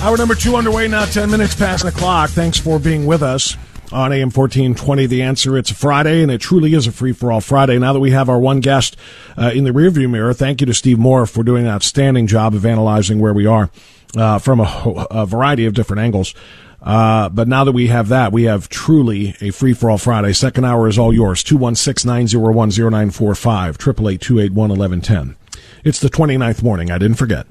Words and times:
Hour 0.00 0.16
number 0.16 0.34
two 0.34 0.56
underway 0.56 0.88
now, 0.88 1.04
10 1.04 1.30
minutes 1.30 1.54
past 1.54 1.84
the 1.84 1.92
clock. 1.92 2.30
Thanks 2.30 2.58
for 2.58 2.78
being 2.78 3.04
with 3.04 3.22
us 3.22 3.58
on 3.92 4.14
AM 4.14 4.30
1420. 4.30 5.04
The 5.04 5.20
answer, 5.20 5.58
it's 5.58 5.70
Friday, 5.70 6.22
and 6.22 6.32
it 6.32 6.40
truly 6.40 6.72
is 6.72 6.86
a 6.86 6.92
free 6.92 7.12
for 7.12 7.30
all 7.30 7.42
Friday. 7.42 7.78
Now 7.78 7.92
that 7.92 8.00
we 8.00 8.10
have 8.12 8.30
our 8.30 8.38
one 8.38 8.60
guest 8.60 8.96
uh, 9.36 9.50
in 9.54 9.64
the 9.64 9.72
rearview 9.72 10.08
mirror, 10.08 10.32
thank 10.32 10.62
you 10.62 10.66
to 10.68 10.72
Steve 10.72 10.98
Moore 10.98 11.26
for 11.26 11.42
doing 11.44 11.66
an 11.66 11.70
outstanding 11.70 12.26
job 12.26 12.54
of 12.54 12.64
analyzing 12.64 13.20
where 13.20 13.34
we 13.34 13.44
are 13.44 13.68
uh, 14.16 14.38
from 14.38 14.60
a, 14.60 15.06
a, 15.10 15.26
variety 15.26 15.66
of 15.66 15.74
different 15.74 16.00
angles. 16.00 16.34
Uh, 16.80 17.28
but 17.28 17.46
now 17.46 17.64
that 17.64 17.72
we 17.72 17.88
have 17.88 18.08
that, 18.08 18.32
we 18.32 18.44
have 18.44 18.70
truly 18.70 19.36
a 19.42 19.50
free 19.50 19.74
for 19.74 19.90
all 19.90 19.98
Friday. 19.98 20.32
Second 20.32 20.64
hour 20.64 20.88
is 20.88 20.98
all 20.98 21.12
yours. 21.12 21.42
216 21.42 22.08
901 22.08 22.70
0945, 22.70 23.74
888 23.74 24.20
281 24.22 24.70
1110. 24.70 25.36
It's 25.84 26.00
the 26.00 26.08
29th 26.08 26.62
morning. 26.62 26.90
I 26.90 26.96
didn't 26.96 27.18
forget 27.18 27.46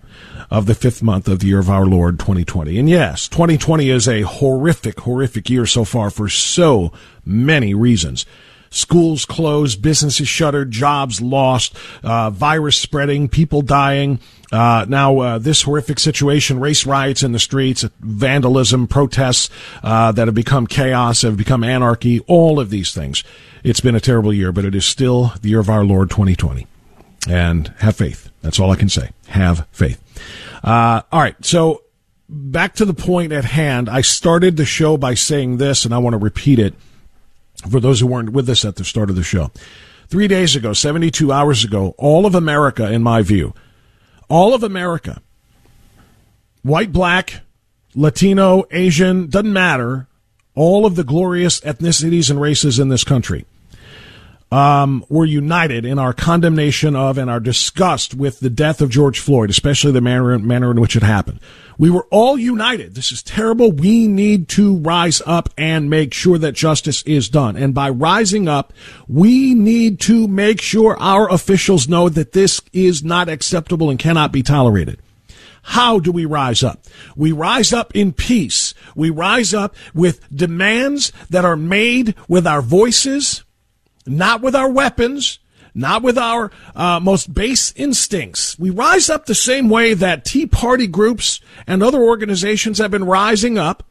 of 0.49 0.65
the 0.65 0.75
fifth 0.75 1.03
month 1.03 1.27
of 1.27 1.39
the 1.39 1.47
year 1.47 1.59
of 1.59 1.69
our 1.69 1.85
Lord 1.85 2.19
2020. 2.19 2.77
And 2.79 2.89
yes, 2.89 3.27
2020 3.27 3.89
is 3.89 4.07
a 4.07 4.21
horrific, 4.21 4.99
horrific 5.01 5.49
year 5.49 5.65
so 5.65 5.85
far 5.85 6.09
for 6.09 6.27
so 6.29 6.91
many 7.25 7.73
reasons. 7.73 8.25
Schools 8.71 9.25
closed, 9.25 9.81
businesses 9.81 10.27
shuttered, 10.27 10.71
jobs 10.71 11.21
lost, 11.21 11.75
uh, 12.03 12.29
virus 12.29 12.77
spreading, 12.77 13.27
people 13.27 13.61
dying. 13.61 14.19
Uh, 14.51 14.85
now, 14.87 15.17
uh, 15.19 15.37
this 15.39 15.63
horrific 15.63 15.99
situation, 15.99 16.59
race 16.59 16.85
riots 16.85 17.23
in 17.23 17.31
the 17.31 17.39
streets, 17.39 17.83
vandalism, 17.99 18.87
protests 18.87 19.49
uh, 19.83 20.11
that 20.11 20.27
have 20.27 20.35
become 20.35 20.67
chaos, 20.67 21.23
have 21.23 21.37
become 21.37 21.63
anarchy, 21.63 22.19
all 22.21 22.59
of 22.59 22.69
these 22.69 22.93
things. 22.93 23.23
It's 23.63 23.81
been 23.81 23.95
a 23.95 23.99
terrible 23.99 24.33
year, 24.33 24.51
but 24.51 24.65
it 24.65 24.75
is 24.75 24.85
still 24.85 25.33
the 25.41 25.49
year 25.49 25.59
of 25.59 25.69
our 25.69 25.83
Lord 25.83 26.09
2020. 26.09 26.67
And 27.27 27.73
have 27.79 27.95
faith. 27.95 28.28
That's 28.41 28.59
all 28.59 28.71
I 28.71 28.75
can 28.75 28.89
say. 28.89 29.11
Have 29.27 29.67
faith. 29.71 30.01
Uh, 30.63 31.01
all 31.11 31.19
right. 31.19 31.35
So 31.43 31.83
back 32.29 32.75
to 32.75 32.85
the 32.85 32.93
point 32.93 33.31
at 33.31 33.45
hand. 33.45 33.89
I 33.89 34.01
started 34.01 34.57
the 34.57 34.65
show 34.65 34.97
by 34.97 35.13
saying 35.13 35.57
this, 35.57 35.85
and 35.85 35.93
I 35.93 35.97
want 35.97 36.13
to 36.13 36.17
repeat 36.17 36.59
it 36.59 36.75
for 37.69 37.79
those 37.79 37.99
who 37.99 38.07
weren't 38.07 38.31
with 38.31 38.49
us 38.49 38.63
at 38.63 38.75
the 38.75 38.85
start 38.85 39.09
of 39.09 39.15
the 39.15 39.23
show. 39.23 39.51
Three 40.07 40.27
days 40.27 40.55
ago, 40.55 40.73
72 40.73 41.31
hours 41.31 41.63
ago, 41.63 41.93
all 41.97 42.25
of 42.25 42.35
America, 42.35 42.91
in 42.91 43.03
my 43.03 43.21
view, 43.21 43.53
all 44.27 44.53
of 44.53 44.63
America, 44.63 45.21
white, 46.63 46.91
black, 46.91 47.41
Latino, 47.95 48.63
Asian, 48.71 49.29
doesn't 49.29 49.51
matter, 49.53 50.07
all 50.55 50.85
of 50.85 50.95
the 50.95 51.03
glorious 51.03 51.59
ethnicities 51.61 52.29
and 52.29 52.39
races 52.39 52.79
in 52.79 52.89
this 52.89 53.03
country 53.03 53.45
um, 54.51 55.05
were 55.09 55.25
united 55.25 55.85
in 55.85 55.99
our 55.99 56.13
condemnation 56.13 56.95
of 56.95 57.17
and 57.17 57.29
our 57.29 57.39
disgust 57.39 58.15
with 58.15 58.39
the 58.39 58.49
death 58.49 58.81
of 58.81 58.89
George 58.89 59.19
Floyd, 59.19 59.49
especially 59.49 59.91
the 59.91 60.01
manner, 60.01 60.39
manner 60.39 60.71
in 60.71 60.81
which 60.81 60.95
it 60.95 61.03
happened. 61.03 61.39
We 61.77 61.89
were 61.89 62.07
all 62.11 62.37
united. 62.37 62.95
This 62.95 63.11
is 63.11 63.23
terrible. 63.23 63.71
We 63.71 64.07
need 64.07 64.49
to 64.49 64.77
rise 64.77 65.21
up 65.25 65.49
and 65.57 65.89
make 65.89 66.13
sure 66.13 66.37
that 66.37 66.53
justice 66.53 67.03
is 67.03 67.29
done. 67.29 67.55
And 67.55 67.73
by 67.73 67.89
rising 67.89 68.47
up, 68.47 68.73
we 69.07 69.53
need 69.53 69.99
to 70.01 70.27
make 70.27 70.61
sure 70.61 70.97
our 70.99 71.31
officials 71.31 71.87
know 71.87 72.09
that 72.09 72.33
this 72.33 72.59
is 72.73 73.03
not 73.03 73.29
acceptable 73.29 73.89
and 73.89 73.99
cannot 73.99 74.31
be 74.31 74.43
tolerated. 74.43 74.99
How 75.61 75.99
do 75.99 76.11
we 76.11 76.25
rise 76.25 76.63
up? 76.63 76.83
We 77.15 77.31
rise 77.31 77.71
up 77.71 77.95
in 77.95 78.11
peace. 78.13 78.73
We 78.95 79.09
rise 79.09 79.53
up 79.53 79.75
with 79.93 80.27
demands 80.35 81.13
that 81.29 81.45
are 81.45 81.55
made 81.55 82.15
with 82.27 82.47
our 82.47 82.61
voices, 82.61 83.43
not 84.05 84.41
with 84.41 84.55
our 84.55 84.69
weapons, 84.69 85.39
not 85.73 86.01
with 86.03 86.17
our 86.17 86.51
uh, 86.75 86.99
most 86.99 87.33
base 87.33 87.73
instincts. 87.75 88.57
We 88.57 88.69
rise 88.69 89.09
up 89.09 89.25
the 89.25 89.35
same 89.35 89.69
way 89.69 89.93
that 89.93 90.25
Tea 90.25 90.45
Party 90.45 90.87
groups 90.87 91.39
and 91.67 91.81
other 91.81 92.01
organizations 92.01 92.79
have 92.79 92.91
been 92.91 93.05
rising 93.05 93.57
up 93.57 93.83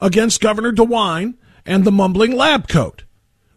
against 0.00 0.40
Governor 0.40 0.72
DeWine 0.72 1.34
and 1.66 1.84
the 1.84 1.92
mumbling 1.92 2.36
lab 2.36 2.68
coat. 2.68 3.04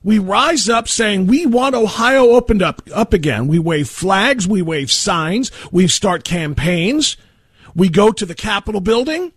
We 0.03 0.17
rise 0.17 0.67
up 0.67 0.87
saying 0.87 1.27
we 1.27 1.45
want 1.45 1.75
Ohio 1.75 2.31
opened 2.31 2.63
up, 2.63 2.81
up 2.93 3.13
again. 3.13 3.47
We 3.47 3.59
wave 3.59 3.87
flags, 3.87 4.47
we 4.47 4.61
wave 4.61 4.91
signs, 4.91 5.51
we 5.71 5.87
start 5.87 6.23
campaigns, 6.23 7.17
we 7.75 7.87
go 7.87 8.11
to 8.11 8.25
the 8.25 8.33
Capitol 8.35 8.81
building, 8.81 9.31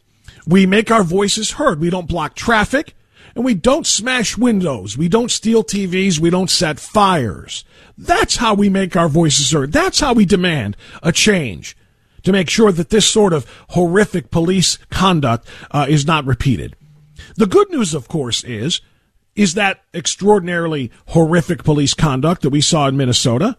we 0.46 0.66
make 0.66 0.90
our 0.90 1.02
voices 1.02 1.52
heard. 1.52 1.80
We 1.80 1.90
don't 1.90 2.08
block 2.08 2.34
traffic. 2.34 2.96
And 3.34 3.44
we 3.44 3.54
don't 3.54 3.86
smash 3.86 4.38
windows. 4.38 4.96
We 4.96 5.08
don't 5.08 5.30
steal 5.30 5.64
TVs. 5.64 6.18
We 6.18 6.30
don't 6.30 6.50
set 6.50 6.78
fires. 6.78 7.64
That's 7.98 8.36
how 8.36 8.54
we 8.54 8.68
make 8.68 8.96
our 8.96 9.08
voices 9.08 9.50
heard. 9.50 9.72
That's 9.72 10.00
how 10.00 10.12
we 10.14 10.24
demand 10.24 10.76
a 11.02 11.12
change 11.12 11.76
to 12.22 12.32
make 12.32 12.48
sure 12.48 12.72
that 12.72 12.90
this 12.90 13.06
sort 13.06 13.32
of 13.32 13.46
horrific 13.70 14.30
police 14.30 14.78
conduct 14.90 15.48
uh, 15.70 15.86
is 15.88 16.06
not 16.06 16.24
repeated. 16.24 16.76
The 17.36 17.46
good 17.46 17.70
news, 17.70 17.94
of 17.94 18.08
course, 18.08 18.44
is 18.44 18.80
is 19.34 19.54
that 19.54 19.82
extraordinarily 19.92 20.92
horrific 21.08 21.64
police 21.64 21.92
conduct 21.92 22.42
that 22.42 22.50
we 22.50 22.60
saw 22.60 22.86
in 22.86 22.96
Minnesota 22.96 23.56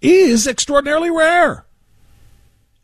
is 0.00 0.46
extraordinarily 0.46 1.10
rare. 1.10 1.66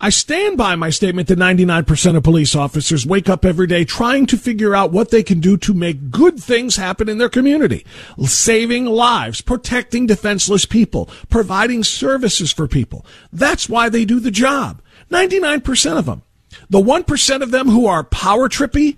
I 0.03 0.09
stand 0.09 0.57
by 0.57 0.77
my 0.77 0.89
statement 0.89 1.29
that 1.29 1.39
99% 1.39 2.17
of 2.17 2.23
police 2.23 2.57
officers 2.57 3.05
wake 3.05 3.29
up 3.29 3.45
every 3.45 3.67
day 3.67 3.85
trying 3.85 4.25
to 4.27 4.39
figure 4.39 4.75
out 4.75 4.93
what 4.93 5.11
they 5.11 5.23
can 5.23 5.41
do 5.41 5.59
to 5.59 5.75
make 5.75 6.11
good 6.11 6.41
things 6.43 6.77
happen 6.77 7.11
in 7.11 7.19
their 7.19 7.29
community. 7.29 7.85
Saving 8.25 8.87
lives, 8.87 9.43
protecting 9.43 10.07
defenseless 10.07 10.65
people, 10.65 11.11
providing 11.29 11.85
services 11.85 12.51
for 12.51 12.67
people. 12.67 13.05
That's 13.31 13.69
why 13.69 13.91
they 13.91 14.07
do 14.07 14.21
the 14.21 14.31
job. 14.31 14.81
99% 15.11 15.99
of 15.99 16.07
them. 16.07 16.23
The 16.71 16.81
1% 16.81 17.43
of 17.43 17.51
them 17.51 17.69
who 17.69 17.87
are 17.87 18.03
power 18.03 18.49
trippy, 18.49 18.97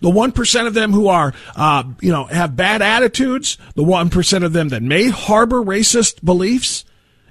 the 0.00 0.10
1% 0.10 0.66
of 0.68 0.74
them 0.74 0.92
who 0.92 1.08
are, 1.08 1.34
uh, 1.56 1.82
you 2.00 2.12
know, 2.12 2.24
have 2.26 2.54
bad 2.54 2.82
attitudes, 2.82 3.58
the 3.74 3.82
1% 3.82 4.44
of 4.44 4.52
them 4.52 4.68
that 4.68 4.82
may 4.82 5.08
harbor 5.08 5.60
racist 5.60 6.24
beliefs, 6.24 6.84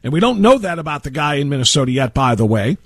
and 0.03 0.11
we 0.11 0.19
don't 0.19 0.41
know 0.41 0.57
that 0.57 0.79
about 0.79 1.03
the 1.03 1.11
guy 1.11 1.35
in 1.35 1.47
Minnesota 1.47 1.91
yet, 1.93 2.13
by 2.13 2.35
the 2.35 2.45
way 2.45 2.77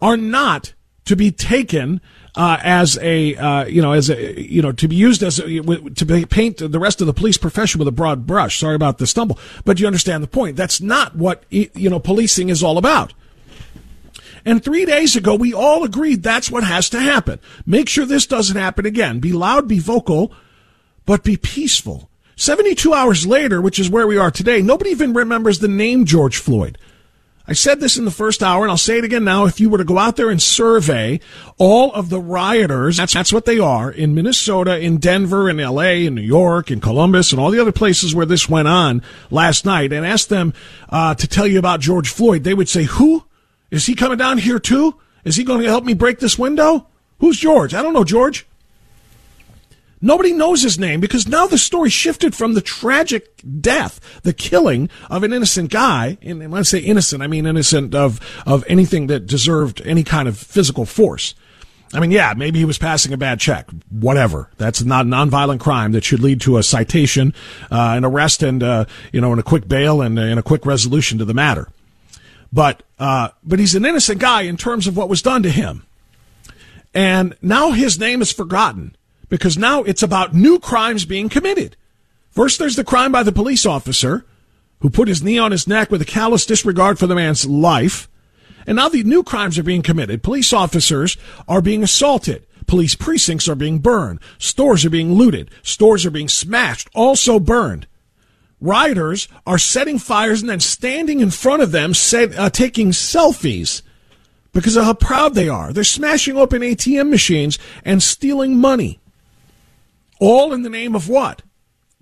are 0.00 0.16
not 0.16 0.74
to 1.04 1.16
be 1.16 1.30
taken 1.30 2.00
uh, 2.36 2.58
as 2.62 2.98
a 3.02 3.34
uh, 3.34 3.64
you 3.64 3.82
know 3.82 3.92
as 3.92 4.10
a 4.10 4.40
you 4.40 4.62
know 4.62 4.72
to 4.72 4.86
be 4.88 4.96
used 4.96 5.22
as 5.22 5.38
a, 5.38 5.44
to 5.44 6.26
paint 6.26 6.58
the 6.58 6.78
rest 6.78 7.00
of 7.00 7.06
the 7.06 7.12
police 7.12 7.36
profession 7.36 7.78
with 7.78 7.88
a 7.88 7.92
broad 7.92 8.26
brush. 8.26 8.58
Sorry 8.58 8.76
about 8.76 8.98
the 8.98 9.06
stumble, 9.06 9.38
but 9.64 9.80
you 9.80 9.86
understand 9.86 10.22
the 10.22 10.28
point. 10.28 10.56
That's 10.56 10.80
not 10.80 11.16
what 11.16 11.44
you 11.50 11.90
know 11.90 11.98
policing 11.98 12.48
is 12.48 12.62
all 12.62 12.78
about. 12.78 13.12
And 14.42 14.64
three 14.64 14.86
days 14.86 15.16
ago, 15.16 15.34
we 15.34 15.52
all 15.52 15.84
agreed 15.84 16.22
that's 16.22 16.50
what 16.50 16.64
has 16.64 16.88
to 16.90 17.00
happen. 17.00 17.40
Make 17.66 17.90
sure 17.90 18.06
this 18.06 18.26
doesn't 18.26 18.56
happen 18.56 18.86
again. 18.86 19.20
Be 19.20 19.32
loud, 19.32 19.68
be 19.68 19.78
vocal, 19.78 20.32
but 21.04 21.24
be 21.24 21.36
peaceful 21.36 22.10
72 22.40 22.94
hours 22.94 23.26
later, 23.26 23.60
which 23.60 23.78
is 23.78 23.90
where 23.90 24.06
we 24.06 24.16
are 24.16 24.30
today, 24.30 24.62
nobody 24.62 24.90
even 24.90 25.12
remembers 25.12 25.58
the 25.58 25.68
name 25.68 26.06
George 26.06 26.38
Floyd. 26.38 26.78
I 27.50 27.52
said 27.54 27.80
this 27.80 27.96
in 27.96 28.04
the 28.04 28.12
first 28.12 28.44
hour, 28.44 28.62
and 28.62 28.70
I'll 28.70 28.76
say 28.76 28.98
it 28.98 29.04
again 29.04 29.24
now. 29.24 29.44
If 29.44 29.58
you 29.58 29.68
were 29.68 29.78
to 29.78 29.84
go 29.84 29.98
out 29.98 30.14
there 30.14 30.30
and 30.30 30.40
survey 30.40 31.18
all 31.58 31.92
of 31.94 32.08
the 32.08 32.20
rioters, 32.20 32.98
that's, 32.98 33.12
that's 33.12 33.32
what 33.32 33.44
they 33.44 33.58
are 33.58 33.90
in 33.90 34.14
Minnesota, 34.14 34.78
in 34.78 34.98
Denver, 34.98 35.50
in 35.50 35.56
LA, 35.56 36.04
in 36.06 36.14
New 36.14 36.20
York, 36.20 36.70
in 36.70 36.80
Columbus, 36.80 37.32
and 37.32 37.40
all 37.40 37.50
the 37.50 37.58
other 37.58 37.72
places 37.72 38.14
where 38.14 38.24
this 38.24 38.48
went 38.48 38.68
on 38.68 39.02
last 39.32 39.64
night, 39.64 39.92
and 39.92 40.06
ask 40.06 40.28
them 40.28 40.54
uh, 40.90 41.16
to 41.16 41.26
tell 41.26 41.44
you 41.44 41.58
about 41.58 41.80
George 41.80 42.08
Floyd, 42.08 42.44
they 42.44 42.54
would 42.54 42.68
say, 42.68 42.84
Who? 42.84 43.24
Is 43.72 43.86
he 43.86 43.96
coming 43.96 44.18
down 44.18 44.38
here 44.38 44.60
too? 44.60 45.00
Is 45.24 45.34
he 45.34 45.42
going 45.42 45.60
to 45.60 45.68
help 45.68 45.82
me 45.82 45.94
break 45.94 46.20
this 46.20 46.38
window? 46.38 46.86
Who's 47.18 47.36
George? 47.36 47.74
I 47.74 47.82
don't 47.82 47.94
know, 47.94 48.04
George. 48.04 48.46
Nobody 50.02 50.32
knows 50.32 50.62
his 50.62 50.78
name 50.78 51.00
because 51.00 51.28
now 51.28 51.46
the 51.46 51.58
story 51.58 51.90
shifted 51.90 52.34
from 52.34 52.54
the 52.54 52.62
tragic 52.62 53.42
death, 53.60 54.00
the 54.22 54.32
killing 54.32 54.88
of 55.10 55.22
an 55.22 55.32
innocent 55.32 55.70
guy. 55.70 56.16
And 56.22 56.40
when 56.40 56.54
I 56.54 56.62
say 56.62 56.78
innocent, 56.78 57.22
I 57.22 57.26
mean 57.26 57.46
innocent 57.46 57.94
of, 57.94 58.18
of 58.46 58.64
anything 58.66 59.08
that 59.08 59.26
deserved 59.26 59.82
any 59.84 60.02
kind 60.02 60.26
of 60.26 60.38
physical 60.38 60.86
force. 60.86 61.34
I 61.92 62.00
mean, 62.00 62.12
yeah, 62.12 62.34
maybe 62.36 62.60
he 62.60 62.64
was 62.64 62.78
passing 62.78 63.12
a 63.12 63.18
bad 63.18 63.40
check. 63.40 63.68
Whatever. 63.90 64.48
That's 64.56 64.82
not 64.82 65.06
a 65.06 65.08
nonviolent 65.08 65.60
crime 65.60 65.92
that 65.92 66.04
should 66.04 66.20
lead 66.20 66.40
to 66.42 66.56
a 66.56 66.62
citation, 66.62 67.34
uh, 67.70 67.94
an 67.96 68.04
arrest, 68.04 68.42
and 68.42 68.62
uh, 68.62 68.84
you 69.12 69.20
know, 69.20 69.32
and 69.32 69.40
a 69.40 69.44
quick 69.44 69.66
bail 69.66 70.00
and, 70.00 70.18
and 70.18 70.38
a 70.38 70.42
quick 70.42 70.64
resolution 70.64 71.18
to 71.18 71.24
the 71.24 71.34
matter. 71.34 71.68
But 72.52 72.84
uh, 72.98 73.30
but 73.42 73.58
he's 73.58 73.74
an 73.74 73.84
innocent 73.84 74.20
guy 74.20 74.42
in 74.42 74.56
terms 74.56 74.86
of 74.86 74.96
what 74.96 75.08
was 75.08 75.20
done 75.20 75.42
to 75.42 75.50
him, 75.50 75.84
and 76.94 77.36
now 77.42 77.72
his 77.72 77.98
name 77.98 78.22
is 78.22 78.32
forgotten 78.32 78.94
because 79.30 79.56
now 79.56 79.82
it's 79.84 80.02
about 80.02 80.34
new 80.34 80.58
crimes 80.58 81.06
being 81.06 81.30
committed. 81.30 81.76
First, 82.30 82.58
there's 82.58 82.76
the 82.76 82.84
crime 82.84 83.10
by 83.10 83.22
the 83.22 83.32
police 83.32 83.64
officer 83.64 84.26
who 84.80 84.90
put 84.90 85.08
his 85.08 85.22
knee 85.22 85.38
on 85.38 85.52
his 85.52 85.66
neck 85.66 85.90
with 85.90 86.02
a 86.02 86.06
callous 86.06 86.44
disregard 86.44 86.98
for 86.98 87.06
the 87.06 87.14
man's 87.14 87.46
life. 87.46 88.08
And 88.66 88.76
now 88.76 88.88
the 88.88 89.02
new 89.02 89.22
crimes 89.22 89.58
are 89.58 89.62
being 89.62 89.82
committed. 89.82 90.22
Police 90.22 90.52
officers 90.52 91.16
are 91.48 91.62
being 91.62 91.82
assaulted. 91.82 92.46
Police 92.66 92.94
precincts 92.94 93.48
are 93.48 93.54
being 93.54 93.78
burned. 93.78 94.20
Stores 94.38 94.84
are 94.84 94.90
being 94.90 95.14
looted. 95.14 95.50
Stores 95.62 96.06
are 96.06 96.10
being 96.10 96.28
smashed, 96.28 96.88
also 96.94 97.40
burned. 97.40 97.86
Rioters 98.60 99.26
are 99.46 99.58
setting 99.58 99.98
fires 99.98 100.40
and 100.42 100.50
then 100.50 100.60
standing 100.60 101.20
in 101.20 101.30
front 101.30 101.62
of 101.62 101.72
them, 101.72 101.94
set, 101.94 102.38
uh, 102.38 102.50
taking 102.50 102.90
selfies 102.90 103.82
because 104.52 104.76
of 104.76 104.84
how 104.84 104.94
proud 104.94 105.34
they 105.34 105.48
are. 105.48 105.72
They're 105.72 105.84
smashing 105.84 106.36
open 106.36 106.62
ATM 106.62 107.08
machines 107.08 107.58
and 107.84 108.02
stealing 108.02 108.56
money. 108.56 109.00
All 110.20 110.52
in 110.52 110.62
the 110.62 110.70
name 110.70 110.94
of 110.94 111.08
what? 111.08 111.42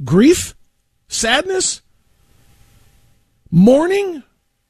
Grief? 0.04 0.54
Sadness? 1.08 1.80
Mourning? 3.50 4.24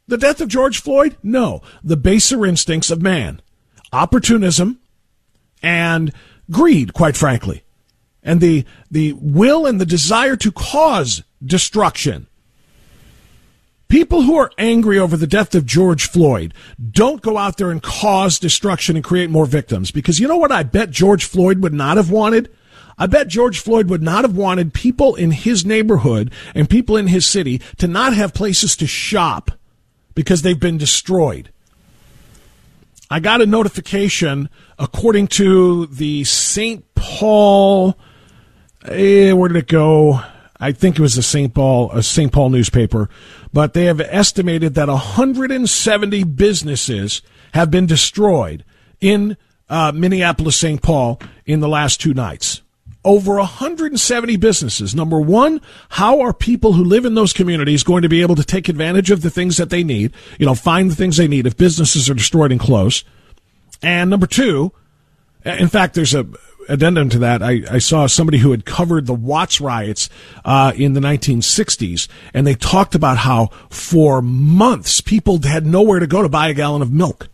The 0.06 0.18
death 0.18 0.40
of 0.40 0.48
George 0.48 0.80
Floyd? 0.80 1.16
No. 1.22 1.62
The 1.82 1.96
baser 1.96 2.46
instincts 2.46 2.90
of 2.90 3.02
man. 3.02 3.42
Opportunism 3.92 4.78
and 5.62 6.12
greed, 6.50 6.92
quite 6.92 7.16
frankly. 7.16 7.64
And 8.22 8.40
the, 8.40 8.64
the 8.90 9.14
will 9.14 9.66
and 9.66 9.80
the 9.80 9.86
desire 9.86 10.36
to 10.36 10.52
cause 10.52 11.22
destruction. 11.44 12.26
People 13.88 14.22
who 14.22 14.36
are 14.36 14.50
angry 14.58 14.98
over 14.98 15.16
the 15.16 15.26
death 15.26 15.54
of 15.54 15.64
George 15.64 16.06
Floyd 16.06 16.52
don't 16.90 17.22
go 17.22 17.38
out 17.38 17.56
there 17.56 17.70
and 17.70 17.82
cause 17.82 18.38
destruction 18.38 18.96
and 18.96 19.04
create 19.04 19.30
more 19.30 19.46
victims. 19.46 19.90
Because 19.90 20.20
you 20.20 20.28
know 20.28 20.36
what 20.36 20.52
I 20.52 20.62
bet 20.62 20.90
George 20.90 21.24
Floyd 21.24 21.62
would 21.62 21.72
not 21.72 21.96
have 21.96 22.10
wanted? 22.10 22.50
I 22.98 23.06
bet 23.06 23.28
George 23.28 23.60
Floyd 23.60 23.88
would 23.88 24.02
not 24.02 24.24
have 24.24 24.36
wanted 24.36 24.74
people 24.74 25.14
in 25.14 25.30
his 25.30 25.64
neighborhood 25.64 26.32
and 26.54 26.68
people 26.68 26.96
in 26.96 27.06
his 27.06 27.24
city 27.26 27.58
to 27.76 27.86
not 27.86 28.12
have 28.14 28.34
places 28.34 28.76
to 28.76 28.86
shop 28.86 29.52
because 30.14 30.42
they've 30.42 30.58
been 30.58 30.78
destroyed. 30.78 31.50
I 33.10 33.20
got 33.20 33.40
a 33.40 33.46
notification 33.46 34.50
according 34.78 35.28
to 35.28 35.86
the 35.86 36.24
St. 36.24 36.84
Paul. 36.96 37.96
Eh, 38.84 39.32
where 39.32 39.48
did 39.48 39.56
it 39.56 39.68
go? 39.68 40.20
I 40.60 40.72
think 40.72 40.98
it 40.98 41.02
was 41.02 41.16
a 41.16 41.22
St. 41.22 41.54
Paul, 41.54 41.92
a 41.92 42.02
St. 42.02 42.32
Paul 42.32 42.50
newspaper, 42.50 43.08
but 43.52 43.74
they 43.74 43.84
have 43.84 44.00
estimated 44.00 44.74
that 44.74 44.88
170 44.88 46.24
businesses 46.24 47.22
have 47.54 47.70
been 47.70 47.86
destroyed 47.86 48.64
in 49.00 49.36
uh, 49.70 49.92
Minneapolis, 49.94 50.56
St. 50.56 50.82
Paul 50.82 51.20
in 51.46 51.60
the 51.60 51.68
last 51.68 52.00
two 52.00 52.12
nights 52.12 52.62
over 53.04 53.36
170 53.36 54.36
businesses. 54.36 54.94
Number 54.94 55.20
one, 55.20 55.60
how 55.90 56.20
are 56.20 56.32
people 56.32 56.72
who 56.72 56.84
live 56.84 57.04
in 57.04 57.14
those 57.14 57.32
communities 57.32 57.82
going 57.82 58.02
to 58.02 58.08
be 58.08 58.22
able 58.22 58.34
to 58.36 58.44
take 58.44 58.68
advantage 58.68 59.10
of 59.10 59.22
the 59.22 59.30
things 59.30 59.56
that 59.56 59.70
they 59.70 59.84
need? 59.84 60.12
You 60.38 60.46
know, 60.46 60.54
find 60.54 60.90
the 60.90 60.96
things 60.96 61.16
they 61.16 61.28
need 61.28 61.46
if 61.46 61.56
businesses 61.56 62.10
are 62.10 62.14
destroyed 62.14 62.52
and 62.52 62.60
close. 62.60 63.04
And 63.82 64.10
number 64.10 64.26
two, 64.26 64.72
in 65.44 65.68
fact, 65.68 65.94
there's 65.94 66.14
a 66.14 66.26
addendum 66.68 67.08
to 67.08 67.18
that. 67.20 67.42
I, 67.42 67.62
I 67.70 67.78
saw 67.78 68.06
somebody 68.06 68.38
who 68.38 68.50
had 68.50 68.64
covered 68.64 69.06
the 69.06 69.14
Watts 69.14 69.60
riots 69.60 70.10
uh, 70.44 70.72
in 70.76 70.92
the 70.92 71.00
1960s, 71.00 72.08
and 72.34 72.46
they 72.46 72.54
talked 72.54 72.94
about 72.94 73.18
how 73.18 73.46
for 73.70 74.20
months 74.20 75.00
people 75.00 75.40
had 75.42 75.66
nowhere 75.66 76.00
to 76.00 76.06
go 76.06 76.22
to 76.22 76.28
buy 76.28 76.48
a 76.48 76.54
gallon 76.54 76.82
of 76.82 76.92
milk 76.92 77.28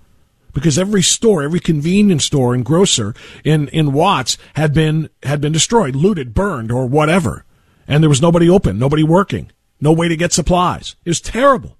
because 0.54 0.78
every 0.78 1.02
store, 1.02 1.42
every 1.42 1.60
convenience 1.60 2.24
store 2.24 2.54
and 2.54 2.64
grocer 2.64 3.14
in, 3.44 3.68
in 3.68 3.92
Watts 3.92 4.38
had 4.54 4.72
been, 4.72 5.10
had 5.22 5.40
been 5.40 5.52
destroyed, 5.52 5.94
looted, 5.94 6.32
burned, 6.32 6.72
or 6.72 6.86
whatever. 6.86 7.44
And 7.86 8.02
there 8.02 8.08
was 8.08 8.22
nobody 8.22 8.48
open, 8.48 8.78
nobody 8.78 9.02
working, 9.02 9.50
no 9.80 9.92
way 9.92 10.08
to 10.08 10.16
get 10.16 10.32
supplies. 10.32 10.96
It 11.04 11.10
was 11.10 11.20
terrible. 11.20 11.76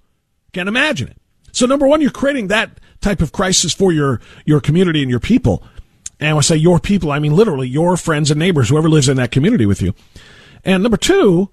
Can't 0.53 0.69
imagine 0.69 1.09
it. 1.09 1.17
So 1.53 1.67
number 1.67 1.87
one, 1.87 2.01
you're 2.01 2.11
creating 2.11 2.49
that 2.49 2.79
type 3.01 3.23
of 3.23 3.33
crisis 3.33 3.73
for 3.73 3.93
your, 3.93 4.21
your 4.45 4.61
community 4.61 5.03
and 5.03 5.11
your 5.11 5.21
people. 5.21 5.63
And 6.21 6.37
when 6.37 6.39
I 6.39 6.43
say 6.43 6.57
your 6.57 6.81
people, 6.81 7.13
I 7.13 7.19
mean 7.19 7.35
literally 7.35 7.69
your 7.69 7.97
friends 7.97 8.31
and 8.31 8.39
neighbors, 8.39 8.69
whoever 8.69 8.89
lives 8.89 9.09
in 9.09 9.17
that 9.19 9.31
community 9.31 9.67
with 9.67 9.81
you. 9.81 9.95
And 10.65 10.83
number 10.83 10.97
two, 10.97 11.51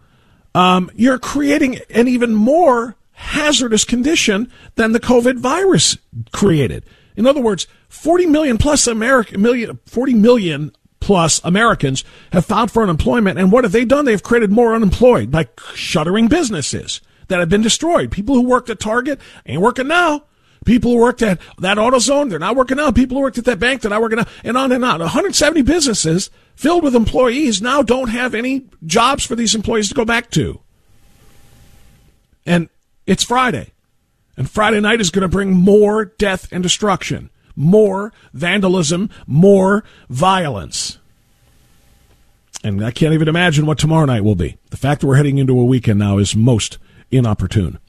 um, 0.56 0.90
you're 0.96 1.20
creating 1.20 1.80
an 1.90 2.08
even 2.08 2.34
more 2.34 2.96
hazardous 3.12 3.84
condition 3.84 4.52
than 4.76 4.92
the 4.92 5.00
COVID 5.00 5.38
virus 5.38 5.98
created. 6.32 6.84
In 7.22 7.28
other 7.28 7.40
words, 7.40 7.68
40 7.88 8.26
million 8.26 8.58
plus 8.58 8.88
American 8.88 9.44
million 9.44 9.80
40 9.86 10.16
million 10.16 10.76
plus 11.00 11.40
Americans 11.44 12.04
have 12.34 12.46
filed 12.46 12.72
for 12.72 12.82
unemployment 12.82 13.38
and 13.38 13.52
what 13.52 13.64
have 13.64 13.72
they 13.72 13.86
done? 13.86 14.06
They've 14.06 14.24
created 14.24 14.52
more 14.52 14.74
unemployed 14.74 15.30
by 15.30 15.48
shuttering 15.76 16.28
businesses 16.28 17.00
that 17.28 17.40
have 17.40 17.48
been 17.48 17.62
destroyed. 17.62 18.12
People 18.12 18.34
who 18.34 18.42
worked 18.42 18.72
at 18.72 18.80
Target 18.80 19.20
ain't 19.46 19.62
working 19.62 19.88
now. 19.88 20.24
People 20.66 20.94
who 20.94 20.98
worked 20.98 21.22
at 21.22 21.40
that 21.60 21.78
AutoZone, 21.78 22.32
they're 22.32 22.40
not 22.40 22.56
working 22.56 22.78
now. 22.78 22.92
People 22.92 23.18
who 23.18 23.24
worked 23.24 23.38
at 23.38 23.46
that 23.46 23.60
bank, 23.60 23.82
they're 23.82 23.92
not 23.92 24.02
working 24.02 24.18
now. 24.18 24.28
And 24.44 24.58
on 24.58 24.72
and 24.72 24.84
on. 24.84 25.00
170 25.00 25.62
businesses 25.62 26.32
filled 26.56 26.84
with 26.84 26.96
employees 26.96 27.62
now 27.62 27.84
don't 27.84 28.10
have 28.10 28.34
any 28.34 28.66
jobs 28.86 29.24
for 29.24 29.36
these 29.36 29.54
employees 29.54 29.90
to 29.90 29.96
go 29.96 30.06
back 30.06 30.32
to. 30.32 30.60
And 32.48 32.68
it's 33.06 33.24
Friday. 33.24 33.74
And 34.38 34.50
Friday 34.50 34.80
night 34.80 35.02
is 35.02 35.10
going 35.10 35.24
to 35.24 35.28
bring 35.28 35.52
more 35.52 36.06
death 36.06 36.52
and 36.52 36.64
destruction, 36.64 37.30
more 37.56 38.14
vandalism, 38.34 39.10
more 39.28 39.84
violence. 40.10 40.98
And 42.64 42.86
I 42.86 42.92
can't 42.92 43.14
even 43.14 43.28
imagine 43.28 43.66
what 43.66 43.80
tomorrow 43.80 44.06
night 44.06 44.24
will 44.24 44.36
be. 44.36 44.58
The 44.70 44.78
fact 44.78 45.02
that 45.02 45.08
we're 45.08 45.16
heading 45.16 45.38
into 45.38 45.60
a 45.60 45.66
weekend 45.66 46.00
now 46.00 46.18
is 46.18 46.36
most 46.36 46.78
inopportune. 47.10 47.80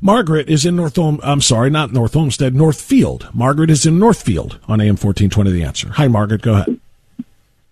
Margaret 0.00 0.48
is 0.48 0.66
in 0.66 0.76
North 0.76 0.98
Olm, 0.98 1.20
I'm 1.22 1.40
sorry, 1.40 1.70
not 1.70 1.92
North 1.92 2.14
Olmsted, 2.14 2.54
Northfield. 2.54 3.28
Margaret 3.32 3.70
is 3.70 3.86
in 3.86 3.98
Northfield 3.98 4.60
on 4.68 4.80
AM 4.80 4.96
1420 4.96 5.52
The 5.52 5.62
Answer. 5.62 5.88
Hi, 5.90 6.06
Margaret. 6.06 6.42
Go 6.42 6.54
ahead. 6.54 6.80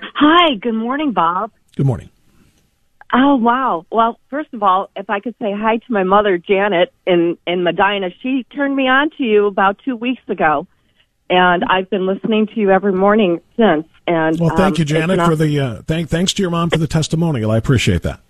Hi. 0.01 0.55
Good 0.55 0.75
morning, 0.75 1.13
Bob. 1.13 1.51
Good 1.77 1.87
morning. 1.87 2.09
Oh 3.13 3.37
wow! 3.37 3.87
Well, 3.91 4.19
first 4.31 4.53
of 4.55 4.63
all, 4.63 4.91
if 4.97 5.09
I 5.09 5.21
could 5.21 5.35
say 5.41 5.53
hi 5.53 5.77
to 5.77 5.93
my 5.93 6.03
mother 6.03 6.39
Janet 6.39 6.93
in 7.07 7.39
in 7.47 7.63
Medina, 7.63 8.09
she 8.23 8.45
turned 8.55 8.75
me 8.75 8.89
on 8.89 9.11
to 9.19 9.23
you 9.23 9.47
about 9.47 9.79
two 9.85 9.95
weeks 9.95 10.23
ago, 10.29 10.67
and 11.31 11.65
I've 11.65 11.91
been 11.91 12.07
listening 12.07 12.47
to 12.49 12.61
you 12.61 12.71
every 12.71 12.93
morning 12.93 13.41
since. 13.57 13.87
And 14.07 14.39
well, 14.39 14.57
thank 14.57 14.77
um, 14.77 14.81
you, 14.81 14.85
Janet, 14.85 15.21
for 15.21 15.37
the 15.37 15.61
uh, 15.61 15.83
thank 15.83 16.09
thanks 16.09 16.33
to 16.35 16.43
your 16.43 16.51
mom 16.51 16.71
for 16.71 16.79
the 16.79 16.87
testimonial. 16.87 17.51
I 17.51 17.57
appreciate 17.57 18.03
that. 18.03 18.21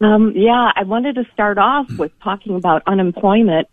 Um, 0.00 0.32
yeah, 0.36 0.72
I 0.74 0.84
wanted 0.84 1.14
to 1.14 1.24
start 1.32 1.58
off 1.58 1.86
with 1.98 2.12
talking 2.22 2.56
about 2.56 2.82
unemployment 2.86 3.68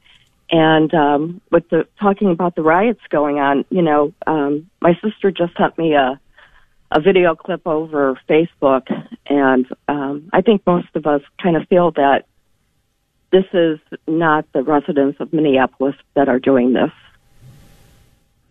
and 0.49 0.93
um, 0.93 1.41
with 1.51 1.67
the 1.69 1.85
talking 1.99 2.31
about 2.31 2.55
the 2.55 2.61
riots 2.61 3.01
going 3.09 3.39
on. 3.39 3.65
You 3.69 3.81
know, 3.81 4.13
um, 4.25 4.69
my 4.81 4.93
sister 5.03 5.31
just 5.31 5.57
sent 5.57 5.77
me 5.77 5.93
a 5.93 6.19
a 6.93 7.01
video 7.01 7.35
clip 7.35 7.65
over 7.65 8.19
Facebook, 8.29 8.83
and 9.27 9.65
um, 9.87 10.29
I 10.31 10.41
think 10.41 10.61
most 10.65 10.89
of 10.93 11.07
us 11.07 11.21
kind 11.41 11.57
of 11.57 11.67
feel 11.67 11.91
that 11.91 12.25
this 13.31 13.45
is 13.51 13.79
not 14.07 14.45
the 14.53 14.61
residents 14.61 15.19
of 15.19 15.33
Minneapolis 15.33 15.95
that 16.15 16.29
are 16.29 16.39
doing 16.39 16.73
this. 16.73 16.91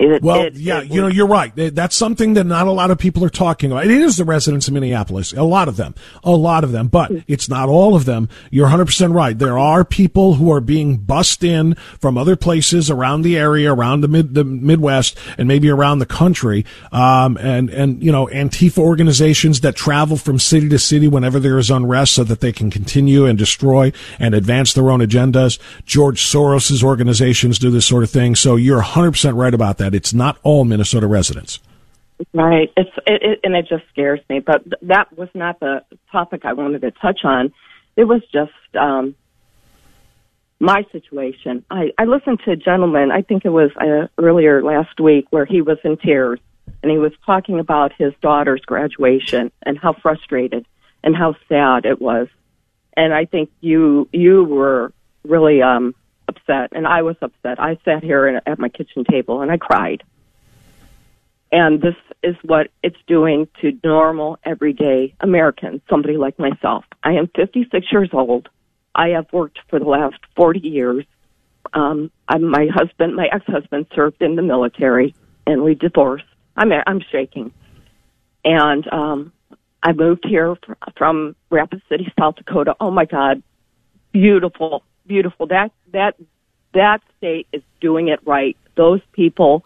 It, 0.02 0.23
well, 0.23 0.42
it, 0.42 0.54
yeah, 0.56 0.80
it 0.80 0.90
you 0.90 1.00
know, 1.00 1.06
you're 1.06 1.28
right. 1.28 1.52
That's 1.54 1.94
something 1.94 2.35
that 2.35 2.42
not 2.44 2.66
a 2.66 2.73
lot 2.73 2.90
of 2.90 2.99
people 2.99 3.25
are 3.25 3.30
talking 3.30 3.71
about. 3.71 3.85
It 3.85 3.92
is 3.92 4.16
the 4.16 4.25
residents 4.25 4.66
of 4.66 4.75
Minneapolis, 4.75 5.32
a 5.32 5.44
lot 5.44 5.68
of 5.68 5.76
them, 5.76 5.94
a 6.25 6.32
lot 6.32 6.64
of 6.64 6.73
them, 6.73 6.88
but 6.88 7.12
it's 7.28 7.49
not 7.49 7.68
all 7.68 7.94
of 7.94 8.04
them. 8.04 8.28
You're 8.50 8.68
100% 8.68 9.14
right. 9.14 9.38
There 9.38 9.59
are 9.59 9.85
people 9.85 10.35
who 10.35 10.50
are 10.50 10.61
being 10.61 10.97
bussed 10.97 11.44
in 11.44 11.75
from 12.00 12.18
other 12.18 12.35
places 12.35 12.90
around 12.90 13.23
the 13.23 13.38
area, 13.38 13.73
around 13.73 14.00
the 14.00 14.09
mid, 14.09 14.35
the 14.35 14.42
Midwest, 14.42 15.16
and 15.38 15.47
maybe 15.47 15.71
around 15.71 16.00
the 16.00 16.06
country. 16.06 16.64
Um, 16.90 17.37
and, 17.37 17.71
and, 17.71 18.02
you 18.02 18.11
know, 18.11 18.26
Antifa 18.26 18.78
organizations 18.78 19.61
that 19.61 19.76
travel 19.76 20.16
from 20.16 20.40
city 20.40 20.68
to 20.68 20.80
city 20.80 21.06
whenever 21.06 21.38
there 21.38 21.59
is 21.59 21.71
unrest 21.71 22.14
so 22.14 22.25
that 22.25 22.40
they 22.40 22.52
can 22.52 22.71
continue 22.73 23.25
and 23.25 23.38
destroy 23.38 23.92
and 24.18 24.35
advance 24.35 24.73
their 24.73 24.90
own 24.90 24.99
agendas. 24.99 25.61
George 25.87 26.25
Soros's 26.25 26.82
organizations 26.82 27.61
do 27.61 27.71
this 27.71 27.87
sort 27.87 28.02
of 28.02 28.11
thing. 28.11 28.35
So 28.35 28.56
you're 28.56 28.82
100% 28.82 29.37
right 29.37 29.54
about 29.54 29.78
that 29.78 29.91
that 29.92 29.96
it's 29.96 30.12
not 30.12 30.38
all 30.42 30.64
Minnesota 30.64 31.06
residents. 31.06 31.61
Right. 32.32 32.72
It's 32.76 32.90
it, 33.06 33.22
it, 33.22 33.40
and 33.44 33.54
it 33.56 33.66
just 33.68 33.84
scares 33.90 34.20
me. 34.28 34.40
But 34.40 34.64
th- 34.64 34.82
that 34.82 35.16
was 35.16 35.28
not 35.34 35.61
the 35.61 35.84
topic 36.11 36.44
I 36.44 36.52
wanted 36.52 36.82
to 36.82 36.90
touch 36.92 37.20
on. 37.25 37.52
It 37.96 38.04
was 38.04 38.22
just 38.32 38.52
um, 38.78 39.14
my 40.61 40.87
situation. 40.92 41.64
I, 41.70 41.92
I 41.99 42.04
listened 42.04 42.40
to 42.44 42.52
a 42.52 42.56
gentleman. 42.56 43.11
I 43.11 43.22
think 43.22 43.44
it 43.44 43.50
was 43.50 43.70
uh, 43.76 44.06
earlier 44.18 44.62
last 44.62 45.00
week 45.00 45.26
where 45.30 45.44
he 45.44 45.62
was 45.62 45.78
in 45.84 45.96
tears 45.96 46.40
and 46.82 46.90
he 46.90 46.99
was 46.99 47.12
talking 47.26 47.58
about 47.58 47.92
his 47.99 48.12
daughter's 48.22 48.62
graduation 48.62 49.50
and 49.62 49.78
how 49.78 49.92
frustrated 49.92 50.64
and 51.02 51.16
how 51.16 51.34
sad 51.49 51.84
it 51.84 52.00
was. 52.00 52.28
And 52.96 53.12
I 53.12 53.25
think 53.25 53.50
you 53.61 54.08
you 54.12 54.44
were 54.44 54.92
really 55.25 55.61
um, 55.62 55.94
upset, 56.36 56.70
and 56.72 56.86
I 56.86 57.02
was 57.02 57.16
upset. 57.20 57.60
I 57.60 57.78
sat 57.84 58.02
here 58.02 58.40
at 58.46 58.58
my 58.58 58.68
kitchen 58.68 59.04
table 59.04 59.40
and 59.42 59.50
I 59.50 59.56
cried. 59.56 60.02
And 61.50 61.82
this 61.82 61.96
is 62.22 62.34
what 62.42 62.68
it's 62.82 62.96
doing 63.06 63.46
to 63.60 63.78
normal, 63.84 64.38
everyday 64.44 65.14
Americans, 65.20 65.82
somebody 65.90 66.16
like 66.16 66.38
myself. 66.38 66.84
I 67.02 67.12
am 67.12 67.28
56 67.36 67.92
years 67.92 68.08
old. 68.12 68.48
I 68.94 69.08
have 69.08 69.26
worked 69.32 69.58
for 69.68 69.78
the 69.78 69.84
last 69.84 70.16
40 70.34 70.60
years. 70.60 71.04
Um, 71.74 72.10
I'm, 72.26 72.44
my 72.44 72.68
husband, 72.72 73.16
my 73.16 73.28
ex-husband 73.30 73.86
served 73.94 74.22
in 74.22 74.36
the 74.36 74.42
military 74.42 75.14
and 75.46 75.62
we 75.62 75.74
divorced. 75.74 76.24
I'm, 76.56 76.72
I'm 76.86 77.00
shaking. 77.10 77.52
And, 78.44 78.90
um, 78.92 79.32
I 79.82 79.92
moved 79.92 80.24
here 80.26 80.56
from 80.96 81.34
Rapid 81.50 81.82
City, 81.88 82.12
South 82.18 82.36
Dakota. 82.36 82.76
Oh 82.80 82.90
my 82.90 83.04
God. 83.04 83.42
Beautiful, 84.12 84.84
beautiful. 85.06 85.47
That 85.47 85.73
that 85.92 86.16
that 86.75 87.00
state 87.18 87.47
is 87.52 87.62
doing 87.80 88.09
it 88.09 88.21
right. 88.25 88.56
Those 88.76 89.00
people 89.12 89.64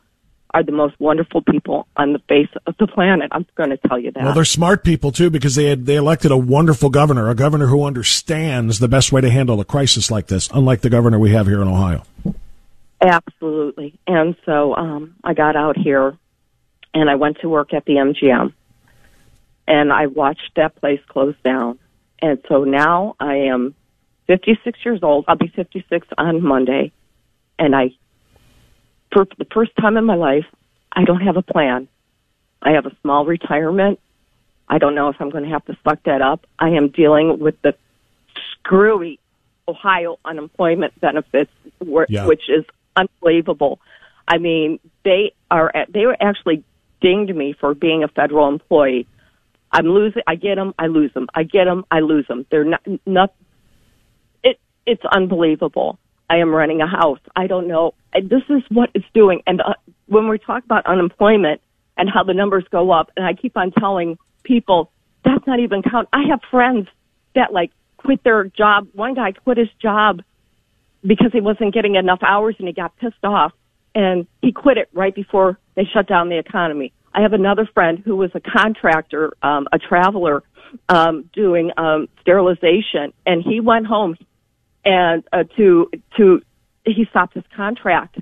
are 0.57 0.63
the 0.63 0.73
most 0.73 0.99
wonderful 0.99 1.43
people 1.43 1.87
on 1.97 2.13
the 2.13 2.19
face 2.21 2.49
of 2.67 2.75
the 2.79 2.87
planet. 2.87 3.29
I'm 3.33 3.47
going 3.57 3.71
to 3.71 3.77
tell 3.77 3.99
you 3.99 4.11
that. 4.13 4.25
Well, 4.25 4.35
they're 4.35 4.45
smart 4.45 4.85
people 4.85 5.13
too 5.13 5.29
because 5.29 5.55
they 5.55 5.67
had, 5.67 5.87
they 5.87 5.97
elected 5.97 6.31
a 6.31 6.37
wonderful 6.37 6.89
governor, 6.89 7.29
a 7.29 7.35
governor 7.35 7.67
who 7.67 7.85
understands 7.85 8.79
the 8.79 8.89
best 8.89 9.13
way 9.13 9.21
to 9.21 9.29
handle 9.29 9.61
a 9.61 9.65
crisis 9.65 10.11
like 10.11 10.29
this, 10.29 10.49
unlike 10.55 10.81
the 10.81 10.89
governor 10.89 11.19
we 11.19 11.33
have 11.33 11.47
here 11.47 11.61
in 11.61 11.69
Ohio. 11.69 12.05
Absolutely. 13.01 13.99
And 14.07 14.35
so 14.47 14.75
um, 14.75 15.17
I 15.23 15.35
got 15.35 15.57
out 15.57 15.77
here 15.77 16.17
and 16.95 17.11
I 17.11 17.17
went 17.17 17.41
to 17.41 17.49
work 17.49 17.75
at 17.75 17.85
the 17.85 17.95
MGM 17.95 18.53
and 19.69 19.93
I 19.93 20.07
watched 20.07 20.53
that 20.57 20.77
place 20.77 21.01
close 21.09 21.35
down. 21.45 21.79
And 22.23 22.39
so 22.49 22.65
now 22.65 23.15
I 23.21 23.35
am 23.51 23.75
56 24.27 24.79
years 24.85 25.01
old. 25.03 25.25
I'll 25.29 25.37
be 25.37 25.49
56 25.49 26.07
on 26.19 26.43
Monday. 26.43 26.93
And 27.59 27.75
I, 27.75 27.91
for 29.13 29.27
the 29.39 29.47
first 29.53 29.73
time 29.81 29.97
in 29.97 30.05
my 30.05 30.17
life, 30.17 30.47
I 30.93 31.05
don't 31.05 31.21
have 31.21 31.37
a 31.37 31.43
plan. 31.43 31.89
I 32.63 32.73
have 32.73 32.87
a 32.87 32.97
small 33.03 33.25
retirement. 33.25 34.01
I 34.69 34.79
don't 34.79 34.95
know 34.95 35.09
if 35.09 35.17
I'm 35.21 35.31
going 35.31 35.45
to 35.45 35.51
have 35.51 35.65
to 35.67 35.77
suck 35.85 36.03
that 36.05 36.23
up. 36.23 36.47
I 36.59 36.71
am 36.71 36.89
dealing 36.89 37.39
with 37.39 37.61
the 37.63 37.75
screwy 38.53 39.21
Ohio 39.69 40.19
unemployment 40.25 40.99
benefits, 41.01 41.51
yeah. 42.09 42.27
which 42.27 42.43
is 42.49 42.65
unbelievable. 42.97 43.81
I 44.29 44.39
mean, 44.39 44.81
they 45.05 45.33
are 45.51 45.73
they 45.89 46.07
were 46.07 46.17
actually 46.21 46.65
dinged 47.01 47.35
me 47.35 47.53
for 47.53 47.75
being 47.75 48.03
a 48.03 48.09
federal 48.09 48.49
employee. 48.49 49.07
I'm 49.71 49.87
losing. 49.87 50.23
I 50.27 50.37
get 50.37 50.57
them. 50.57 50.75
I 50.79 50.87
lose 50.87 51.13
them. 51.15 51.29
I 51.35 51.43
get 51.43 51.65
them. 51.65 51.85
I 51.91 52.01
lose 52.01 52.27
them. 52.27 52.47
They're 52.51 52.65
not, 52.65 52.83
not 53.05 53.35
it's 54.87 55.03
unbelievable. 55.11 55.99
I 56.29 56.37
am 56.37 56.55
renting 56.55 56.81
a 56.81 56.87
house. 56.87 57.21
I 57.35 57.47
don't 57.47 57.69
know. 57.69 57.95
This 58.15 58.43
is 58.49 58.63
what 58.71 58.91
it's 58.95 59.07
doing. 59.15 59.43
And 59.47 59.61
uh, 59.61 59.75
when 60.07 60.29
we 60.29 60.39
talk 60.39 60.65
about 60.65 60.87
unemployment 60.87 61.61
and 61.97 62.09
how 62.13 62.25
the 62.25 62.35
numbers 62.35 62.65
go 62.71 62.91
up, 62.91 63.11
and 63.17 63.25
I 63.25 63.35
keep 63.35 63.57
on 63.57 63.73
telling 63.73 64.19
people 64.43 64.91
that's 65.25 65.47
not 65.47 65.61
even 65.61 65.83
count. 65.83 66.09
I 66.13 66.23
have 66.31 66.41
friends 66.51 66.89
that 67.35 67.53
like 67.53 67.73
quit 67.97 68.23
their 68.23 68.45
job. 68.45 68.89
One 68.93 69.15
guy 69.15 69.33
quit 69.33 69.59
his 69.59 69.69
job 69.83 70.23
because 71.05 71.33
he 71.33 71.41
wasn't 71.41 71.75
getting 71.75 71.97
enough 71.97 72.21
hours 72.23 72.55
and 72.59 72.69
he 72.69 72.73
got 72.73 72.97
pissed 72.97 73.25
off 73.25 73.53
and 73.95 74.27
he 74.43 74.53
quit 74.53 74.79
it 74.79 74.89
right 74.93 75.15
before 75.15 75.59
they 75.75 75.85
shut 75.93 76.07
down 76.07 76.29
the 76.29 76.39
economy. 76.39 76.93
I 77.15 77.23
have 77.23 77.33
another 77.33 77.69
friend 77.73 77.99
who 78.05 78.15
was 78.15 78.31
a 78.35 78.41
contractor, 78.41 79.33
um, 79.43 79.67
a 79.73 79.79
traveler, 79.79 80.43
um, 80.89 81.31
doing 81.33 81.71
um, 81.79 82.09
sterilization, 82.21 83.13
and 83.25 83.43
he 83.43 83.61
went 83.61 83.87
home 83.87 84.17
and 84.87 85.25
uh, 85.33 85.45
to 85.57 85.91
to 86.17 86.41
he 86.87 87.05
stopped 87.11 87.35
his 87.35 87.45
contract, 87.55 88.19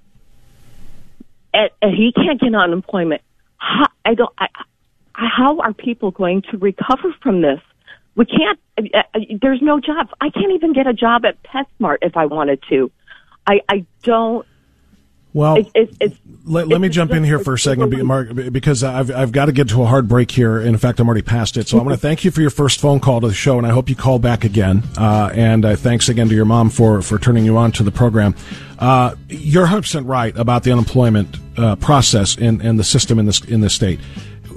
and, 1.53 1.71
and 1.81 1.95
he 1.95 2.13
can't 2.13 2.41
get 2.41 2.55
unemployment. 2.55 3.23
How, 3.59 3.87
I 4.05 4.15
don't. 4.15 4.33
I, 4.39 4.49
how 5.13 5.61
are 5.61 5.73
people 5.73 6.11
going 6.11 6.43
to 6.51 6.57
recover 6.57 7.15
from 7.23 7.43
this? 7.43 7.61
We 8.17 8.25
can't. 8.25 8.59
Uh, 8.77 9.03
uh, 9.15 9.21
there's 9.41 9.61
no 9.63 9.79
jobs. 9.79 10.11
I 10.21 10.31
can't 10.31 10.53
even 10.53 10.73
get 10.73 10.87
a 10.87 10.95
job 10.95 11.25
at 11.25 11.37
PetSmart 11.43 11.99
if 12.03 12.17
I 12.17 12.27
wanted 12.27 12.61
to. 12.71 12.91
I 13.47 13.61
I 13.69 13.87
don't 14.03 14.47
well, 15.35 15.57
it, 15.57 15.71
it, 15.75 15.97
it's, 16.01 16.17
let, 16.45 16.69
let 16.69 16.81
me 16.81 16.89
jump 16.89 17.11
in 17.11 17.25
here 17.25 17.41
for 17.41 17.55
a 17.55 17.59
second, 17.59 17.91
Mark, 18.05 18.29
because 18.53 18.85
I've, 18.85 19.11
I've 19.11 19.33
got 19.33 19.47
to 19.47 19.53
get 19.53 19.69
to 19.71 19.83
a 19.83 19.87
hard 19.87 20.09
break 20.09 20.31
here. 20.31 20.61
In 20.61 20.77
fact, 20.79 21.01
I'm 21.01 21.09
already 21.09 21.23
past 21.23 21.57
it. 21.57 21.67
So 21.67 21.79
I 21.79 21.83
want 21.83 21.95
to 21.95 22.01
thank 22.01 22.25
you 22.25 22.31
for 22.31 22.41
your 22.41 22.51
first 22.51 22.81
phone 22.81 23.01
call 23.01 23.21
to 23.21 23.27
the 23.27 23.35
show, 23.35 23.59
and 23.59 23.67
I 23.67 23.71
hope 23.71 23.89
you 23.89 23.97
call 23.97 24.21
back 24.21 24.45
again. 24.45 24.85
Uh, 24.97 25.31
and 25.35 25.65
uh, 25.65 25.75
thanks 25.75 26.09
again 26.09 26.29
to 26.29 26.35
your 26.37 26.45
mom 26.45 26.71
for, 26.71 27.03
for 27.03 27.19
turning 27.19 27.45
you 27.45 27.57
on 27.57 27.73
to 27.73 27.83
the 27.83 27.91
program. 27.91 28.37
Uh, 28.79 29.17
you're 29.29 29.67
100% 29.67 30.07
right 30.07 30.37
about 30.37 30.63
the 30.63 30.71
unemployment 30.71 31.37
uh, 31.57 31.75
process 31.77 32.37
and, 32.37 32.63
and 32.63 32.79
the 32.79 32.85
system 32.85 33.19
in 33.19 33.27
this, 33.27 33.43
in 33.45 33.61
this 33.61 33.75
state 33.75 33.99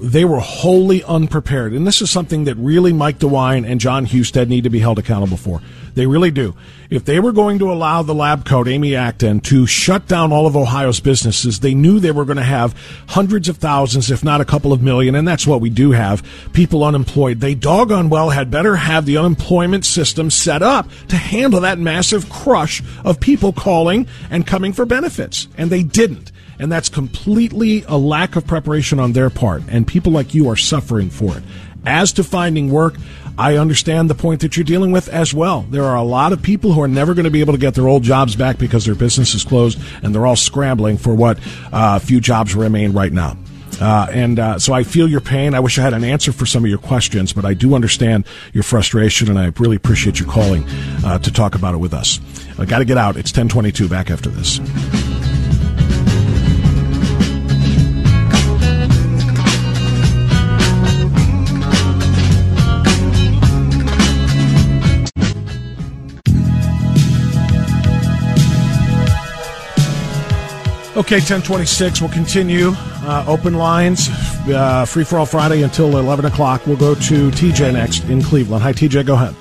they 0.01 0.25
were 0.25 0.39
wholly 0.39 1.03
unprepared. 1.03 1.73
And 1.73 1.85
this 1.85 2.01
is 2.01 2.09
something 2.09 2.45
that 2.45 2.55
really 2.55 2.93
Mike 2.93 3.19
DeWine 3.19 3.69
and 3.69 3.79
John 3.79 4.05
Husted 4.05 4.49
need 4.49 4.63
to 4.63 4.69
be 4.69 4.79
held 4.79 4.99
accountable 4.99 5.37
for. 5.37 5.61
They 5.95 6.05
really 6.05 6.29
do. 6.29 6.55
If 6.91 7.05
they 7.05 7.19
were 7.19 7.31
going 7.31 7.57
to 7.59 7.71
allow 7.71 8.03
the 8.03 8.13
lab 8.13 8.45
coat, 8.45 8.67
Amy 8.67 8.95
Acton, 8.95 9.39
to 9.41 9.65
shut 9.65 10.07
down 10.07 10.31
all 10.31 10.45
of 10.45 10.55
Ohio's 10.55 10.99
businesses, 10.99 11.59
they 11.59 11.73
knew 11.73 11.99
they 11.99 12.11
were 12.11 12.23
going 12.23 12.37
to 12.37 12.43
have 12.43 12.79
hundreds 13.07 13.49
of 13.49 13.57
thousands, 13.57 14.11
if 14.11 14.23
not 14.23 14.39
a 14.39 14.45
couple 14.45 14.71
of 14.71 14.81
million, 14.81 15.15
and 15.15 15.27
that's 15.27 15.47
what 15.47 15.59
we 15.59 15.71
do 15.71 15.91
have, 15.91 16.23
people 16.53 16.83
unemployed. 16.83 17.39
They 17.39 17.55
doggone 17.55 18.09
well 18.09 18.29
had 18.29 18.51
better 18.51 18.75
have 18.75 19.05
the 19.05 19.17
unemployment 19.17 19.85
system 19.85 20.29
set 20.29 20.61
up 20.61 20.87
to 21.09 21.17
handle 21.17 21.61
that 21.61 21.79
massive 21.79 22.29
crush 22.29 22.83
of 23.03 23.19
people 23.19 23.51
calling 23.51 24.07
and 24.29 24.45
coming 24.45 24.73
for 24.73 24.85
benefits. 24.85 25.47
And 25.57 25.71
they 25.71 25.81
didn't. 25.81 26.31
And 26.59 26.71
that's 26.71 26.89
completely 26.89 27.83
a 27.87 27.97
lack 27.97 28.35
of 28.35 28.47
preparation 28.47 28.99
on 28.99 29.13
their 29.13 29.29
part. 29.29 29.63
And 29.67 29.85
people 29.85 30.11
like 30.11 30.33
you 30.33 30.49
are 30.49 30.55
suffering 30.55 31.09
for 31.09 31.37
it. 31.37 31.43
As 31.85 32.11
to 32.13 32.23
finding 32.23 32.71
work, 32.71 32.95
I 33.37 33.57
understand 33.57 34.09
the 34.09 34.15
point 34.15 34.41
that 34.41 34.57
you're 34.57 34.63
dealing 34.63 34.91
with 34.91 35.07
as 35.09 35.33
well. 35.33 35.61
There 35.69 35.83
are 35.83 35.95
a 35.95 36.03
lot 36.03 36.33
of 36.33 36.41
people 36.41 36.73
who 36.73 36.81
are 36.81 36.87
never 36.87 37.13
going 37.13 37.25
to 37.25 37.31
be 37.31 37.41
able 37.41 37.53
to 37.53 37.59
get 37.59 37.75
their 37.75 37.87
old 37.87 38.03
jobs 38.03 38.35
back 38.35 38.57
because 38.57 38.85
their 38.85 38.95
business 38.95 39.35
is 39.35 39.43
closed 39.43 39.79
and 40.01 40.13
they're 40.13 40.25
all 40.25 40.35
scrambling 40.35 40.97
for 40.97 41.13
what 41.13 41.39
uh, 41.71 41.99
few 41.99 42.19
jobs 42.19 42.55
remain 42.55 42.93
right 42.93 43.13
now. 43.13 43.37
Uh, 43.79 44.07
and 44.11 44.39
uh, 44.39 44.57
so 44.57 44.73
I 44.73 44.83
feel 44.83 45.07
your 45.07 45.21
pain. 45.21 45.53
I 45.53 45.59
wish 45.59 45.77
I 45.77 45.83
had 45.83 45.93
an 45.93 46.03
answer 46.03 46.31
for 46.31 46.47
some 46.47 46.63
of 46.63 46.69
your 46.69 46.79
questions, 46.79 47.31
but 47.31 47.45
I 47.45 47.53
do 47.53 47.75
understand 47.75 48.25
your 48.53 48.63
frustration, 48.63 49.29
and 49.29 49.37
I 49.37 49.51
really 49.59 49.75
appreciate 49.75 50.19
you 50.19 50.25
calling 50.25 50.65
uh, 51.05 51.19
to 51.19 51.31
talk 51.31 51.53
about 51.53 51.75
it 51.75 51.77
with 51.77 51.93
us. 51.93 52.19
I 52.57 52.65
got 52.65 52.79
to 52.79 52.85
get 52.85 52.97
out. 52.97 53.17
It's 53.17 53.29
1022. 53.29 53.87
Back 53.87 54.09
after 54.09 54.29
this. 54.29 54.59
Okay, 70.97 71.17
1026. 71.17 72.01
We'll 72.01 72.09
continue. 72.09 72.71
Uh, 72.75 73.23
open 73.27 73.53
lines, 73.53 74.09
uh, 74.49 74.83
free 74.83 75.03
for 75.03 75.19
all 75.19 75.27
Friday 75.27 75.61
until 75.61 75.95
11 75.95 76.25
o'clock. 76.25 76.65
We'll 76.65 76.75
go 76.75 76.95
to 76.95 77.29
TJ 77.29 77.73
next 77.73 78.05
in 78.05 78.23
Cleveland. 78.23 78.63
Hi, 78.63 78.73
TJ. 78.73 79.05
Go 79.05 79.13
ahead. 79.13 79.35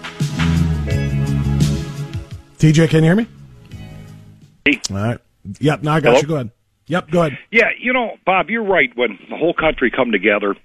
TJ, 2.58 2.90
can 2.90 3.02
you 3.02 3.08
hear 3.08 3.16
me? 3.16 3.26
Hey. 4.66 4.82
All 4.90 4.96
right. 4.98 5.18
Yep, 5.60 5.82
now 5.82 5.94
I 5.94 6.00
got 6.00 6.10
Hello? 6.10 6.20
you. 6.20 6.26
Go 6.26 6.34
ahead. 6.34 6.50
Yep, 6.88 7.10
go 7.10 7.20
ahead. 7.22 7.38
Yeah, 7.50 7.70
you 7.80 7.94
know, 7.94 8.18
Bob, 8.26 8.50
you're 8.50 8.62
right. 8.62 8.90
When 8.94 9.18
the 9.30 9.36
whole 9.36 9.54
country 9.54 9.90
come 9.90 10.12
together, 10.12 10.56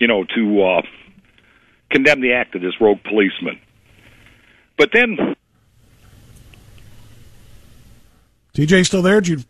you 0.00 0.08
know, 0.08 0.24
to 0.34 0.62
uh, 0.62 0.82
condemn 1.88 2.20
the 2.20 2.32
act 2.32 2.56
of 2.56 2.62
this 2.62 2.74
rogue 2.80 2.98
policeman, 3.04 3.60
but 4.76 4.90
then 4.92 5.36
TJ 8.54 8.86
still 8.86 9.02
there? 9.02 9.20
Did 9.20 9.28
you, 9.28 9.44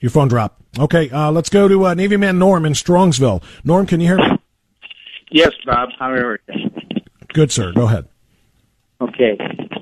your 0.00 0.10
phone 0.10 0.28
drop? 0.28 0.60
Okay, 0.78 1.10
uh, 1.10 1.30
let's 1.30 1.48
go 1.48 1.68
to 1.68 1.86
uh, 1.86 1.94
Navy 1.94 2.16
man 2.16 2.38
Norm 2.38 2.66
in 2.66 2.72
Strongsville. 2.72 3.42
Norm, 3.64 3.86
can 3.86 4.00
you 4.00 4.08
hear 4.08 4.18
me? 4.18 4.38
Yes, 5.30 5.52
Bob. 5.64 5.88
How 5.98 6.10
are 6.10 6.38
you? 6.48 6.70
Good, 7.32 7.50
sir. 7.50 7.72
Go 7.72 7.84
ahead. 7.86 8.08
Okay. 9.00 9.36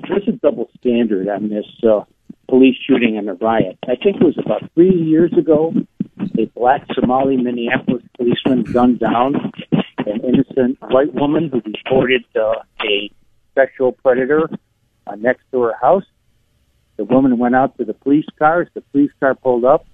There's 0.09 0.27
a 0.27 0.33
double 0.33 0.69
standard 0.79 1.29
on 1.29 1.49
this 1.49 1.65
uh, 1.87 2.01
police 2.47 2.75
shooting 2.85 3.17
and 3.17 3.29
a 3.29 3.33
riot. 3.33 3.77
I 3.83 3.95
think 3.95 4.17
it 4.17 4.23
was 4.23 4.37
about 4.37 4.69
three 4.73 4.93
years 4.93 5.31
ago. 5.37 5.73
A 6.37 6.45
black 6.57 6.85
Somali 6.93 7.37
Minneapolis 7.37 8.03
policeman 8.17 8.63
gunned 8.63 8.99
down 8.99 9.35
an 10.05 10.21
innocent 10.21 10.77
white 10.81 11.13
woman 11.13 11.49
who 11.49 11.61
reported 11.65 12.23
uh, 12.35 12.55
a 12.83 13.11
sexual 13.53 13.91
predator 13.91 14.49
uh, 15.07 15.15
next 15.15 15.43
to 15.51 15.61
her 15.61 15.73
house. 15.81 16.03
The 16.97 17.05
woman 17.05 17.37
went 17.37 17.55
out 17.55 17.77
to 17.77 17.85
the 17.85 17.93
police 17.93 18.25
car. 18.37 18.61
As 18.61 18.67
the 18.73 18.81
police 18.81 19.11
car 19.19 19.35
pulled 19.35 19.65
up, 19.65 19.85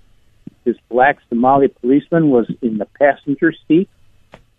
this 0.63 0.77
black 0.89 1.17
Somali 1.29 1.67
policeman 1.67 2.29
was 2.29 2.51
in 2.61 2.77
the 2.77 2.85
passenger 2.85 3.53
seat. 3.67 3.89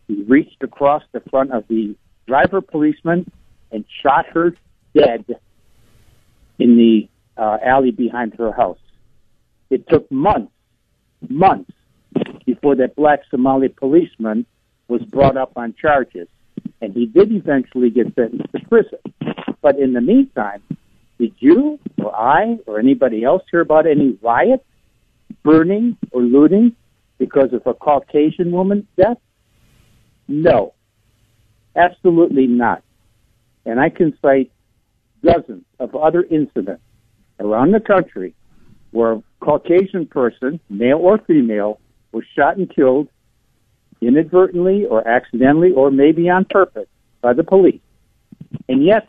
He 0.08 0.22
reached 0.22 0.62
across 0.62 1.02
the 1.12 1.20
front 1.30 1.52
of 1.52 1.66
the 1.68 1.94
driver 2.26 2.60
policeman 2.60 3.30
and 3.70 3.84
shot 4.02 4.26
her 4.26 4.54
dead 4.94 5.24
in 6.58 6.76
the 6.76 7.08
uh, 7.36 7.58
alley 7.64 7.90
behind 7.90 8.34
her 8.34 8.52
house. 8.52 8.78
It 9.70 9.88
took 9.88 10.10
months, 10.10 10.52
months 11.28 11.70
before 12.44 12.76
that 12.76 12.94
black 12.96 13.20
Somali 13.30 13.68
policeman 13.68 14.44
was 14.88 15.02
brought 15.02 15.36
up 15.36 15.52
on 15.56 15.74
charges. 15.80 16.28
And 16.80 16.92
he 16.92 17.06
did 17.06 17.32
eventually 17.32 17.90
get 17.90 18.14
sentenced 18.14 18.52
to 18.52 18.60
prison. 18.68 18.98
But 19.62 19.78
in 19.78 19.92
the 19.92 20.00
meantime, 20.00 20.62
did 21.18 21.32
you 21.38 21.78
or 22.02 22.14
I 22.14 22.58
or 22.66 22.78
anybody 22.78 23.24
else 23.24 23.42
hear 23.50 23.60
about 23.60 23.86
any 23.86 24.18
riots, 24.20 24.64
burning, 25.42 25.96
or 26.10 26.22
looting 26.22 26.74
because 27.18 27.52
of 27.52 27.62
a 27.66 27.74
Caucasian 27.74 28.52
woman's 28.52 28.86
death? 28.96 29.18
No. 30.28 30.74
Absolutely 31.74 32.46
not. 32.46 32.82
And 33.64 33.80
I 33.80 33.88
can 33.88 34.16
cite 34.20 34.50
dozens 35.24 35.64
of 35.78 35.94
other 35.94 36.22
incidents 36.22 36.82
around 37.38 37.72
the 37.72 37.80
country 37.80 38.34
where 38.90 39.12
a 39.12 39.22
Caucasian 39.40 40.06
person, 40.06 40.60
male 40.68 40.98
or 40.98 41.18
female, 41.18 41.80
was 42.12 42.24
shot 42.36 42.56
and 42.56 42.72
killed 42.74 43.08
inadvertently 44.00 44.84
or 44.84 45.06
accidentally 45.06 45.70
or 45.72 45.90
maybe 45.90 46.28
on 46.28 46.44
purpose 46.44 46.88
by 47.20 47.32
the 47.32 47.44
police. 47.44 47.80
And 48.68 48.84
yet, 48.84 49.08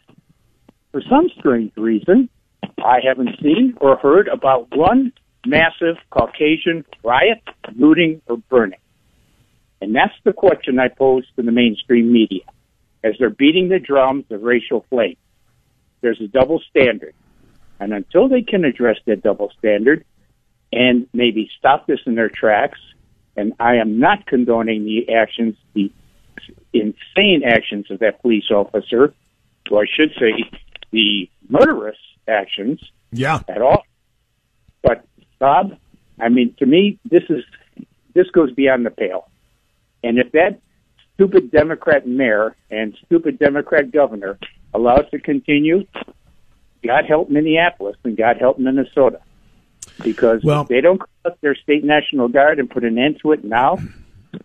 for 0.91 1.01
some 1.09 1.29
strange 1.37 1.71
reason, 1.75 2.29
I 2.77 2.99
haven't 3.05 3.39
seen 3.41 3.75
or 3.81 3.97
heard 3.97 4.27
about 4.27 4.67
one 4.75 5.11
massive 5.45 5.97
Caucasian 6.09 6.85
riot, 7.03 7.41
looting, 7.75 8.21
or 8.27 8.37
burning. 8.37 8.79
And 9.81 9.93
that's 9.95 10.13
the 10.23 10.33
question 10.33 10.79
I 10.79 10.87
pose 10.87 11.25
to 11.35 11.41
the 11.43 11.51
mainstream 11.51 12.11
media 12.11 12.43
as 13.03 13.15
they're 13.19 13.29
beating 13.29 13.67
the 13.67 13.79
drums 13.79 14.25
of 14.29 14.41
racial 14.41 14.85
flame. 14.89 15.17
There's 16.01 16.21
a 16.21 16.27
double 16.27 16.61
standard. 16.69 17.13
And 17.79 17.93
until 17.93 18.29
they 18.29 18.41
can 18.43 18.63
address 18.63 18.97
that 19.05 19.21
double 19.21 19.51
standard 19.59 20.05
and 20.71 21.07
maybe 21.13 21.49
stop 21.57 21.85
this 21.85 21.99
in 22.05 22.15
their 22.15 22.29
tracks, 22.29 22.79
and 23.35 23.53
I 23.59 23.75
am 23.75 23.99
not 23.99 24.25
condoning 24.25 24.85
the 24.85 25.13
actions, 25.13 25.55
the 25.73 25.91
insane 26.71 27.43
actions 27.45 27.91
of 27.91 27.99
that 27.99 28.21
police 28.21 28.49
officer, 28.51 29.13
or 29.69 29.83
I 29.83 29.87
should 29.93 30.11
say, 30.19 30.49
the 30.91 31.29
murderous 31.49 31.97
actions 32.27 32.79
Yeah. 33.11 33.41
at 33.49 33.61
all. 33.61 33.83
Bob, 35.39 35.77
I 36.19 36.29
mean, 36.29 36.55
to 36.59 36.65
me, 36.65 36.99
this 37.09 37.23
is 37.29 37.43
this 38.13 38.29
goes 38.31 38.51
beyond 38.51 38.85
the 38.85 38.91
pale. 38.91 39.29
And 40.03 40.19
if 40.19 40.31
that 40.33 40.59
stupid 41.13 41.51
Democrat 41.51 42.07
mayor 42.07 42.55
and 42.69 42.95
stupid 43.05 43.39
Democrat 43.39 43.91
governor 43.91 44.37
allow 44.73 44.97
it 44.97 45.09
to 45.11 45.19
continue, 45.19 45.85
God 46.85 47.05
help 47.07 47.29
Minneapolis 47.29 47.95
and 48.03 48.17
God 48.17 48.37
help 48.37 48.59
Minnesota. 48.59 49.19
Because 50.03 50.43
Well- 50.43 50.63
if 50.63 50.67
they 50.67 50.81
don't 50.81 50.99
call 50.99 51.31
up 51.31 51.41
their 51.41 51.55
state 51.55 51.83
national 51.83 52.27
guard 52.27 52.59
and 52.59 52.69
put 52.69 52.83
an 52.83 52.97
end 52.97 53.19
to 53.21 53.31
it 53.31 53.43
now, 53.43 53.77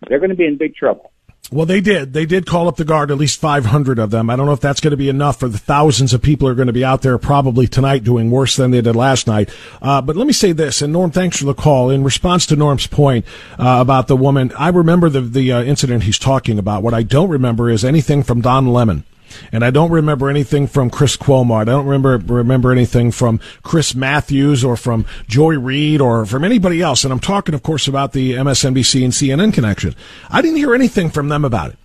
they're 0.07 0.19
going 0.19 0.29
to 0.29 0.35
be 0.35 0.45
in 0.45 0.57
big 0.57 0.75
trouble. 0.75 1.11
Well, 1.51 1.65
they 1.65 1.81
did. 1.81 2.13
They 2.13 2.27
did 2.27 2.45
call 2.45 2.67
up 2.67 2.75
the 2.75 2.85
guard, 2.85 3.09
at 3.09 3.17
least 3.17 3.39
500 3.39 3.97
of 3.97 4.11
them. 4.11 4.29
I 4.29 4.35
don't 4.35 4.45
know 4.45 4.51
if 4.51 4.59
that's 4.59 4.79
going 4.79 4.91
to 4.91 4.97
be 4.97 5.09
enough 5.09 5.39
for 5.39 5.47
the 5.47 5.57
thousands 5.57 6.13
of 6.13 6.21
people 6.21 6.47
who 6.47 6.51
are 6.51 6.55
going 6.55 6.67
to 6.67 6.73
be 6.73 6.85
out 6.85 7.01
there 7.01 7.17
probably 7.17 7.65
tonight 7.67 8.03
doing 8.03 8.29
worse 8.29 8.55
than 8.55 8.69
they 8.69 8.81
did 8.81 8.95
last 8.95 9.25
night. 9.25 9.49
Uh, 9.81 9.99
but 9.99 10.15
let 10.15 10.27
me 10.27 10.33
say 10.33 10.51
this, 10.51 10.83
and 10.83 10.93
Norm, 10.93 11.09
thanks 11.09 11.39
for 11.39 11.45
the 11.45 11.55
call. 11.55 11.89
In 11.89 12.03
response 12.03 12.45
to 12.47 12.55
Norm's 12.55 12.85
point 12.85 13.25
uh, 13.57 13.79
about 13.81 14.07
the 14.07 14.15
woman, 14.15 14.51
I 14.59 14.69
remember 14.69 15.09
the, 15.09 15.21
the 15.21 15.51
uh, 15.51 15.63
incident 15.63 16.03
he's 16.03 16.19
talking 16.19 16.59
about. 16.59 16.83
What 16.83 16.93
I 16.93 17.01
don't 17.01 17.29
remember 17.29 17.71
is 17.71 17.83
anything 17.83 18.21
from 18.21 18.41
Don 18.41 18.67
Lemon. 18.71 19.03
And 19.51 19.63
I 19.63 19.71
don't 19.71 19.91
remember 19.91 20.29
anything 20.29 20.67
from 20.67 20.89
Chris 20.89 21.17
Cuomo. 21.17 21.55
I 21.55 21.63
don't 21.63 21.85
remember 21.85 22.17
remember 22.33 22.71
anything 22.71 23.11
from 23.11 23.39
Chris 23.63 23.95
Matthews 23.95 24.63
or 24.63 24.75
from 24.75 25.05
Joy 25.27 25.57
Reid 25.57 26.01
or 26.01 26.25
from 26.25 26.43
anybody 26.43 26.81
else. 26.81 27.03
And 27.03 27.13
I'm 27.13 27.19
talking, 27.19 27.55
of 27.55 27.63
course, 27.63 27.87
about 27.87 28.13
the 28.13 28.33
MSNBC 28.33 29.03
and 29.03 29.13
CNN 29.13 29.53
connection. 29.53 29.95
I 30.29 30.41
didn't 30.41 30.57
hear 30.57 30.75
anything 30.75 31.09
from 31.09 31.29
them 31.29 31.45
about 31.45 31.71
it. 31.71 31.77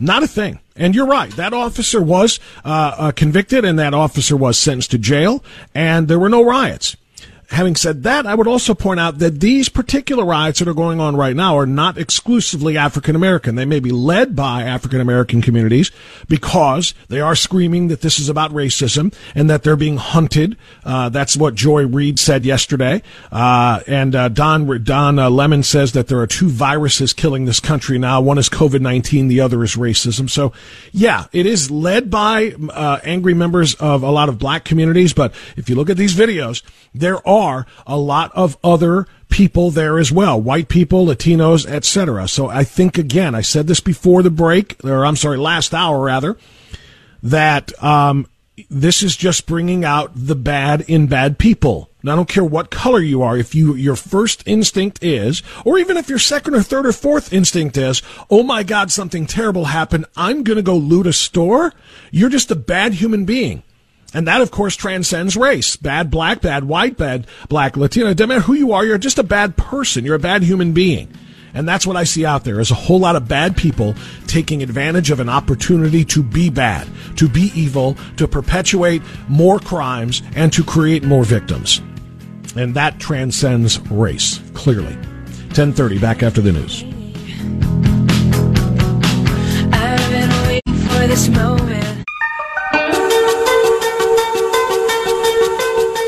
Not 0.00 0.22
a 0.22 0.26
thing. 0.26 0.60
And 0.76 0.94
you're 0.94 1.06
right. 1.06 1.30
That 1.32 1.52
officer 1.52 2.00
was 2.00 2.40
uh, 2.64 2.94
uh, 2.96 3.12
convicted, 3.12 3.66
and 3.66 3.78
that 3.78 3.92
officer 3.92 4.34
was 4.34 4.56
sentenced 4.56 4.92
to 4.92 4.98
jail, 4.98 5.44
and 5.74 6.08
there 6.08 6.18
were 6.18 6.30
no 6.30 6.42
riots. 6.42 6.96
Having 7.50 7.76
said 7.76 8.04
that, 8.04 8.26
I 8.26 8.34
would 8.36 8.46
also 8.46 8.74
point 8.74 9.00
out 9.00 9.18
that 9.18 9.40
these 9.40 9.68
particular 9.68 10.24
riots 10.24 10.60
that 10.60 10.68
are 10.68 10.74
going 10.74 11.00
on 11.00 11.16
right 11.16 11.34
now 11.34 11.58
are 11.58 11.66
not 11.66 11.98
exclusively 11.98 12.78
African 12.78 13.16
American. 13.16 13.56
They 13.56 13.64
may 13.64 13.80
be 13.80 13.90
led 13.90 14.36
by 14.36 14.62
African 14.62 15.00
American 15.00 15.42
communities 15.42 15.90
because 16.28 16.94
they 17.08 17.20
are 17.20 17.34
screaming 17.34 17.88
that 17.88 18.02
this 18.02 18.20
is 18.20 18.28
about 18.28 18.52
racism 18.52 19.12
and 19.34 19.50
that 19.50 19.64
they're 19.64 19.74
being 19.74 19.96
hunted. 19.96 20.56
Uh, 20.84 21.08
that's 21.08 21.36
what 21.36 21.56
Joy 21.56 21.86
Reid 21.86 22.20
said 22.20 22.44
yesterday. 22.44 23.02
Uh, 23.32 23.80
and 23.88 24.14
uh, 24.14 24.28
Don 24.28 24.84
Don 24.84 25.18
uh, 25.18 25.28
Lemon 25.28 25.64
says 25.64 25.90
that 25.92 26.06
there 26.06 26.20
are 26.20 26.28
two 26.28 26.48
viruses 26.48 27.12
killing 27.12 27.46
this 27.46 27.58
country 27.58 27.98
now. 27.98 28.20
One 28.20 28.38
is 28.38 28.48
COVID 28.48 28.80
nineteen, 28.80 29.26
the 29.26 29.40
other 29.40 29.64
is 29.64 29.74
racism. 29.74 30.30
So, 30.30 30.52
yeah, 30.92 31.26
it 31.32 31.46
is 31.46 31.68
led 31.68 32.10
by 32.10 32.54
uh, 32.70 33.00
angry 33.02 33.34
members 33.34 33.74
of 33.74 34.04
a 34.04 34.10
lot 34.12 34.28
of 34.28 34.38
black 34.38 34.64
communities. 34.64 35.12
But 35.12 35.34
if 35.56 35.68
you 35.68 35.74
look 35.74 35.90
at 35.90 35.96
these 35.96 36.14
videos, 36.14 36.62
there 36.94 37.26
are 37.26 37.39
a 37.86 37.98
lot 37.98 38.30
of 38.34 38.56
other 38.62 39.06
people 39.28 39.70
there 39.70 39.98
as 39.98 40.10
well 40.10 40.40
white 40.40 40.68
people 40.68 41.06
latinos 41.06 41.66
etc 41.66 42.26
so 42.26 42.48
i 42.48 42.64
think 42.64 42.98
again 42.98 43.34
i 43.34 43.40
said 43.40 43.66
this 43.66 43.80
before 43.80 44.22
the 44.22 44.30
break 44.30 44.76
or 44.84 45.06
i'm 45.06 45.16
sorry 45.16 45.36
last 45.36 45.72
hour 45.72 46.00
rather 46.04 46.36
that 47.22 47.80
um, 47.82 48.26
this 48.68 49.02
is 49.02 49.16
just 49.16 49.46
bringing 49.46 49.84
out 49.84 50.10
the 50.14 50.34
bad 50.34 50.80
in 50.82 51.06
bad 51.06 51.38
people 51.38 51.90
and 52.00 52.10
I 52.10 52.16
don't 52.16 52.28
care 52.28 52.44
what 52.44 52.70
color 52.70 53.00
you 53.00 53.22
are. 53.22 53.36
If 53.36 53.54
you 53.54 53.74
your 53.74 53.96
first 53.96 54.42
instinct 54.46 55.02
is, 55.02 55.42
or 55.64 55.78
even 55.78 55.96
if 55.96 56.08
your 56.08 56.18
second 56.18 56.54
or 56.54 56.62
third 56.62 56.86
or 56.86 56.92
fourth 56.92 57.32
instinct 57.32 57.76
is, 57.76 58.02
oh 58.30 58.42
my 58.42 58.62
God, 58.62 58.90
something 58.90 59.26
terrible 59.26 59.66
happened. 59.66 60.06
I'm 60.16 60.42
to 60.44 60.62
go 60.62 60.76
loot 60.76 61.06
a 61.06 61.12
store. 61.12 61.72
You're 62.10 62.30
just 62.30 62.50
a 62.50 62.56
bad 62.56 62.94
human 62.94 63.24
being. 63.24 63.62
And 64.12 64.26
that, 64.26 64.40
of 64.40 64.50
course, 64.50 64.74
transcends 64.76 65.36
race. 65.36 65.76
Bad 65.76 66.10
black, 66.10 66.40
bad 66.40 66.64
white, 66.64 66.96
bad 66.96 67.26
black, 67.48 67.76
Latino. 67.76 68.12
Doesn't 68.12 68.28
matter 68.28 68.40
who 68.40 68.54
you 68.54 68.72
are. 68.72 68.84
You're 68.84 68.98
just 68.98 69.18
a 69.18 69.24
bad 69.24 69.56
person. 69.56 70.04
You're 70.04 70.16
a 70.16 70.20
bad 70.20 70.42
human 70.42 70.72
being. 70.72 71.12
And 71.54 71.68
that's 71.68 71.86
what 71.86 71.96
I 71.96 72.04
see 72.04 72.24
out 72.24 72.44
there 72.44 72.60
is 72.60 72.70
a 72.70 72.76
whole 72.76 73.00
lot 73.00 73.16
of 73.16 73.26
bad 73.26 73.56
people 73.56 73.94
taking 74.26 74.62
advantage 74.62 75.10
of 75.10 75.20
an 75.20 75.28
opportunity 75.28 76.04
to 76.06 76.22
be 76.22 76.48
bad, 76.48 76.88
to 77.16 77.28
be 77.28 77.50
evil, 77.54 77.96
to 78.18 78.28
perpetuate 78.28 79.02
more 79.28 79.58
crimes, 79.58 80.22
and 80.36 80.52
to 80.52 80.62
create 80.62 81.02
more 81.02 81.24
victims. 81.24 81.80
And 82.56 82.74
that 82.74 82.98
transcends 82.98 83.80
race, 83.90 84.40
clearly. 84.54 84.94
1030, 85.50 85.98
back 85.98 86.22
after 86.22 86.40
the 86.40 86.52
news. 86.52 86.84
I've 89.72 90.10
been 90.10 90.30
waiting 90.46 90.88
for 90.88 91.06
this 91.06 91.28
moment. 91.28 91.99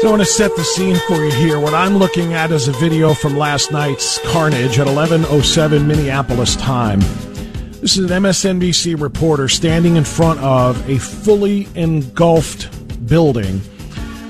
So 0.03 0.09
I 0.09 0.11
want 0.11 0.23
to 0.23 0.27
set 0.27 0.57
the 0.57 0.65
scene 0.65 0.97
for 1.07 1.25
you 1.25 1.31
here. 1.31 1.61
What 1.61 1.75
I'm 1.75 1.97
looking 1.97 2.35
at 2.35 2.51
is 2.51 2.67
a 2.67 2.73
video 2.73 3.15
from 3.15 3.37
last 3.37 3.71
night's 3.71 4.19
carnage 4.33 4.81
at 4.81 4.89
11:07 4.89 5.87
Minneapolis 5.87 6.57
time. 6.57 6.99
This 7.81 7.97
is 7.97 8.11
an 8.11 8.25
MSNBC 8.25 9.01
reporter 9.01 9.49
standing 9.49 9.95
in 9.95 10.03
front 10.03 10.41
of 10.41 10.91
a 10.91 10.99
fully 10.99 11.69
engulfed 11.77 12.69
building 13.07 13.61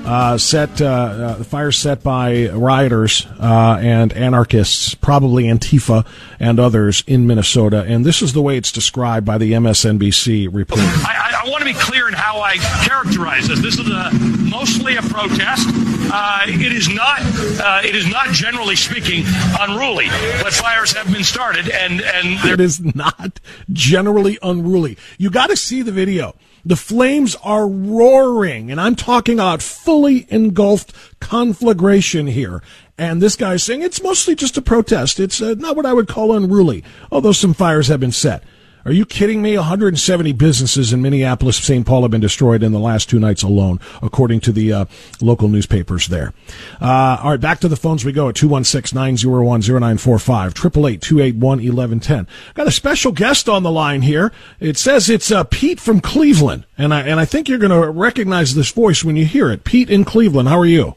uh, 0.05 0.37
set 0.37 0.81
uh, 0.81 0.85
uh, 0.85 1.37
the 1.37 1.43
fire 1.43 1.71
set 1.71 2.03
by 2.03 2.49
rioters 2.49 3.25
uh, 3.39 3.77
and 3.81 4.13
anarchists, 4.13 4.95
probably 4.95 5.45
Antifa 5.45 6.05
and 6.39 6.59
others 6.59 7.03
in 7.07 7.25
Minnesota. 7.25 7.83
And 7.87 8.05
this 8.05 8.21
is 8.21 8.33
the 8.33 8.41
way 8.41 8.57
it's 8.57 8.71
described 8.71 9.25
by 9.25 9.37
the 9.37 9.53
MSNBC 9.53 10.49
report. 10.53 10.81
I, 10.81 11.31
I, 11.31 11.45
I 11.45 11.49
want 11.49 11.61
to 11.61 11.65
be 11.65 11.73
clear 11.73 12.07
in 12.07 12.13
how 12.13 12.41
I 12.41 12.57
characterize 12.85 13.47
this. 13.47 13.61
This 13.61 13.79
is 13.79 13.89
a, 13.89 14.11
mostly 14.39 14.97
a 14.97 15.01
protest. 15.01 15.67
Uh, 16.15 16.41
it 16.47 16.71
is 16.73 16.89
not. 16.89 17.21
Uh, 17.21 17.81
it 17.83 17.95
is 17.95 18.07
not 18.07 18.29
generally 18.29 18.75
speaking 18.75 19.23
unruly, 19.59 20.07
but 20.41 20.53
fires 20.53 20.93
have 20.93 21.11
been 21.11 21.23
started, 21.23 21.69
and 21.69 22.01
and 22.01 22.49
it 22.49 22.59
is 22.59 22.79
not 22.95 23.39
generally 23.71 24.37
unruly. 24.43 24.97
You 25.17 25.29
got 25.29 25.49
to 25.49 25.55
see 25.55 25.81
the 25.81 25.91
video. 25.91 26.35
The 26.65 26.75
flames 26.77 27.35
are 27.43 27.67
roaring, 27.67 28.71
and 28.71 28.79
I'm 28.79 28.95
talking 28.95 29.35
about 29.35 29.61
fully 29.61 30.25
engulfed 30.29 30.93
conflagration 31.19 32.27
here. 32.27 32.63
And 32.97 33.21
this 33.21 33.35
guy's 33.35 33.63
saying 33.63 33.81
it's 33.81 34.01
mostly 34.01 34.35
just 34.35 34.55
a 34.55 34.61
protest. 34.61 35.19
It's 35.19 35.41
uh, 35.41 35.55
not 35.57 35.75
what 35.75 35.85
I 35.85 35.93
would 35.93 36.07
call 36.07 36.33
unruly, 36.33 36.83
although 37.11 37.33
some 37.33 37.53
fires 37.53 37.87
have 37.87 37.99
been 37.99 38.11
set. 38.11 38.43
Are 38.85 38.91
you 38.91 39.05
kidding 39.05 39.41
me? 39.41 39.55
170 39.55 40.33
businesses 40.33 40.91
in 40.91 41.01
Minneapolis, 41.01 41.55
St. 41.55 41.85
Paul 41.85 42.01
have 42.01 42.11
been 42.11 42.19
destroyed 42.19 42.63
in 42.63 42.73
the 42.73 42.79
last 42.79 43.09
two 43.09 43.17
nights 43.17 43.41
alone, 43.41 43.79
according 44.01 44.41
to 44.41 44.51
the 44.51 44.73
uh, 44.73 44.83
local 45.21 45.47
newspapers 45.47 46.07
there. 46.07 46.33
Uh, 46.81 47.17
all 47.23 47.31
right, 47.31 47.39
back 47.39 47.61
to 47.61 47.69
the 47.69 47.77
phones 47.77 48.03
we 48.03 48.11
go 48.11 48.27
at 48.27 48.35
216-901-0945, 48.35 50.99
888-281-1110. 50.99 52.27
Got 52.55 52.67
a 52.67 52.71
special 52.71 53.13
guest 53.13 53.47
on 53.47 53.63
the 53.63 53.71
line 53.71 54.01
here. 54.01 54.33
It 54.59 54.77
says 54.77 55.09
it's 55.09 55.31
uh, 55.31 55.45
Pete 55.45 55.79
from 55.79 56.01
Cleveland, 56.01 56.65
and 56.77 56.93
I, 56.93 57.03
and 57.03 57.21
I 57.21 57.25
think 57.25 57.47
you're 57.47 57.59
going 57.59 57.81
to 57.81 57.89
recognize 57.89 58.53
this 58.53 58.71
voice 58.71 59.01
when 59.01 59.15
you 59.15 59.25
hear 59.25 59.49
it. 59.49 59.63
Pete 59.63 59.89
in 59.89 60.03
Cleveland, 60.03 60.49
how 60.49 60.59
are 60.59 60.65
you? 60.65 60.95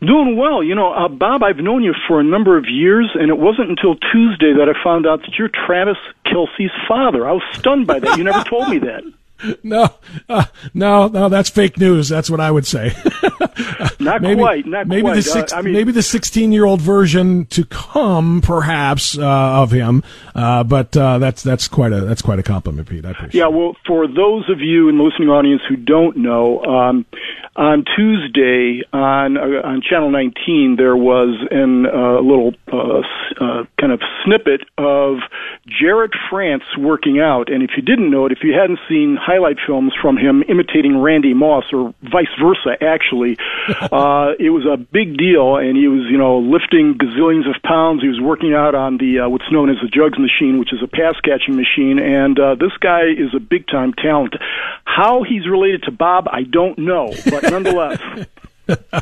Doing 0.00 0.36
well. 0.36 0.62
You 0.62 0.74
know, 0.74 0.92
uh, 0.92 1.08
Bob, 1.08 1.42
I've 1.42 1.58
known 1.58 1.82
you 1.82 1.94
for 2.08 2.20
a 2.20 2.24
number 2.24 2.56
of 2.56 2.64
years, 2.68 3.10
and 3.14 3.28
it 3.28 3.36
wasn't 3.36 3.68
until 3.68 3.96
Tuesday 3.96 4.54
that 4.54 4.66
I 4.68 4.82
found 4.82 5.06
out 5.06 5.20
that 5.20 5.34
you're 5.38 5.50
Travis 5.50 5.98
Kelce's 6.26 6.72
father. 6.88 7.28
I 7.28 7.32
was 7.32 7.42
stunned 7.52 7.86
by 7.86 7.98
that. 7.98 8.16
You 8.16 8.24
never 8.24 8.42
told 8.44 8.68
me 8.70 8.78
that. 8.78 9.02
No, 9.62 9.88
uh, 10.28 10.44
no, 10.74 11.08
no. 11.08 11.28
That's 11.28 11.48
fake 11.48 11.78
news. 11.78 12.08
That's 12.08 12.28
what 12.28 12.40
I 12.40 12.50
would 12.50 12.66
say. 12.66 12.94
not 14.00 14.22
maybe, 14.22 14.40
quite. 14.40 14.66
Not 14.66 14.86
maybe 14.86 15.02
quite. 15.02 15.14
the 15.14 15.22
six, 15.22 15.52
uh, 15.52 15.56
I 15.56 15.62
mean, 15.62 15.72
maybe 15.72 15.92
the 15.92 16.02
sixteen-year-old 16.02 16.80
version 16.80 17.46
to 17.46 17.64
come, 17.64 18.42
perhaps, 18.42 19.16
uh, 19.16 19.24
of 19.24 19.70
him. 19.70 20.02
Uh, 20.34 20.64
but 20.64 20.96
uh, 20.96 21.18
that's 21.18 21.42
that's 21.42 21.68
quite 21.68 21.92
a 21.92 22.02
that's 22.02 22.22
quite 22.22 22.38
a 22.38 22.42
compliment, 22.42 22.88
Pete. 22.88 23.04
I 23.04 23.12
appreciate. 23.12 23.40
Yeah. 23.40 23.46
Well, 23.46 23.76
for 23.86 24.06
those 24.06 24.48
of 24.50 24.60
you 24.60 24.88
in 24.88 24.98
the 24.98 25.04
listening 25.04 25.30
audience 25.30 25.62
who 25.68 25.76
don't 25.76 26.18
know, 26.18 26.62
um, 26.62 27.06
on 27.60 27.84
Tuesday 27.94 28.80
on 28.90 29.36
uh, 29.36 29.60
on 29.62 29.82
Channel 29.82 30.10
19 30.10 30.76
there 30.78 30.96
was 30.96 31.36
a 31.52 31.60
uh, 31.60 32.20
little 32.22 32.54
uh, 32.72 33.02
uh, 33.38 33.64
kind 33.78 33.92
of 33.92 34.00
snippet 34.24 34.62
of 34.78 35.18
Jared 35.68 36.12
France 36.30 36.64
working 36.78 37.20
out, 37.20 37.52
and 37.52 37.62
if 37.62 37.72
you 37.76 37.82
didn't 37.82 38.10
know 38.10 38.24
it, 38.24 38.32
if 38.32 38.38
you 38.42 38.54
hadn't 38.54 38.78
seen 38.88 39.18
highlight 39.20 39.58
films 39.66 39.92
from 40.00 40.16
him 40.16 40.42
imitating 40.48 40.96
Randy 40.96 41.34
Moss 41.34 41.64
or 41.70 41.94
vice 42.02 42.32
versa, 42.40 42.80
actually, 42.80 43.36
uh, 43.68 44.32
it 44.40 44.50
was 44.50 44.64
a 44.64 44.78
big 44.78 45.18
deal, 45.18 45.56
and 45.56 45.76
he 45.76 45.86
was 45.86 46.08
you 46.10 46.16
know 46.16 46.38
lifting 46.38 46.96
gazillions 46.96 47.44
of 47.44 47.60
pounds. 47.62 48.00
He 48.00 48.08
was 48.08 48.20
working 48.20 48.54
out 48.54 48.74
on 48.74 48.96
the 48.96 49.20
uh, 49.20 49.28
what's 49.28 49.52
known 49.52 49.68
as 49.68 49.76
the 49.82 49.88
jugs 49.88 50.18
machine, 50.18 50.58
which 50.58 50.72
is 50.72 50.80
a 50.82 50.88
pass 50.88 51.14
catching 51.20 51.56
machine, 51.56 51.98
and 51.98 52.40
uh, 52.40 52.54
this 52.54 52.72
guy 52.80 53.04
is 53.12 53.34
a 53.36 53.40
big 53.40 53.66
time 53.68 53.92
talent. 53.92 54.34
How 54.84 55.22
he's 55.22 55.46
related 55.46 55.82
to 55.84 55.92
Bob, 55.92 56.26
I 56.26 56.42
don't 56.42 56.78
know, 56.78 57.12
but 57.28 57.49
nonetheless. 57.50 58.26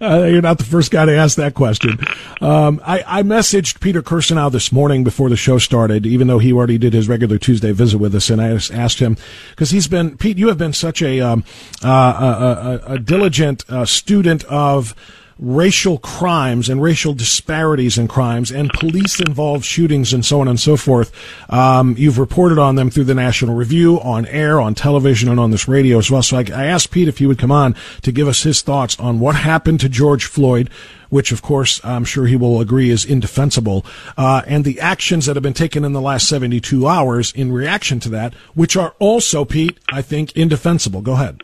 uh, 0.00 0.26
you're 0.30 0.42
not 0.42 0.58
the 0.58 0.64
first 0.64 0.90
guy 0.90 1.04
to 1.04 1.14
ask 1.14 1.36
that 1.36 1.54
question. 1.54 1.98
Um, 2.40 2.80
I, 2.84 3.04
I, 3.06 3.22
messaged 3.22 3.80
Peter 3.80 4.02
Kirsanow 4.02 4.50
this 4.50 4.72
morning 4.72 5.04
before 5.04 5.28
the 5.28 5.36
show 5.36 5.58
started, 5.58 6.06
even 6.06 6.28
though 6.28 6.38
he 6.38 6.52
already 6.52 6.78
did 6.78 6.92
his 6.92 7.08
regular 7.08 7.38
Tuesday 7.38 7.72
visit 7.72 7.98
with 7.98 8.14
us, 8.14 8.30
and 8.30 8.40
I 8.40 8.48
asked 8.48 9.00
him 9.00 9.16
because 9.50 9.70
he's 9.70 9.88
been 9.88 10.16
Pete. 10.16 10.38
You 10.38 10.48
have 10.48 10.58
been 10.58 10.72
such 10.72 11.02
a 11.02 11.20
um, 11.20 11.44
uh, 11.84 11.88
a, 11.88 12.92
a, 12.92 12.94
a, 12.94 12.98
diligent 12.98 13.68
uh, 13.68 13.84
student 13.84 14.44
of 14.44 14.94
racial 15.38 15.98
crimes 15.98 16.68
and 16.68 16.82
racial 16.82 17.14
disparities 17.14 17.96
in 17.96 18.08
crimes 18.08 18.50
and 18.50 18.70
police 18.72 19.20
involved 19.20 19.64
shootings 19.64 20.12
and 20.12 20.24
so 20.24 20.40
on 20.40 20.48
and 20.48 20.58
so 20.58 20.76
forth. 20.76 21.12
Um, 21.48 21.94
you've 21.96 22.18
reported 22.18 22.58
on 22.58 22.74
them 22.74 22.90
through 22.90 23.04
the 23.04 23.14
National 23.14 23.54
Review, 23.54 24.00
on 24.00 24.26
air, 24.26 24.60
on 24.60 24.74
television, 24.74 25.28
and 25.28 25.38
on 25.38 25.50
this 25.50 25.68
radio 25.68 25.98
as 25.98 26.10
well. 26.10 26.22
So 26.22 26.38
I, 26.38 26.44
I 26.52 26.66
asked 26.66 26.90
Pete 26.90 27.08
if 27.08 27.18
he 27.18 27.26
would 27.26 27.38
come 27.38 27.52
on 27.52 27.76
to 28.02 28.12
give 28.12 28.28
us 28.28 28.42
his 28.42 28.62
thoughts 28.62 28.98
on 28.98 29.20
what 29.20 29.36
happened 29.36 29.80
to 29.80 29.88
George 29.88 30.24
Floyd, 30.24 30.70
which 31.08 31.32
of 31.32 31.40
course 31.42 31.80
I'm 31.84 32.04
sure 32.04 32.26
he 32.26 32.36
will 32.36 32.60
agree 32.60 32.90
is 32.90 33.04
indefensible, 33.04 33.86
uh, 34.16 34.42
and 34.46 34.64
the 34.64 34.80
actions 34.80 35.26
that 35.26 35.36
have 35.36 35.42
been 35.42 35.54
taken 35.54 35.84
in 35.84 35.92
the 35.92 36.00
last 36.00 36.28
72 36.28 36.86
hours 36.86 37.32
in 37.32 37.52
reaction 37.52 38.00
to 38.00 38.08
that, 38.10 38.34
which 38.54 38.76
are 38.76 38.94
also, 38.98 39.44
Pete, 39.44 39.78
I 39.90 40.02
think, 40.02 40.36
indefensible. 40.36 41.00
Go 41.00 41.12
ahead. 41.12 41.42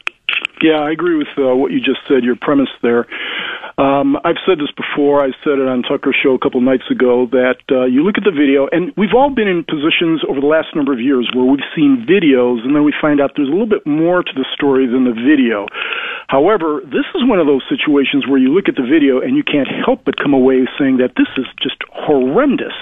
Yeah, 0.62 0.80
I 0.80 0.90
agree 0.90 1.16
with 1.16 1.28
uh, 1.36 1.54
what 1.54 1.72
you 1.72 1.78
just 1.78 2.00
said, 2.08 2.24
your 2.24 2.36
premise 2.36 2.70
there. 2.82 3.06
Um, 3.76 4.14
I've 4.22 4.38
said 4.46 4.62
this 4.62 4.70
before. 4.70 5.18
I 5.18 5.34
said 5.42 5.58
it 5.58 5.66
on 5.66 5.82
Tucker's 5.82 6.14
show 6.22 6.34
a 6.34 6.38
couple 6.38 6.62
nights 6.62 6.86
ago 6.90 7.26
that 7.34 7.58
uh, 7.74 7.90
you 7.90 8.06
look 8.06 8.14
at 8.14 8.22
the 8.22 8.30
video, 8.30 8.70
and 8.70 8.94
we've 8.94 9.14
all 9.16 9.34
been 9.34 9.50
in 9.50 9.66
positions 9.66 10.22
over 10.30 10.38
the 10.38 10.46
last 10.46 10.70
number 10.78 10.94
of 10.94 11.02
years 11.02 11.26
where 11.34 11.42
we've 11.42 11.66
seen 11.74 12.06
videos, 12.06 12.62
and 12.62 12.70
then 12.70 12.86
we 12.86 12.94
find 13.02 13.18
out 13.18 13.34
there's 13.34 13.50
a 13.50 13.54
little 13.54 13.70
bit 13.70 13.82
more 13.82 14.22
to 14.22 14.34
the 14.38 14.46
story 14.54 14.86
than 14.86 15.02
the 15.02 15.16
video. 15.16 15.66
However, 16.30 16.86
this 16.86 17.04
is 17.18 17.26
one 17.26 17.42
of 17.42 17.50
those 17.50 17.66
situations 17.66 18.30
where 18.30 18.38
you 18.38 18.54
look 18.54 18.70
at 18.70 18.78
the 18.78 18.86
video 18.86 19.18
and 19.20 19.34
you 19.34 19.42
can't 19.42 19.68
help 19.68 20.06
but 20.06 20.16
come 20.22 20.32
away 20.32 20.64
saying 20.78 21.02
that 21.02 21.18
this 21.18 21.28
is 21.34 21.44
just 21.58 21.82
horrendous, 21.90 22.78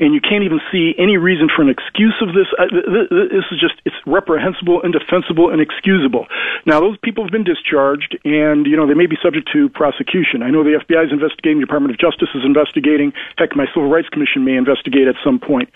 and 0.00 0.16
you 0.16 0.20
can't 0.24 0.48
even 0.48 0.64
see 0.72 0.96
any 0.96 1.20
reason 1.20 1.52
for 1.52 1.60
an 1.60 1.68
excuse 1.68 2.16
of 2.24 2.32
this. 2.32 2.48
Uh, 2.56 2.72
this 2.72 3.44
is 3.52 3.60
just 3.60 3.76
it's 3.84 4.00
reprehensible, 4.08 4.80
indefensible, 4.80 5.52
and 5.52 5.60
excusable. 5.60 6.24
Now, 6.64 6.80
those 6.80 6.96
people 7.04 7.20
have 7.20 7.30
been 7.30 7.44
discharged, 7.44 8.16
and 8.24 8.64
you 8.64 8.80
know 8.80 8.88
they 8.88 8.96
may 8.96 9.06
be 9.06 9.20
subject 9.20 9.52
to 9.52 9.68
prosecution 9.68 10.21
prosecution. 10.22 10.42
I 10.42 10.50
know 10.50 10.64
the 10.64 10.78
FBI 10.78 11.06
is 11.06 11.12
investigating, 11.12 11.60
the 11.60 11.66
Department 11.66 11.94
of 11.94 11.98
Justice 11.98 12.28
is 12.34 12.44
investigating. 12.44 13.12
Heck, 13.36 13.54
my 13.56 13.66
Civil 13.74 13.88
Rights 13.88 14.08
Commission 14.08 14.44
may 14.44 14.56
investigate 14.56 15.08
at 15.08 15.16
some 15.24 15.38
point. 15.38 15.70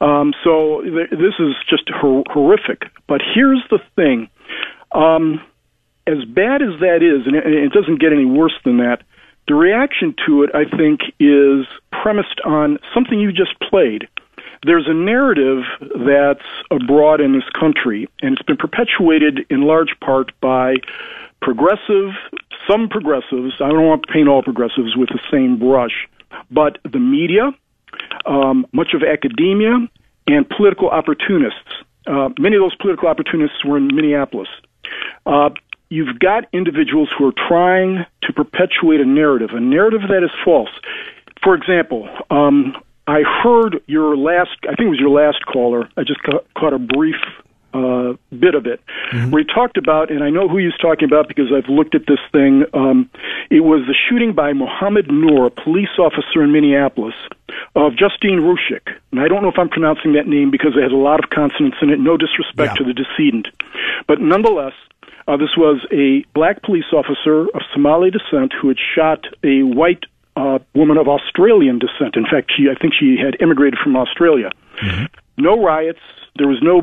Um, 0.00 0.32
so 0.44 0.82
th- 0.82 1.10
this 1.10 1.34
is 1.38 1.54
just 1.68 1.88
hor- 1.88 2.24
horrific. 2.28 2.84
But 3.06 3.20
here's 3.34 3.62
the 3.70 3.78
thing. 3.96 4.28
Um, 4.92 5.40
as 6.06 6.24
bad 6.24 6.62
as 6.62 6.80
that 6.80 7.02
is, 7.02 7.26
and 7.26 7.36
it, 7.36 7.46
and 7.46 7.54
it 7.54 7.72
doesn't 7.72 8.00
get 8.00 8.12
any 8.12 8.24
worse 8.24 8.58
than 8.64 8.78
that, 8.78 9.02
the 9.48 9.54
reaction 9.54 10.14
to 10.26 10.44
it, 10.44 10.50
I 10.54 10.64
think, 10.76 11.00
is 11.18 11.66
premised 11.90 12.40
on 12.44 12.78
something 12.94 13.18
you 13.18 13.32
just 13.32 13.58
played. 13.60 14.08
There's 14.64 14.86
a 14.86 14.94
narrative 14.94 15.64
that's 16.06 16.46
abroad 16.70 17.20
in 17.20 17.32
this 17.32 17.48
country, 17.58 18.08
and 18.20 18.34
it's 18.34 18.46
been 18.46 18.56
perpetuated 18.56 19.44
in 19.50 19.62
large 19.62 19.98
part 20.00 20.30
by 20.40 20.76
progressive, 21.42 22.14
some 22.70 22.88
progressives, 22.88 23.54
I 23.60 23.68
don't 23.68 23.86
want 23.86 24.06
to 24.06 24.12
paint 24.12 24.28
all 24.28 24.42
progressives 24.42 24.96
with 24.96 25.08
the 25.08 25.20
same 25.30 25.58
brush, 25.58 26.08
but 26.50 26.78
the 26.90 26.98
media, 26.98 27.50
um, 28.24 28.66
much 28.72 28.94
of 28.94 29.02
academia, 29.02 29.88
and 30.26 30.48
political 30.48 30.88
opportunists. 30.88 31.58
Uh, 32.06 32.30
many 32.38 32.56
of 32.56 32.62
those 32.62 32.74
political 32.76 33.08
opportunists 33.08 33.64
were 33.64 33.76
in 33.76 33.88
Minneapolis. 33.88 34.48
Uh, 35.26 35.50
you've 35.90 36.18
got 36.18 36.44
individuals 36.52 37.10
who 37.16 37.26
are 37.26 37.34
trying 37.48 38.06
to 38.22 38.32
perpetuate 38.32 39.00
a 39.00 39.04
narrative, 39.04 39.50
a 39.52 39.60
narrative 39.60 40.02
that 40.08 40.22
is 40.24 40.30
false. 40.44 40.70
For 41.42 41.54
example, 41.54 42.08
um, 42.30 42.74
I 43.06 43.22
heard 43.42 43.82
your 43.86 44.16
last, 44.16 44.50
I 44.62 44.74
think 44.74 44.86
it 44.86 44.90
was 44.90 45.00
your 45.00 45.10
last 45.10 45.44
caller. 45.44 45.88
I 45.96 46.04
just 46.04 46.22
ca- 46.22 46.44
caught 46.56 46.72
a 46.72 46.78
brief 46.78 47.16
uh, 47.74 48.14
bit 48.38 48.54
of 48.54 48.66
it, 48.66 48.80
mm-hmm. 49.12 49.30
where 49.30 49.42
he 49.42 49.52
talked 49.52 49.76
about, 49.76 50.10
and 50.10 50.22
I 50.22 50.30
know 50.30 50.48
who 50.48 50.58
he's 50.58 50.76
talking 50.80 51.04
about 51.04 51.28
because 51.28 51.52
I've 51.52 51.68
looked 51.68 51.94
at 51.94 52.06
this 52.06 52.20
thing. 52.32 52.64
Um, 52.74 53.10
it 53.50 53.60
was 53.60 53.86
the 53.86 53.94
shooting 53.94 54.32
by 54.32 54.52
Mohammed 54.52 55.10
Noor, 55.10 55.46
a 55.46 55.50
police 55.50 55.98
officer 55.98 56.42
in 56.42 56.52
Minneapolis, 56.52 57.14
of 57.74 57.96
Justine 57.96 58.40
Ruszczyk. 58.40 58.94
And 59.10 59.20
I 59.20 59.28
don't 59.28 59.42
know 59.42 59.48
if 59.48 59.58
I'm 59.58 59.68
pronouncing 59.68 60.12
that 60.14 60.26
name 60.26 60.50
because 60.50 60.76
it 60.76 60.82
has 60.82 60.92
a 60.92 60.96
lot 60.96 61.22
of 61.22 61.30
consonants 61.30 61.78
in 61.82 61.90
it. 61.90 61.98
No 61.98 62.16
disrespect 62.16 62.72
yeah. 62.72 62.74
to 62.74 62.84
the 62.84 62.94
decedent, 62.94 63.48
but 64.06 64.20
nonetheless. 64.20 64.74
Uh, 65.28 65.36
this 65.36 65.56
was 65.56 65.86
a 65.92 66.24
black 66.34 66.60
police 66.64 66.92
officer 66.92 67.42
of 67.54 67.62
Somali 67.72 68.10
descent 68.10 68.52
who 68.60 68.66
had 68.66 68.76
shot 68.76 69.24
a 69.44 69.62
white 69.62 70.02
uh, 70.36 70.58
woman 70.74 70.96
of 70.96 71.08
Australian 71.08 71.78
descent. 71.78 72.16
In 72.16 72.24
fact, 72.24 72.52
she, 72.56 72.68
I 72.68 72.74
think 72.74 72.94
she 72.98 73.16
had 73.16 73.36
immigrated 73.40 73.78
from 73.78 73.96
Australia. 73.96 74.50
Mm-hmm. 74.82 75.04
no 75.36 75.62
riots. 75.62 76.00
There 76.36 76.48
was 76.48 76.58
no 76.62 76.82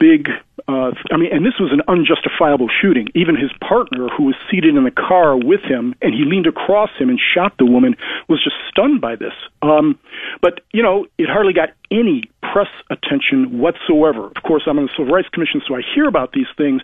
big. 0.00 0.28
Uh, 0.66 0.90
I 1.12 1.16
mean, 1.16 1.30
and 1.30 1.44
this 1.44 1.60
was 1.60 1.70
an 1.72 1.82
unjustifiable 1.86 2.68
shooting. 2.68 3.08
Even 3.14 3.36
his 3.36 3.52
partner, 3.60 4.08
who 4.08 4.24
was 4.24 4.34
seated 4.50 4.74
in 4.74 4.82
the 4.84 4.90
car 4.90 5.36
with 5.36 5.60
him, 5.60 5.94
and 6.00 6.14
he 6.14 6.24
leaned 6.24 6.46
across 6.46 6.90
him 6.98 7.08
and 7.08 7.20
shot 7.20 7.52
the 7.58 7.66
woman, 7.66 7.94
was 8.28 8.42
just 8.42 8.56
stunned 8.68 9.00
by 9.00 9.14
this. 9.14 9.34
Um, 9.62 9.98
but 10.40 10.60
you 10.72 10.82
know, 10.82 11.06
it 11.18 11.28
hardly 11.28 11.52
got 11.52 11.70
any 11.90 12.24
press 12.40 12.68
attention 12.88 13.58
whatsoever. 13.58 14.26
Of 14.34 14.42
course, 14.42 14.64
I'm 14.66 14.78
on 14.78 14.86
the 14.86 14.92
Civil 14.96 15.12
Rights 15.12 15.28
Commission, 15.28 15.60
so 15.66 15.76
I 15.76 15.82
hear 15.94 16.08
about 16.08 16.32
these 16.32 16.50
things. 16.56 16.82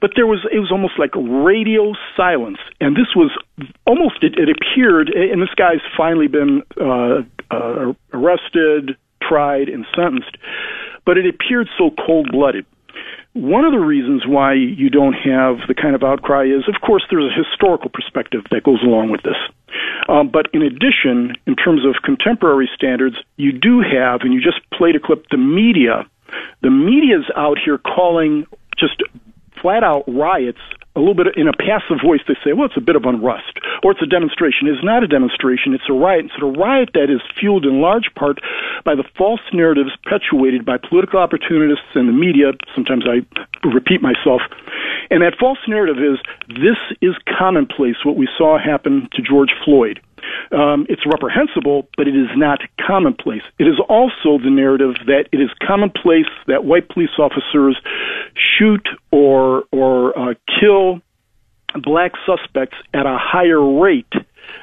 But 0.00 0.12
there 0.14 0.26
was 0.26 0.46
it 0.52 0.58
was 0.58 0.70
almost 0.70 0.98
like 0.98 1.10
radio 1.16 1.94
silence, 2.16 2.58
and 2.80 2.94
this 2.94 3.16
was 3.16 3.32
almost 3.86 4.22
it, 4.22 4.38
it 4.38 4.48
appeared. 4.52 5.08
And 5.08 5.40
this 5.40 5.54
guy's 5.56 5.82
finally 5.96 6.28
been 6.28 6.62
uh, 6.80 7.22
uh, 7.50 7.94
arrested, 8.12 8.96
tried, 9.22 9.68
and 9.68 9.86
sentenced 9.96 10.36
but 11.08 11.16
it 11.16 11.24
appeared 11.24 11.70
so 11.78 11.88
cold 12.04 12.28
blooded. 12.30 12.66
One 13.32 13.64
of 13.64 13.72
the 13.72 13.78
reasons 13.78 14.26
why 14.26 14.52
you 14.52 14.90
don't 14.90 15.14
have 15.14 15.66
the 15.66 15.72
kind 15.72 15.94
of 15.94 16.04
outcry 16.04 16.44
is, 16.44 16.68
of 16.68 16.82
course, 16.84 17.02
there's 17.08 17.32
a 17.32 17.34
historical 17.34 17.88
perspective 17.88 18.44
that 18.50 18.62
goes 18.62 18.82
along 18.82 19.08
with 19.10 19.22
this. 19.22 19.40
Um, 20.10 20.28
but 20.28 20.50
in 20.52 20.60
addition, 20.60 21.32
in 21.46 21.56
terms 21.56 21.86
of 21.86 22.02
contemporary 22.04 22.68
standards, 22.74 23.16
you 23.36 23.52
do 23.52 23.80
have, 23.80 24.20
and 24.20 24.34
you 24.34 24.42
just 24.42 24.60
played 24.70 24.96
a 24.96 25.00
clip, 25.00 25.24
the 25.30 25.38
media. 25.38 26.04
The 26.60 26.68
media's 26.68 27.24
out 27.34 27.56
here 27.56 27.78
calling 27.78 28.44
just 28.76 29.02
flat 29.62 29.82
out 29.82 30.04
riots 30.06 30.60
a 30.96 31.00
little 31.00 31.14
bit 31.14 31.36
in 31.36 31.46
a 31.46 31.52
passive 31.52 32.02
voice, 32.02 32.20
they 32.26 32.34
say, 32.42 32.52
well, 32.52 32.66
it's 32.66 32.76
a 32.76 32.82
bit 32.82 32.96
of 32.96 33.04
unrest, 33.04 33.58
or 33.84 33.92
it's 33.92 34.02
a 34.02 34.06
demonstration. 34.06 34.66
It's 34.66 34.82
not 34.82 35.04
a 35.04 35.06
demonstration, 35.06 35.74
it's 35.74 35.88
a 35.88 35.92
riot. 35.92 36.26
It's 36.26 36.42
a 36.42 36.46
riot 36.46 36.90
that 36.94 37.10
is 37.10 37.20
fueled 37.38 37.64
in 37.64 37.80
large 37.80 38.10
part 38.16 38.40
by 38.84 38.94
the 38.94 39.04
false 39.16 39.40
narratives 39.52 39.90
perpetuated 40.02 40.64
by 40.64 40.76
political 40.78 41.20
opportunists 41.20 41.94
and 41.94 42.08
the 42.08 42.12
media. 42.12 42.52
Sometimes 42.74 43.04
I 43.06 43.22
repeat 43.66 44.02
myself. 44.02 44.42
And 45.10 45.22
that 45.22 45.34
false 45.38 45.58
narrative 45.68 46.02
is 46.02 46.18
this 46.48 46.76
is 47.00 47.14
commonplace, 47.38 47.96
what 48.04 48.16
we 48.16 48.28
saw 48.36 48.58
happen 48.58 49.08
to 49.12 49.22
George 49.22 49.50
Floyd. 49.64 50.00
Um, 50.50 50.86
it's 50.88 51.04
reprehensible, 51.06 51.88
but 51.96 52.08
it 52.08 52.16
is 52.16 52.28
not 52.36 52.60
commonplace. 52.80 53.42
It 53.58 53.64
is 53.64 53.78
also 53.88 54.38
the 54.42 54.50
narrative 54.50 54.94
that 55.06 55.28
it 55.32 55.40
is 55.40 55.50
commonplace 55.66 56.28
that 56.46 56.64
white 56.64 56.88
police 56.88 57.16
officers 57.18 57.76
shoot 58.34 58.86
or 59.10 59.64
or 59.72 60.18
uh, 60.18 60.34
kill 60.60 60.87
black 61.82 62.12
suspects 62.26 62.76
at 62.94 63.06
a 63.06 63.18
higher 63.18 63.60
rate 63.60 64.12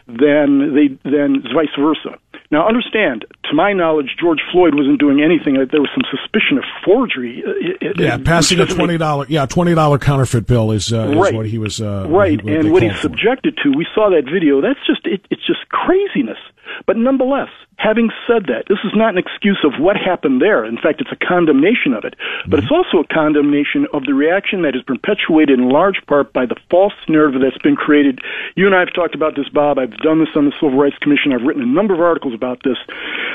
than 0.08 0.76
they 0.76 0.88
than 1.10 1.44
vice 1.54 1.74
versa. 1.80 2.18
Now, 2.52 2.68
understand, 2.68 3.26
to 3.46 3.56
my 3.56 3.74
knowledge, 3.74 4.16
George 4.20 4.40
Floyd 4.52 4.76
wasn't 4.76 5.00
doing 5.00 5.22
anything. 5.22 5.56
There 5.56 5.82
was 5.82 5.90
some 5.94 6.06
suspicion 6.10 6.58
of 6.58 6.64
forgery. 6.84 7.44
It, 7.46 8.00
yeah, 8.00 8.16
it, 8.16 8.26
passing 8.26 8.60
a 8.60 8.66
twenty 8.66 8.98
dollar 8.98 9.26
yeah 9.30 9.46
twenty 9.46 9.74
dollar 9.74 9.98
counterfeit 9.98 10.46
bill 10.46 10.72
is, 10.72 10.94
uh, 10.94 11.14
right. 11.16 11.34
is 11.34 11.38
what 11.38 11.46
he 11.48 11.58
was 11.58 11.82
uh, 11.82 12.06
right, 12.08 12.44
what 12.44 12.54
and 12.54 12.72
what 12.72 12.84
he's 12.84 13.00
subjected 13.00 13.58
to. 13.64 13.72
We 13.72 13.88
saw 13.94 14.10
that 14.10 14.26
video. 14.32 14.62
That's 14.62 14.80
just 14.86 15.06
it, 15.06 15.26
it's 15.30 15.46
just 15.46 15.68
craziness. 15.70 16.40
But 16.86 16.98
nonetheless, 16.98 17.50
having 17.78 18.10
said 18.28 18.46
that, 18.48 18.66
this 18.68 18.80
is 18.84 18.92
not 18.96 19.14
an 19.14 19.18
excuse 19.18 19.60
of 19.64 19.80
what 19.80 19.96
happened 19.98 20.42
there. 20.42 20.66
In 20.66 20.78
fact, 20.78 21.02
it's 21.02 21.12
a 21.12 21.26
condemnation 21.26 21.94
of 21.94 22.04
it. 22.04 22.16
But 22.48 22.60
it's 22.60 22.72
also 22.72 23.00
a 23.00 23.08
condemnation 23.14 23.88
of 23.94 24.04
the 24.06 24.14
reaction 24.14 24.62
that 24.64 24.76
is 24.76 24.82
perpetuated 24.84 25.60
in 25.60 25.70
large 25.70 26.02
part 26.08 26.34
by 26.34 26.46
the 26.46 26.56
false 26.70 26.94
narrative 27.08 27.42
that's 27.42 27.62
been 27.62 27.76
created. 27.76 28.20
You 28.56 28.66
and 28.66 28.76
I 28.76 28.80
have 28.80 28.94
talked 28.94 29.16
about 29.16 29.36
this, 29.36 29.50
Bob. 29.50 29.78
I've 29.78 29.96
done 29.98 30.20
this 30.20 30.34
on 30.36 30.46
the 30.46 30.54
Civil 30.60 30.78
Rights 30.78 30.98
Commission. 31.00 31.34
I've 31.34 31.46
written 31.46 31.64
a 31.64 31.70
number 31.70 31.94
of 31.94 32.02
articles 32.02 32.34
about 32.36 32.62
this. 32.64 32.78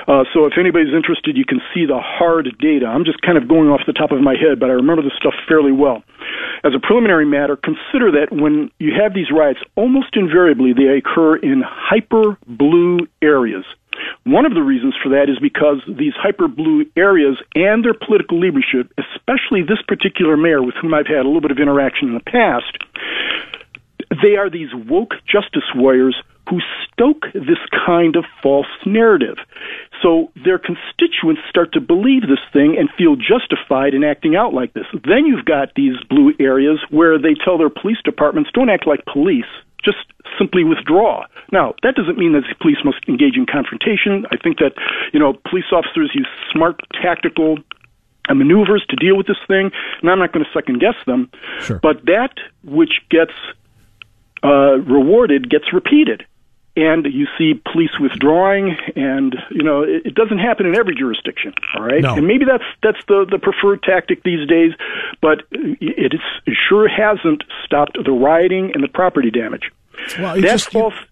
Uh, 0.06 0.24
so 0.32 0.46
if 0.46 0.54
anybody's 0.58 0.94
interested, 0.94 1.36
you 1.36 1.44
can 1.44 1.60
see 1.74 1.86
the 1.86 1.98
hard 1.98 2.46
data. 2.60 2.86
I'm 2.86 3.04
just 3.04 3.20
kind 3.22 3.36
of 3.36 3.48
going 3.48 3.68
off 3.68 3.80
the 3.86 3.92
top 3.92 4.12
of 4.12 4.20
my 4.20 4.36
head, 4.36 4.60
but 4.60 4.70
I 4.70 4.74
remember 4.74 5.02
this 5.02 5.16
stuff 5.16 5.34
fairly 5.48 5.72
well. 5.72 6.04
As 6.62 6.72
a 6.74 6.78
preliminary 6.78 7.26
matter, 7.26 7.56
consider 7.56 8.12
that 8.20 8.28
when 8.30 8.70
you 8.78 8.92
have 9.00 9.14
these 9.14 9.30
riots, 9.32 9.60
almost 9.76 10.14
invariably 10.14 10.72
they 10.72 10.98
occur 10.98 11.36
in 11.36 11.62
hyper 11.64 12.38
blue 12.46 13.08
areas. 13.22 13.64
One 14.24 14.46
of 14.46 14.54
the 14.54 14.62
reasons 14.62 14.94
for 15.02 15.10
that 15.10 15.28
is 15.28 15.38
because 15.38 15.82
these 15.88 16.12
hyper 16.16 16.48
blue 16.48 16.86
areas 16.96 17.38
and 17.54 17.84
their 17.84 17.94
political 17.94 18.38
leadership, 18.38 18.92
especially 18.96 19.62
this 19.62 19.82
particular 19.86 20.36
mayor 20.36 20.62
with 20.62 20.74
whom 20.80 20.94
I've 20.94 21.06
had 21.06 21.24
a 21.24 21.28
little 21.28 21.40
bit 21.40 21.50
of 21.50 21.58
interaction 21.58 22.08
in 22.08 22.14
the 22.14 22.20
past, 22.20 22.76
they 24.22 24.36
are 24.36 24.50
these 24.50 24.74
woke 24.74 25.14
justice 25.26 25.68
warriors 25.74 26.16
who 26.50 26.58
stoke 26.82 27.26
this 27.32 27.62
kind 27.86 28.16
of 28.16 28.24
false 28.42 28.66
narrative. 28.84 29.38
So 30.02 30.32
their 30.44 30.58
constituents 30.58 31.40
start 31.48 31.72
to 31.74 31.80
believe 31.80 32.22
this 32.22 32.42
thing 32.52 32.76
and 32.76 32.90
feel 32.98 33.14
justified 33.14 33.94
in 33.94 34.02
acting 34.02 34.34
out 34.34 34.52
like 34.52 34.72
this. 34.74 34.86
Then 34.92 35.26
you've 35.26 35.44
got 35.44 35.74
these 35.76 35.94
blue 36.08 36.34
areas 36.40 36.80
where 36.90 37.18
they 37.18 37.34
tell 37.34 37.56
their 37.56 37.70
police 37.70 37.98
departments, 38.04 38.50
don't 38.52 38.68
act 38.68 38.86
like 38.86 39.04
police, 39.06 39.48
just 39.84 39.98
simply 40.36 40.64
withdraw. 40.64 41.24
Now, 41.52 41.74
that 41.84 41.94
doesn't 41.94 42.18
mean 42.18 42.32
that 42.32 42.42
the 42.48 42.54
police 42.60 42.78
must 42.84 42.98
engage 43.08 43.36
in 43.36 43.46
confrontation. 43.46 44.26
I 44.32 44.36
think 44.36 44.58
that, 44.58 44.72
you 45.12 45.20
know, 45.20 45.34
police 45.48 45.70
officers 45.72 46.10
use 46.14 46.28
smart 46.52 46.80
tactical 47.00 47.58
maneuvers 48.28 48.84
to 48.88 48.96
deal 48.96 49.16
with 49.16 49.26
this 49.26 49.40
thing, 49.46 49.70
and 50.02 50.10
I'm 50.10 50.18
not 50.18 50.32
going 50.32 50.44
to 50.44 50.50
second 50.52 50.80
guess 50.80 50.94
them. 51.06 51.30
Sure. 51.60 51.78
But 51.82 52.04
that 52.06 52.34
which 52.64 53.00
gets 53.10 53.32
uh, 54.42 54.78
rewarded 54.80 55.50
gets 55.50 55.72
repeated 55.72 56.24
and 56.80 57.06
you 57.12 57.26
see 57.38 57.60
police 57.72 57.90
withdrawing 58.00 58.76
and 58.96 59.36
you 59.50 59.62
know 59.62 59.82
it, 59.82 60.06
it, 60.06 60.14
doesn't 60.14 60.38
happen 60.38 60.66
in 60.66 60.74
every 60.74 60.94
jurisdiction 60.94 61.52
all 61.76 61.84
right 61.84 62.02
no. 62.02 62.14
and 62.14 62.26
maybe 62.26 62.44
that's 62.44 62.64
that's 62.82 62.98
the 63.08 63.26
the 63.30 63.38
preferred 63.38 63.82
tactic 63.82 64.22
these 64.22 64.46
days 64.48 64.72
but 65.20 65.42
it, 65.52 66.14
is, 66.14 66.20
it 66.46 66.56
sure 66.68 66.88
hasn't 66.88 67.44
stopped 67.64 67.98
the 68.04 68.12
rioting 68.12 68.72
and 68.74 68.82
the 68.82 68.88
property 68.88 69.30
damage 69.30 69.70
well, 70.18 70.34
that's 70.34 70.64
just, 70.64 70.72
false 70.72 70.94
you, 70.94 71.06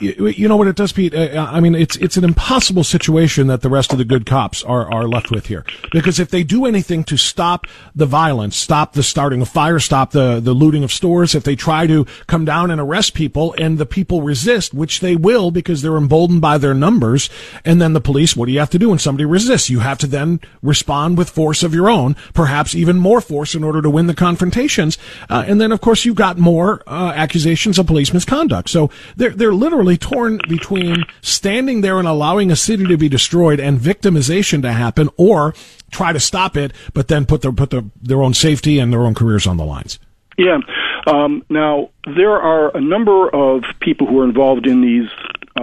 you, 0.00 0.48
know 0.48 0.56
what 0.56 0.68
it 0.68 0.76
does, 0.76 0.92
Pete? 0.92 1.14
Uh, 1.14 1.48
I 1.50 1.60
mean, 1.60 1.74
it's 1.74 1.96
it's 1.96 2.16
an 2.16 2.24
impossible 2.24 2.84
situation 2.84 3.46
that 3.48 3.62
the 3.62 3.68
rest 3.68 3.92
of 3.92 3.98
the 3.98 4.04
good 4.04 4.26
cops 4.26 4.62
are 4.62 4.92
are 4.92 5.08
left 5.08 5.30
with 5.30 5.46
here. 5.46 5.64
Because 5.92 6.18
if 6.18 6.30
they 6.30 6.42
do 6.42 6.66
anything 6.66 7.04
to 7.04 7.16
stop 7.16 7.66
the 7.94 8.06
violence, 8.06 8.56
stop 8.56 8.92
the 8.94 9.02
starting 9.02 9.42
of 9.42 9.48
fire, 9.48 9.78
stop 9.78 10.12
the 10.12 10.40
the 10.40 10.52
looting 10.52 10.84
of 10.84 10.92
stores, 10.92 11.34
if 11.34 11.44
they 11.44 11.56
try 11.56 11.86
to 11.86 12.06
come 12.26 12.44
down 12.44 12.70
and 12.70 12.80
arrest 12.80 13.14
people, 13.14 13.54
and 13.58 13.78
the 13.78 13.86
people 13.86 14.22
resist, 14.22 14.74
which 14.74 15.00
they 15.00 15.16
will 15.16 15.50
because 15.50 15.82
they're 15.82 15.96
emboldened 15.96 16.40
by 16.40 16.58
their 16.58 16.74
numbers, 16.74 17.30
and 17.64 17.80
then 17.80 17.92
the 17.92 18.00
police, 18.00 18.36
what 18.36 18.46
do 18.46 18.52
you 18.52 18.58
have 18.58 18.70
to 18.70 18.78
do 18.78 18.90
when 18.90 18.98
somebody 18.98 19.24
resists? 19.24 19.70
You 19.70 19.80
have 19.80 19.98
to 19.98 20.06
then 20.06 20.40
respond 20.62 21.18
with 21.18 21.30
force 21.30 21.62
of 21.62 21.74
your 21.74 21.88
own, 21.88 22.16
perhaps 22.32 22.74
even 22.74 22.96
more 22.96 23.20
force 23.20 23.54
in 23.54 23.62
order 23.64 23.80
to 23.82 23.90
win 23.90 24.06
the 24.06 24.14
confrontations. 24.14 24.98
Uh, 25.28 25.44
and 25.46 25.60
then, 25.60 25.72
of 25.72 25.80
course, 25.80 26.04
you've 26.04 26.14
got 26.14 26.38
more 26.38 26.82
uh, 26.86 27.12
accusations 27.14 27.78
of 27.78 27.86
police 27.86 28.12
misconduct. 28.12 28.68
So 28.70 28.90
they're 29.16 29.30
they're 29.30 29.54
literally 29.54 29.83
torn 29.96 30.40
between 30.48 31.04
standing 31.22 31.80
there 31.80 31.98
and 31.98 32.08
allowing 32.08 32.50
a 32.50 32.56
city 32.56 32.86
to 32.86 32.96
be 32.96 33.08
destroyed 33.08 33.60
and 33.60 33.78
victimization 33.78 34.62
to 34.62 34.72
happen, 34.72 35.08
or 35.16 35.54
try 35.90 36.12
to 36.12 36.20
stop 36.20 36.56
it, 36.56 36.72
but 36.92 37.08
then 37.08 37.26
put 37.26 37.42
their 37.42 37.52
put 37.52 37.70
their, 37.70 37.84
their 38.00 38.22
own 38.22 38.34
safety 38.34 38.78
and 38.78 38.92
their 38.92 39.00
own 39.00 39.14
careers 39.14 39.46
on 39.46 39.56
the 39.56 39.64
lines. 39.64 39.98
Yeah. 40.36 40.58
Um, 41.06 41.44
now 41.48 41.90
there 42.16 42.32
are 42.40 42.76
a 42.76 42.80
number 42.80 43.28
of 43.28 43.64
people 43.80 44.06
who 44.06 44.20
are 44.20 44.24
involved 44.24 44.66
in 44.66 44.80
these 44.80 45.08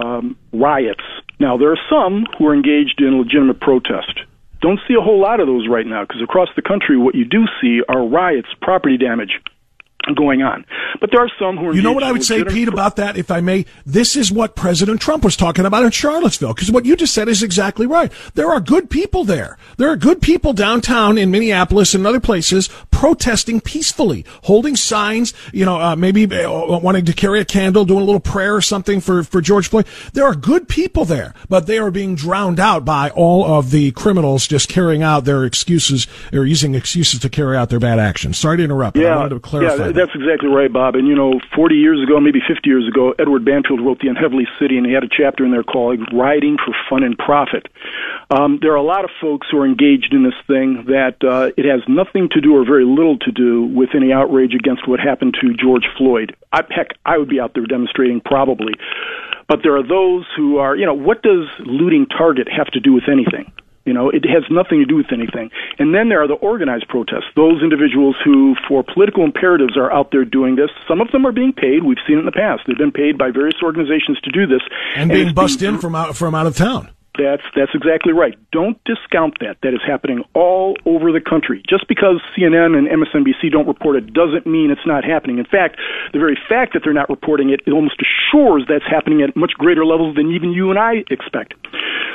um, 0.00 0.36
riots. 0.52 1.04
Now 1.40 1.56
there 1.56 1.72
are 1.72 1.78
some 1.90 2.26
who 2.38 2.46
are 2.46 2.54
engaged 2.54 3.00
in 3.00 3.18
legitimate 3.18 3.60
protest. 3.60 4.20
Don't 4.60 4.80
see 4.86 4.94
a 4.94 5.02
whole 5.02 5.20
lot 5.20 5.40
of 5.40 5.48
those 5.48 5.66
right 5.68 5.86
now 5.86 6.04
because 6.04 6.22
across 6.22 6.48
the 6.54 6.62
country, 6.62 6.96
what 6.96 7.16
you 7.16 7.24
do 7.24 7.46
see 7.60 7.82
are 7.88 8.06
riots, 8.06 8.48
property 8.60 8.96
damage, 8.96 9.40
going 10.16 10.42
on. 10.42 10.64
But 11.00 11.10
there 11.10 11.20
are 11.20 11.30
some 11.38 11.56
who 11.56 11.68
are. 11.68 11.74
You 11.74 11.82
know 11.82 11.92
what 11.92 12.02
I 12.02 12.12
would 12.12 12.24
say, 12.24 12.44
Pete, 12.44 12.68
about 12.68 12.96
that, 12.96 13.16
if 13.16 13.30
I 13.30 13.40
may? 13.40 13.64
This 13.86 14.16
is 14.16 14.30
what 14.32 14.56
President 14.56 15.00
Trump 15.00 15.24
was 15.24 15.36
talking 15.36 15.64
about 15.64 15.84
in 15.84 15.90
Charlottesville, 15.90 16.54
because 16.54 16.70
what 16.70 16.84
you 16.84 16.96
just 16.96 17.14
said 17.14 17.28
is 17.28 17.42
exactly 17.42 17.86
right. 17.86 18.12
There 18.34 18.50
are 18.50 18.60
good 18.60 18.90
people 18.90 19.24
there. 19.24 19.58
There 19.76 19.90
are 19.90 19.96
good 19.96 20.20
people 20.20 20.52
downtown 20.52 21.18
in 21.18 21.30
Minneapolis 21.30 21.94
and 21.94 22.06
other 22.06 22.20
places 22.20 22.68
protesting 22.90 23.60
peacefully, 23.60 24.24
holding 24.44 24.76
signs, 24.76 25.34
you 25.52 25.64
know, 25.64 25.80
uh, 25.80 25.96
maybe 25.96 26.24
uh, 26.24 26.78
wanting 26.78 27.04
to 27.04 27.12
carry 27.12 27.40
a 27.40 27.44
candle, 27.44 27.84
doing 27.84 28.02
a 28.02 28.04
little 28.04 28.20
prayer 28.20 28.54
or 28.54 28.62
something 28.62 29.00
for, 29.00 29.24
for 29.24 29.40
George 29.40 29.68
Floyd. 29.68 29.86
There 30.12 30.24
are 30.24 30.34
good 30.34 30.68
people 30.68 31.04
there, 31.04 31.34
but 31.48 31.66
they 31.66 31.78
are 31.78 31.90
being 31.90 32.14
drowned 32.14 32.60
out 32.60 32.84
by 32.84 33.10
all 33.10 33.44
of 33.44 33.70
the 33.70 33.90
criminals 33.92 34.46
just 34.46 34.68
carrying 34.68 35.02
out 35.02 35.24
their 35.24 35.44
excuses 35.44 36.06
or 36.32 36.44
using 36.44 36.74
excuses 36.74 37.20
to 37.20 37.28
carry 37.28 37.56
out 37.56 37.70
their 37.70 37.80
bad 37.80 37.98
actions. 37.98 38.38
Sorry 38.38 38.58
to 38.58 38.64
interrupt, 38.64 38.96
yeah, 38.96 39.14
I 39.14 39.16
wanted 39.16 39.30
to 39.30 39.40
clarify. 39.40 39.86
Yeah, 39.86 39.91
that's 39.94 40.14
exactly 40.14 40.48
right, 40.48 40.72
Bob. 40.72 40.94
And 40.94 41.06
you 41.06 41.14
know, 41.14 41.40
40 41.54 41.74
years 41.76 42.02
ago, 42.02 42.20
maybe 42.20 42.40
50 42.40 42.68
years 42.68 42.86
ago, 42.88 43.14
Edward 43.18 43.44
Banfield 43.44 43.80
wrote 43.80 44.00
The 44.00 44.08
Unheavenly 44.08 44.46
City, 44.60 44.76
and 44.76 44.86
he 44.86 44.92
had 44.92 45.04
a 45.04 45.08
chapter 45.08 45.44
in 45.44 45.50
there 45.50 45.62
called 45.62 46.00
"Rioting 46.12 46.56
for 46.58 46.74
Fun 46.88 47.02
and 47.02 47.16
Profit." 47.16 47.68
Um, 48.30 48.58
there 48.60 48.72
are 48.72 48.76
a 48.76 48.82
lot 48.82 49.04
of 49.04 49.10
folks 49.20 49.46
who 49.50 49.58
are 49.58 49.66
engaged 49.66 50.12
in 50.12 50.22
this 50.22 50.34
thing 50.46 50.84
that 50.86 51.16
uh, 51.22 51.50
it 51.56 51.64
has 51.64 51.80
nothing 51.88 52.28
to 52.30 52.40
do, 52.40 52.56
or 52.56 52.64
very 52.64 52.84
little 52.84 53.18
to 53.18 53.32
do, 53.32 53.64
with 53.64 53.90
any 53.94 54.12
outrage 54.12 54.54
against 54.54 54.88
what 54.88 55.00
happened 55.00 55.36
to 55.40 55.54
George 55.54 55.86
Floyd. 55.96 56.36
I, 56.52 56.62
heck, 56.70 56.96
I 57.04 57.18
would 57.18 57.28
be 57.28 57.40
out 57.40 57.54
there 57.54 57.66
demonstrating 57.66 58.20
probably. 58.20 58.74
But 59.48 59.60
there 59.62 59.76
are 59.76 59.86
those 59.86 60.24
who 60.36 60.58
are, 60.58 60.76
you 60.76 60.86
know, 60.86 60.94
what 60.94 61.22
does 61.22 61.46
looting 61.60 62.06
Target 62.06 62.48
have 62.48 62.68
to 62.68 62.80
do 62.80 62.92
with 62.92 63.04
anything? 63.08 63.52
You 63.84 63.92
know, 63.92 64.10
it 64.10 64.24
has 64.24 64.44
nothing 64.50 64.78
to 64.78 64.84
do 64.84 64.96
with 64.96 65.12
anything. 65.12 65.50
And 65.78 65.94
then 65.94 66.08
there 66.08 66.22
are 66.22 66.28
the 66.28 66.34
organized 66.34 66.88
protests. 66.88 67.30
Those 67.34 67.62
individuals 67.62 68.16
who, 68.24 68.54
for 68.68 68.82
political 68.82 69.24
imperatives, 69.24 69.76
are 69.76 69.92
out 69.92 70.10
there 70.12 70.24
doing 70.24 70.56
this. 70.56 70.70
Some 70.86 71.00
of 71.00 71.10
them 71.10 71.26
are 71.26 71.32
being 71.32 71.52
paid. 71.52 71.82
We've 71.82 71.98
seen 72.06 72.16
it 72.16 72.20
in 72.20 72.26
the 72.26 72.32
past. 72.32 72.62
They've 72.66 72.78
been 72.78 72.92
paid 72.92 73.18
by 73.18 73.30
various 73.30 73.56
organizations 73.62 74.20
to 74.20 74.30
do 74.30 74.46
this. 74.46 74.62
And, 74.96 75.10
being 75.10 75.34
bussed 75.34 75.62
in 75.62 75.78
from 75.78 75.94
out 75.94 76.16
from 76.16 76.34
out 76.34 76.46
of 76.46 76.56
town. 76.56 76.90
That's 77.18 77.42
that's 77.54 77.74
exactly 77.74 78.12
right. 78.14 78.38
Don't 78.52 78.82
discount 78.84 79.36
that. 79.40 79.58
That 79.62 79.74
is 79.74 79.80
happening 79.86 80.24
all 80.32 80.76
over 80.86 81.12
the 81.12 81.20
country. 81.20 81.62
Just 81.68 81.86
because 81.86 82.22
CNN 82.36 82.72
and 82.72 82.88
MSNBC 82.88 83.52
don't 83.52 83.66
report 83.66 83.96
it 83.96 84.14
doesn't 84.14 84.46
mean 84.46 84.70
it's 84.70 84.86
not 84.86 85.04
happening. 85.04 85.36
In 85.36 85.44
fact, 85.44 85.76
the 86.14 86.18
very 86.18 86.38
fact 86.48 86.72
that 86.72 86.80
they're 86.84 86.94
not 86.94 87.10
reporting 87.10 87.50
it, 87.50 87.60
it 87.66 87.72
almost 87.72 88.00
assures 88.00 88.64
that's 88.66 88.86
happening 88.88 89.20
at 89.20 89.36
much 89.36 89.52
greater 89.58 89.84
levels 89.84 90.16
than 90.16 90.32
even 90.32 90.52
you 90.52 90.70
and 90.70 90.78
I 90.78 91.04
expect. 91.10 91.52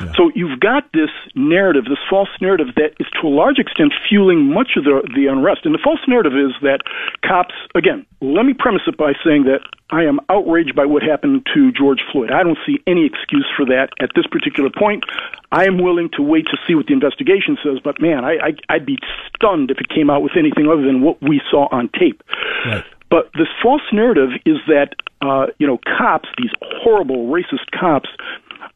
Yeah. 0.02 0.14
So 0.16 0.32
you've 0.36 0.60
got 0.60 0.92
this 0.94 1.10
narrative, 1.36 1.86
this 1.86 2.02
false 2.10 2.30
narrative 2.42 2.68
that 2.76 2.94
is 3.00 3.08
to 3.22 3.28
a 3.28 3.34
large 3.34 3.60
extent 3.60 3.94
fueling 4.08 4.54
much 4.54 4.78
of 4.78 4.84
the 4.84 5.02
the 5.16 5.28
unrest. 5.28 5.66
And 5.66 5.74
the 5.74 5.82
false 5.84 6.00
narrative 6.08 6.34
is 6.34 6.54
that 6.62 6.82
cops 7.24 7.56
again, 7.76 8.06
let 8.22 8.46
me 8.46 8.54
premise 8.54 8.82
it 8.88 8.98
by 8.98 9.14
saying 9.24 9.44
that 9.46 9.62
I 9.90 10.04
am 10.04 10.20
outraged 10.30 10.76
by 10.76 10.86
what 10.86 11.04
happened 11.04 11.48
to 11.54 11.72
George 11.72 12.02
Floyd. 12.12 12.32
I 12.32 12.44
don't 12.44 12.58
see 12.66 12.80
any 12.86 13.06
excuse 13.06 13.48
for 13.56 13.66
that 13.66 13.90
at 14.02 14.12
this 14.16 14.28
particular 14.28 14.70
point. 14.70 15.04
I 15.52 15.66
am 15.66 15.78
willing 15.82 16.10
to 16.18 16.22
wait 16.22 16.46
to 16.48 16.58
see 16.68 16.76
what 16.76 16.88
the 16.88 16.94
investigation 16.94 17.58
says, 17.64 17.80
but 17.84 18.02
man, 18.02 18.26
I, 18.26 18.34
I, 18.34 18.52
I'd 18.70 18.86
be 18.86 18.98
stunned 19.34 19.72
if 19.72 19.80
it 19.80 19.88
came 19.88 20.10
out 20.10 20.22
with 20.22 20.34
anything 20.38 20.68
other 20.68 20.84
than 20.84 21.02
what 21.02 21.22
we 21.22 21.42
saw 21.50 21.68
on 21.72 21.90
tape. 21.98 22.22
Right. 22.66 22.84
But 23.10 23.32
this 23.34 23.48
false 23.64 23.84
narrative 23.94 24.32
is 24.46 24.58
that 24.68 24.96
uh, 25.22 25.48
you 25.58 25.68
know 25.68 25.80
cops, 25.98 26.30
these 26.38 26.52
horrible 26.62 27.28
racist 27.28 27.72
cops, 27.72 28.10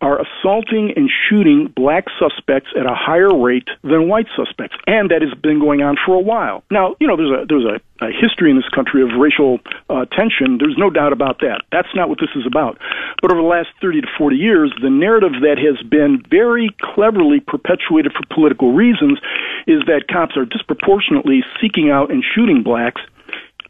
are 0.02 0.22
assaulting 0.22 0.94
and 0.96 1.10
shooting 1.30 1.72
black 1.76 2.06
suspects 2.20 2.70
at 2.80 2.86
a 2.86 2.96
higher 2.96 3.36
rate 3.36 3.68
than 3.84 4.08
white 4.08 4.28
suspects, 4.36 4.76
and 4.88 5.12
that 5.12 5.22
has 5.22 5.34
been 5.42 5.60
going 5.60 5.82
on 5.82 5.98
for 6.06 6.16
a 6.16 6.20
while. 6.20 6.64
Now, 6.72 6.96
you 7.00 7.08
know, 7.08 7.18
there's 7.18 7.32
a 7.32 7.46
there's 7.48 7.66
a, 7.66 8.06
a 8.06 8.12
history 8.12 8.50
in 8.50 8.58
this 8.58 8.70
country 8.70 9.02
of 9.02 9.10
racial 9.20 9.60
uh, 9.90 10.06
tension. 10.06 10.58
There's 10.58 10.78
no 10.78 10.90
doubt 10.90 11.14
about 11.14 11.40
that. 11.40 11.64
That's 11.72 11.94
not 11.96 12.10
what 12.10 12.20
this 12.20 12.32
is 12.36 12.46
about. 12.46 12.78
But 13.22 13.32
over 13.32 13.42
the 13.42 13.48
last 13.48 13.70
30 13.82 14.02
to 14.02 14.08
40 14.18 14.36
years, 14.36 14.74
the 14.82 14.90
narrative 14.90 15.42
that 15.42 15.58
has 15.58 15.82
been 15.88 16.24
very 16.30 16.70
cleverly 16.82 17.40
perpetuated 17.40 18.14
for 18.14 18.22
political 18.34 18.74
reasons 18.74 19.20
is 19.68 19.82
that 19.86 20.08
cops 20.10 20.38
are 20.38 20.46
disproportionately 20.46 21.44
seeking 21.60 21.90
out 21.90 22.12
and 22.12 22.24
shooting 22.24 22.64
blacks. 22.64 23.02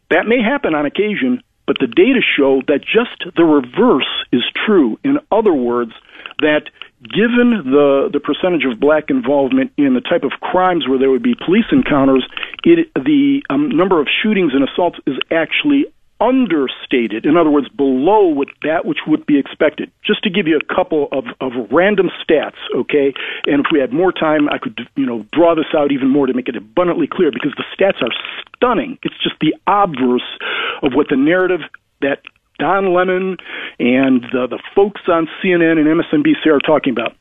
That 0.10 0.28
may 0.28 0.42
happen 0.42 0.76
on 0.76 0.86
occasion, 0.86 1.42
but 1.66 1.78
the 1.80 1.88
data 1.88 2.20
show 2.20 2.62
that 2.68 2.82
just 2.82 3.24
the 3.36 3.46
reverse 3.46 4.10
is 4.32 4.44
true. 4.66 5.00
In 5.04 5.20
other 5.32 5.54
words, 5.54 5.94
that 6.42 6.70
given 7.04 7.66
the 7.66 8.10
the 8.12 8.20
percentage 8.20 8.66
of 8.66 8.80
black 8.80 9.10
involvement 9.10 9.72
in 9.78 9.94
the 9.94 10.02
type 10.02 10.24
of 10.24 10.32
crimes 10.42 10.88
where 10.88 11.00
there 11.00 11.10
would 11.10 11.24
be 11.24 11.36
police 11.46 11.66
encounters, 11.72 12.28
it 12.64 12.92
the 12.96 13.42
um, 13.50 13.70
number 13.70 14.00
of 14.00 14.08
shootings 14.22 14.54
and 14.54 14.68
assaults 14.68 15.00
is 15.08 15.18
actually 15.32 15.86
understated. 16.22 17.26
In 17.26 17.36
other 17.36 17.50
words, 17.50 17.68
below 17.70 18.28
what 18.28 18.48
that 18.62 18.86
which 18.86 19.00
would 19.08 19.26
be 19.26 19.40
expected. 19.40 19.92
Just 20.06 20.24
to 20.24 20.30
give 20.30 20.48
you 20.48 20.56
a 20.56 20.74
couple 20.74 21.10
of, 21.12 21.26
of 21.42 21.52
random 21.72 22.12
stats, 22.22 22.62
okay? 22.76 23.12
And 23.48 23.66
if 23.66 23.72
we 23.72 23.80
had 23.80 23.92
more 23.92 24.12
time, 24.12 24.48
I 24.48 24.60
could 24.60 24.88
you 24.96 25.06
know 25.06 25.26
draw 25.34 25.56
this 25.56 25.74
out 25.76 25.92
even 25.92 26.10
more 26.10 26.28
to 26.28 26.34
make 26.34 26.48
it 26.48 26.56
abundantly 26.56 27.08
clear 27.08 27.32
because 27.32 27.54
the 27.58 27.66
stats 27.76 28.02
are 28.04 28.14
stunning. 28.56 29.00
It's 29.02 29.18
just 29.24 29.36
the 29.42 29.56
obverse 29.66 30.38
of 30.84 30.94
what 30.94 31.08
the 31.10 31.18
narrative 31.18 31.62
that 32.02 32.22
Don 32.62 32.94
Lemon 32.94 33.38
and 33.80 34.22
the, 34.32 34.46
the 34.48 34.62
folks 34.76 35.02
on 35.08 35.28
CNN 35.42 35.80
and 35.80 35.88
MSNBC 35.88 36.46
are 36.46 36.60
talking 36.60 36.94
about. 36.94 37.16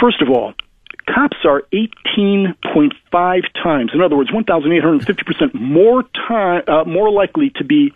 First 0.00 0.20
of 0.20 0.28
all, 0.28 0.52
cops 1.06 1.36
are 1.44 1.62
18.5 1.72 3.42
times, 3.62 3.92
in 3.94 4.00
other 4.00 4.16
words, 4.16 4.32
1,850% 4.32 5.54
more 5.54 6.02
time, 6.26 6.62
uh, 6.66 6.82
more 6.84 7.08
likely 7.08 7.50
to 7.50 7.64
be 7.64 7.92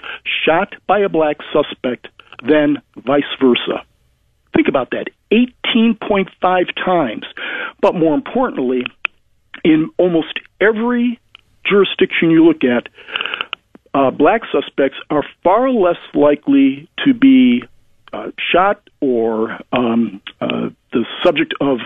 shot 0.46 0.76
by 0.86 1.00
a 1.00 1.08
black 1.08 1.38
suspect 1.52 2.06
than 2.46 2.80
vice 3.04 3.24
versa. 3.40 3.84
Think 4.54 4.68
about 4.68 4.92
that 4.92 5.08
18.5 5.32 6.30
times. 6.76 7.24
But 7.80 7.96
more 7.96 8.14
importantly, 8.14 8.84
in 9.64 9.90
almost 9.98 10.38
every 10.60 11.18
jurisdiction 11.66 12.30
you 12.30 12.44
look 12.44 12.62
at, 12.62 12.88
uh, 13.94 14.10
black 14.10 14.42
suspects 14.52 14.98
are 15.08 15.22
far 15.42 15.70
less 15.70 15.96
likely 16.14 16.88
to 17.04 17.14
be 17.14 17.62
uh, 18.12 18.30
shot 18.52 18.82
or 19.00 19.58
um, 19.72 20.20
uh, 20.40 20.68
the 20.92 21.04
subject 21.22 21.54
of 21.60 21.78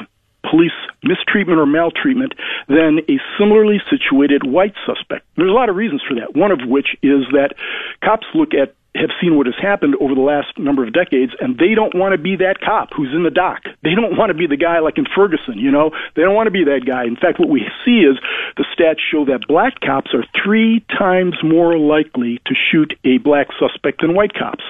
police 0.50 0.72
mistreatment 1.02 1.58
or 1.58 1.66
maltreatment 1.66 2.32
than 2.68 3.00
a 3.08 3.18
similarly 3.38 3.78
situated 3.90 4.42
white 4.44 4.74
suspect. 4.86 5.26
There's 5.36 5.50
a 5.50 5.54
lot 5.54 5.68
of 5.68 5.76
reasons 5.76 6.02
for 6.06 6.14
that. 6.14 6.34
One 6.34 6.50
of 6.50 6.60
which 6.66 6.96
is 7.02 7.24
that 7.32 7.54
cops 8.02 8.26
look 8.34 8.54
at 8.54 8.74
have 9.00 9.10
seen 9.20 9.36
what 9.36 9.46
has 9.46 9.54
happened 9.60 9.96
over 10.00 10.14
the 10.14 10.20
last 10.20 10.58
number 10.58 10.84
of 10.84 10.92
decades, 10.92 11.32
and 11.40 11.58
they 11.58 11.74
don't 11.74 11.94
want 11.94 12.12
to 12.12 12.18
be 12.18 12.36
that 12.36 12.60
cop 12.60 12.90
who's 12.94 13.14
in 13.14 13.22
the 13.22 13.30
dock. 13.30 13.62
They 13.82 13.94
don't 13.94 14.16
want 14.16 14.30
to 14.30 14.34
be 14.34 14.46
the 14.46 14.56
guy 14.56 14.80
like 14.80 14.98
in 14.98 15.06
Ferguson, 15.06 15.58
you 15.58 15.70
know? 15.70 15.90
They 16.16 16.22
don't 16.22 16.34
want 16.34 16.46
to 16.46 16.50
be 16.50 16.64
that 16.64 16.84
guy. 16.86 17.04
In 17.04 17.16
fact, 17.16 17.38
what 17.38 17.48
we 17.48 17.62
see 17.84 18.02
is 18.04 18.18
the 18.56 18.64
stats 18.74 19.00
show 19.00 19.24
that 19.26 19.46
black 19.48 19.80
cops 19.80 20.12
are 20.14 20.24
three 20.36 20.84
times 20.98 21.36
more 21.42 21.78
likely 21.78 22.40
to 22.46 22.54
shoot 22.54 22.94
a 23.04 23.18
black 23.18 23.48
suspect 23.58 24.02
than 24.02 24.14
white 24.14 24.34
cops. 24.34 24.64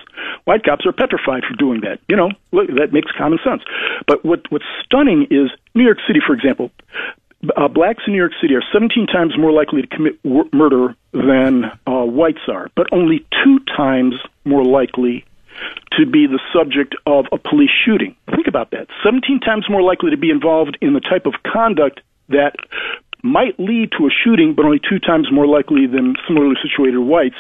White 0.45 0.65
cops 0.65 0.87
are 0.87 0.93
petrified 0.93 1.45
for 1.49 1.55
doing 1.57 1.81
that. 1.83 2.01
You 2.09 2.17
know, 2.17 2.31
look, 2.53 2.69
that 2.79 2.93
makes 2.93 3.11
common 3.17 3.39
sense. 3.45 3.63
But 4.07 4.25
what, 4.25 4.51
what's 4.51 4.69
stunning 4.85 5.27
is 5.31 5.51
New 5.75 5.85
York 5.85 5.99
City, 6.07 6.21
for 6.25 6.35
example, 6.35 6.71
uh, 7.57 7.69
blacks 7.69 8.03
in 8.07 8.13
New 8.13 8.19
York 8.19 8.33
City 8.41 8.55
are 8.55 8.63
17 8.73 9.07
times 9.07 9.35
more 9.39 9.53
likely 9.53 9.83
to 9.83 9.89
commit 9.89 10.23
w- 10.23 10.49
murder 10.53 10.97
than 11.13 11.65
uh, 11.87 12.05
whites 12.05 12.43
are, 12.49 12.71
but 12.75 12.87
only 12.93 13.25
two 13.45 13.59
times 13.77 14.15
more 14.45 14.65
likely 14.65 15.25
to 15.99 16.07
be 16.07 16.27
the 16.27 16.41
subject 16.53 16.95
of 17.07 17.27
a 17.33 17.39
police 17.39 17.71
shooting. 17.85 18.15
Think 18.35 18.47
about 18.47 18.71
that. 18.73 18.87
17 19.05 19.41
times 19.41 19.67
more 19.69 19.83
likely 19.83 20.11
to 20.11 20.17
be 20.17 20.31
involved 20.31 20.79
in 20.81 20.95
the 20.95 21.01
type 21.01 21.27
of 21.27 21.35
conduct 21.43 22.01
that 22.29 22.55
might 23.23 23.59
lead 23.59 23.91
to 23.99 24.07
a 24.07 24.11
shooting, 24.11 24.55
but 24.55 24.65
only 24.65 24.79
two 24.79 24.99
times 24.99 25.29
more 25.33 25.47
likely 25.47 25.87
than 25.87 26.15
similarly 26.27 26.55
situated 26.63 26.99
whites 26.99 27.37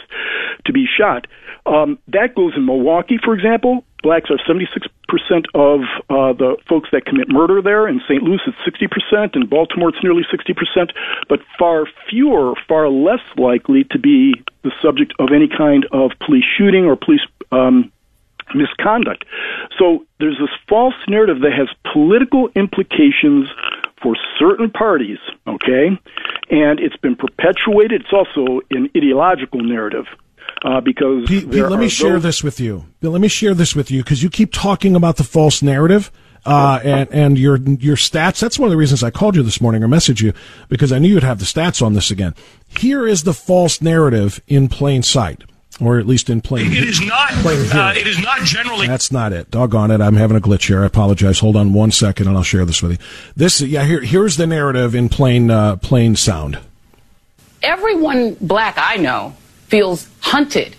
to 0.67 0.73
be 0.73 0.87
shot. 0.87 1.27
Um, 1.67 1.99
that 2.09 2.35
goes 2.35 2.55
in 2.57 2.67
Milwaukee, 2.67 3.19
for 3.23 3.35
example. 3.35 3.85
Blacks 4.03 4.31
are 4.31 4.39
76% 4.39 4.87
of 5.55 5.81
uh, 6.09 6.33
the 6.33 6.57
folks 6.69 6.89
that 6.93 7.05
commit 7.05 7.29
murder 7.29 7.61
there. 7.61 7.89
In 7.89 8.01
St. 8.09 8.23
Louis, 8.23 8.41
it's 8.47 9.13
60%. 9.13 9.35
In 9.35 9.47
Baltimore, 9.47 9.89
it's 9.89 10.03
nearly 10.03 10.23
60%. 10.33 10.91
But 11.29 11.41
far 11.59 11.87
fewer, 12.09 12.55
far 12.69 12.89
less 12.89 13.23
likely 13.37 13.85
to 13.91 13.99
be 13.99 14.35
the 14.63 14.71
subject 14.81 15.15
of 15.19 15.31
any 15.35 15.49
kind 15.49 15.87
of 15.93 16.13
police 16.25 16.45
shooting 16.57 16.85
or 16.85 16.97
police 16.97 17.23
um, 17.51 17.91
misconduct. 18.55 19.25
So 19.79 20.07
there's 20.21 20.39
this 20.39 20.51
false 20.69 20.95
narrative 21.09 21.41
that 21.41 21.53
has 21.53 21.69
political 21.93 22.49
implications 22.55 23.49
for 24.03 24.17
certain 24.39 24.71
parties, 24.71 25.19
okay? 25.47 25.89
And 26.51 26.81
it's 26.81 26.97
been 26.97 27.17
perpetuated. 27.17 28.03
It's 28.03 28.13
also 28.13 28.61
an 28.71 28.91
ideological 28.97 29.61
narrative. 29.61 30.07
Uh, 30.63 30.81
because 30.81 31.27
Pete, 31.27 31.51
Pete 31.51 31.65
let 31.65 31.79
me 31.79 31.89
share 31.89 32.19
this 32.19 32.43
with 32.43 32.59
you. 32.59 32.85
Let 33.01 33.21
me 33.21 33.29
share 33.29 33.55
this 33.55 33.75
with 33.75 33.91
you 33.91 34.03
because 34.03 34.23
you 34.23 34.31
keep 34.31 34.53
talking 34.53 34.97
about 34.97 35.17
the 35.17 35.25
false 35.25 35.63
narrative. 35.63 36.11
Uh, 36.47 36.81
and 36.83 37.09
and 37.13 37.39
your 37.39 37.59
your 37.59 37.97
stats. 37.97 38.41
That's 38.41 38.59
one 38.59 38.69
of 38.69 38.71
the 38.71 38.77
reasons 38.77 39.03
I 39.03 39.11
called 39.11 39.37
you 39.37 39.43
this 39.43 39.61
morning 39.61 39.83
or 39.83 39.89
messaged 39.89 40.23
you 40.23 40.33
because 40.69 40.93
I 40.93 40.99
knew 40.99 41.09
you'd 41.09 41.23
have 41.23 41.41
the 41.41 41.45
stats 41.45 41.85
on 41.85 41.93
this 41.93 42.11
again. 42.11 42.35
Here 42.79 43.07
is 43.07 43.25
the 43.25 43.35
false 43.35 43.83
narrative 43.83 44.41
in 44.47 44.69
plain 44.69 45.03
sight 45.03 45.45
or 45.81 45.99
at 45.99 46.07
least 46.07 46.29
in 46.29 46.41
plain. 46.41 46.73
It 46.73 46.85
is 46.85 47.01
not. 47.01 47.33
Uh, 47.45 47.93
it 47.97 48.07
is 48.07 48.19
not 48.19 48.41
generally. 48.43 48.87
That's 48.87 49.13
not 49.13 49.33
it. 49.33 49.51
Doggone 49.51 49.91
it! 49.91 50.01
I'm 50.01 50.17
having 50.17 50.37
a 50.37 50.41
glitch 50.41 50.67
here. 50.67 50.83
I 50.83 50.87
apologize. 50.87 51.39
Hold 51.41 51.57
on 51.57 51.73
one 51.73 51.91
second, 51.91 52.29
and 52.29 52.37
I'll 52.37 52.43
share 52.43 52.65
this 52.65 52.83
with 52.83 52.93
you. 52.93 52.99
This, 53.37 53.61
yeah, 53.61 53.85
here, 53.85 54.01
here's 54.01 54.37
the 54.37 54.47
narrative 54.47 54.95
in 54.95 55.09
plain, 55.09 55.51
uh, 55.51 55.77
plain 55.77 56.17
sound. 56.17 56.59
Everyone 57.63 58.37
black 58.41 58.75
I 58.77 58.97
know 58.97 59.35
feels 59.69 60.09
hunted. 60.21 60.75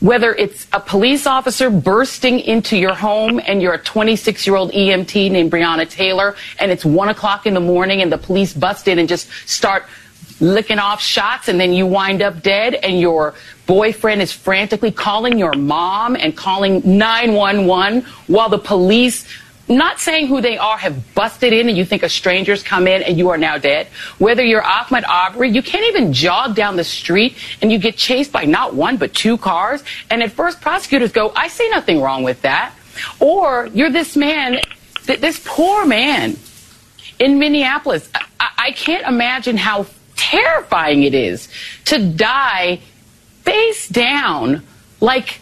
Whether 0.00 0.34
it's 0.34 0.66
a 0.72 0.80
police 0.80 1.26
officer 1.26 1.70
bursting 1.70 2.40
into 2.40 2.76
your 2.76 2.94
home 2.94 3.40
and 3.46 3.62
you're 3.62 3.74
a 3.74 3.78
26 3.78 4.46
year 4.46 4.56
old 4.56 4.72
EMT 4.72 5.30
named 5.30 5.52
Breonna 5.52 5.88
Taylor, 5.88 6.34
and 6.58 6.72
it's 6.72 6.84
one 6.84 7.08
o'clock 7.08 7.46
in 7.46 7.54
the 7.54 7.60
morning 7.60 8.02
and 8.02 8.10
the 8.10 8.18
police 8.18 8.52
bust 8.52 8.88
in 8.88 8.98
and 8.98 9.08
just 9.08 9.28
start 9.46 9.84
licking 10.40 10.80
off 10.80 11.00
shots 11.00 11.46
and 11.46 11.60
then 11.60 11.72
you 11.72 11.86
wind 11.86 12.20
up 12.20 12.42
dead 12.42 12.74
and 12.74 13.00
your 13.00 13.34
boyfriend 13.66 14.20
is 14.20 14.32
frantically 14.32 14.90
calling 14.90 15.38
your 15.38 15.52
mom 15.52 16.16
and 16.16 16.36
calling 16.36 16.82
911 16.84 18.02
while 18.26 18.48
the 18.48 18.58
police 18.58 19.24
not 19.68 20.00
saying 20.00 20.26
who 20.26 20.40
they 20.40 20.58
are 20.58 20.76
have 20.76 21.14
busted 21.14 21.52
in 21.52 21.68
and 21.68 21.76
you 21.76 21.84
think 21.84 22.02
a 22.02 22.08
stranger's 22.08 22.62
come 22.62 22.86
in 22.86 23.02
and 23.02 23.16
you 23.16 23.30
are 23.30 23.38
now 23.38 23.58
dead. 23.58 23.86
Whether 24.18 24.44
you're 24.44 24.62
Ahmaud 24.62 25.04
Arbery, 25.08 25.50
you 25.50 25.62
can't 25.62 25.84
even 25.84 26.12
jog 26.12 26.54
down 26.54 26.76
the 26.76 26.84
street 26.84 27.36
and 27.60 27.70
you 27.70 27.78
get 27.78 27.96
chased 27.96 28.32
by 28.32 28.44
not 28.44 28.74
one 28.74 28.96
but 28.96 29.14
two 29.14 29.38
cars. 29.38 29.82
And 30.10 30.22
at 30.22 30.32
first 30.32 30.60
prosecutors 30.60 31.12
go, 31.12 31.32
I 31.34 31.48
see 31.48 31.68
nothing 31.70 32.00
wrong 32.00 32.22
with 32.22 32.42
that. 32.42 32.74
Or 33.20 33.68
you're 33.72 33.90
this 33.90 34.16
man, 34.16 34.60
th- 35.06 35.20
this 35.20 35.40
poor 35.44 35.86
man 35.86 36.36
in 37.18 37.38
Minneapolis. 37.38 38.08
I, 38.14 38.50
I 38.58 38.70
can't 38.72 39.06
imagine 39.06 39.56
how 39.56 39.86
terrifying 40.16 41.04
it 41.04 41.14
is 41.14 41.48
to 41.86 41.98
die 41.98 42.80
face 43.42 43.88
down 43.88 44.62
like 45.00 45.40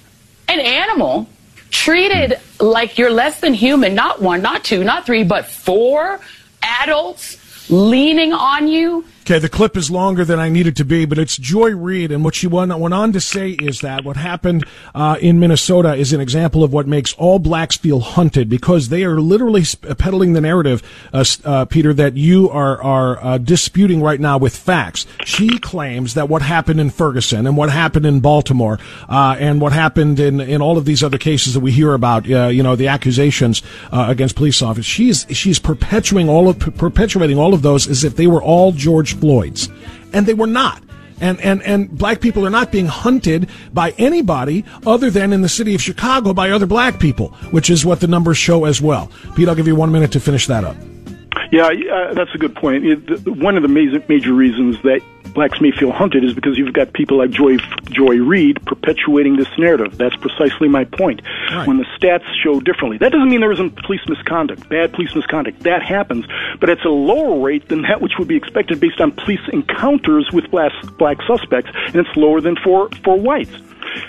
an 0.48 0.60
animal, 0.60 1.28
treated 1.70 2.38
like 2.58 2.98
you're 2.98 3.10
less 3.10 3.40
than 3.40 3.54
human, 3.54 3.94
not 3.94 4.20
one, 4.20 4.42
not 4.42 4.64
two, 4.64 4.84
not 4.84 5.06
three, 5.06 5.24
but 5.24 5.46
four 5.46 6.20
adults 6.62 7.70
leaning 7.70 8.32
on 8.32 8.68
you. 8.68 9.04
Okay, 9.30 9.38
the 9.38 9.48
clip 9.48 9.76
is 9.76 9.92
longer 9.92 10.24
than 10.24 10.40
I 10.40 10.48
needed 10.48 10.74
to 10.78 10.84
be, 10.84 11.04
but 11.04 11.16
it's 11.16 11.36
Joy 11.36 11.70
Reid, 11.70 12.10
and 12.10 12.24
what 12.24 12.34
she 12.34 12.48
went, 12.48 12.72
on 12.72 13.12
to 13.12 13.20
say 13.20 13.50
is 13.50 13.80
that 13.80 14.04
what 14.04 14.16
happened 14.16 14.66
uh, 14.92 15.18
in 15.20 15.38
Minnesota 15.38 15.94
is 15.94 16.12
an 16.12 16.20
example 16.20 16.64
of 16.64 16.72
what 16.72 16.88
makes 16.88 17.14
all 17.14 17.38
blacks 17.38 17.76
feel 17.76 18.00
hunted 18.00 18.48
because 18.48 18.88
they 18.88 19.04
are 19.04 19.20
literally 19.20 19.62
peddling 19.98 20.32
the 20.32 20.40
narrative, 20.40 20.82
uh, 21.12 21.24
uh, 21.44 21.64
Peter, 21.66 21.94
that 21.94 22.16
you 22.16 22.50
are 22.50 22.82
are 22.82 23.22
uh, 23.22 23.38
disputing 23.38 24.02
right 24.02 24.18
now 24.18 24.36
with 24.36 24.56
facts. 24.56 25.06
She 25.24 25.60
claims 25.60 26.14
that 26.14 26.28
what 26.28 26.42
happened 26.42 26.80
in 26.80 26.90
Ferguson 26.90 27.46
and 27.46 27.56
what 27.56 27.70
happened 27.70 28.06
in 28.06 28.18
Baltimore 28.18 28.80
uh, 29.08 29.36
and 29.38 29.60
what 29.60 29.72
happened 29.72 30.18
in 30.18 30.40
in 30.40 30.60
all 30.60 30.76
of 30.76 30.86
these 30.86 31.04
other 31.04 31.18
cases 31.18 31.54
that 31.54 31.60
we 31.60 31.70
hear 31.70 31.94
about, 31.94 32.28
uh, 32.28 32.48
you 32.48 32.64
know, 32.64 32.74
the 32.74 32.88
accusations 32.88 33.62
against 33.92 34.34
police 34.34 34.60
officers. 34.60 34.86
She's 34.86 35.24
she's 35.30 35.60
perpetuating 35.60 36.28
all 36.28 36.48
of 36.48 36.58
perpetuating 36.58 37.38
all 37.38 37.54
of 37.54 37.62
those 37.62 37.86
as 37.86 38.02
if 38.02 38.16
they 38.16 38.26
were 38.26 38.42
all 38.42 38.72
George 38.72 39.19
Floyd's, 39.20 39.68
and 40.12 40.26
they 40.26 40.34
were 40.34 40.46
not. 40.46 40.82
And, 41.20 41.38
and, 41.42 41.62
and 41.62 41.90
black 41.90 42.20
people 42.22 42.46
are 42.46 42.50
not 42.50 42.72
being 42.72 42.86
hunted 42.86 43.48
by 43.74 43.90
anybody 43.98 44.64
other 44.86 45.10
than 45.10 45.32
in 45.34 45.42
the 45.42 45.50
city 45.50 45.74
of 45.74 45.82
Chicago 45.82 46.32
by 46.32 46.50
other 46.50 46.66
black 46.66 46.98
people, 46.98 47.28
which 47.50 47.68
is 47.68 47.84
what 47.84 48.00
the 48.00 48.06
numbers 48.06 48.38
show 48.38 48.64
as 48.64 48.80
well. 48.80 49.10
Pete, 49.36 49.46
I'll 49.46 49.54
give 49.54 49.66
you 49.66 49.76
one 49.76 49.92
minute 49.92 50.12
to 50.12 50.20
finish 50.20 50.46
that 50.46 50.64
up. 50.64 50.76
Yeah, 51.52 51.66
uh, 51.66 52.14
that's 52.14 52.34
a 52.34 52.38
good 52.38 52.54
point. 52.54 52.86
It, 52.86 53.28
one 53.28 53.56
of 53.56 53.62
the 53.62 53.68
major, 53.68 54.02
major 54.08 54.32
reasons 54.32 54.80
that 54.82 55.00
blacks 55.34 55.60
may 55.60 55.70
feel 55.70 55.92
hunted 55.92 56.24
is 56.24 56.34
because 56.34 56.58
you've 56.58 56.72
got 56.72 56.92
people 56.92 57.18
like 57.18 57.30
Joy 57.30 57.56
Joy 57.90 58.16
Reid 58.16 58.64
perpetuating 58.66 59.36
this 59.36 59.48
narrative. 59.58 59.96
That's 59.96 60.16
precisely 60.16 60.68
my 60.68 60.84
point. 60.84 61.22
Right. 61.50 61.66
When 61.66 61.78
the 61.78 61.86
stats 61.98 62.24
show 62.42 62.60
differently, 62.60 62.98
that 62.98 63.12
doesn't 63.12 63.28
mean 63.28 63.40
there 63.40 63.52
isn't 63.52 63.76
police 63.84 64.00
misconduct, 64.08 64.68
bad 64.68 64.92
police 64.92 65.14
misconduct. 65.14 65.60
That 65.60 65.82
happens, 65.82 66.26
but 66.60 66.70
it's 66.70 66.84
a 66.84 66.88
lower 66.88 67.40
rate 67.40 67.68
than 67.68 67.82
that 67.82 68.00
which 68.00 68.12
would 68.18 68.28
be 68.28 68.36
expected 68.36 68.80
based 68.80 69.00
on 69.00 69.12
police 69.12 69.40
encounters 69.52 70.28
with 70.32 70.50
black 70.50 70.72
black 70.98 71.18
suspects, 71.26 71.70
and 71.86 71.96
it's 71.96 72.16
lower 72.16 72.40
than 72.40 72.56
for 72.56 72.88
for 73.04 73.18
whites. 73.18 73.56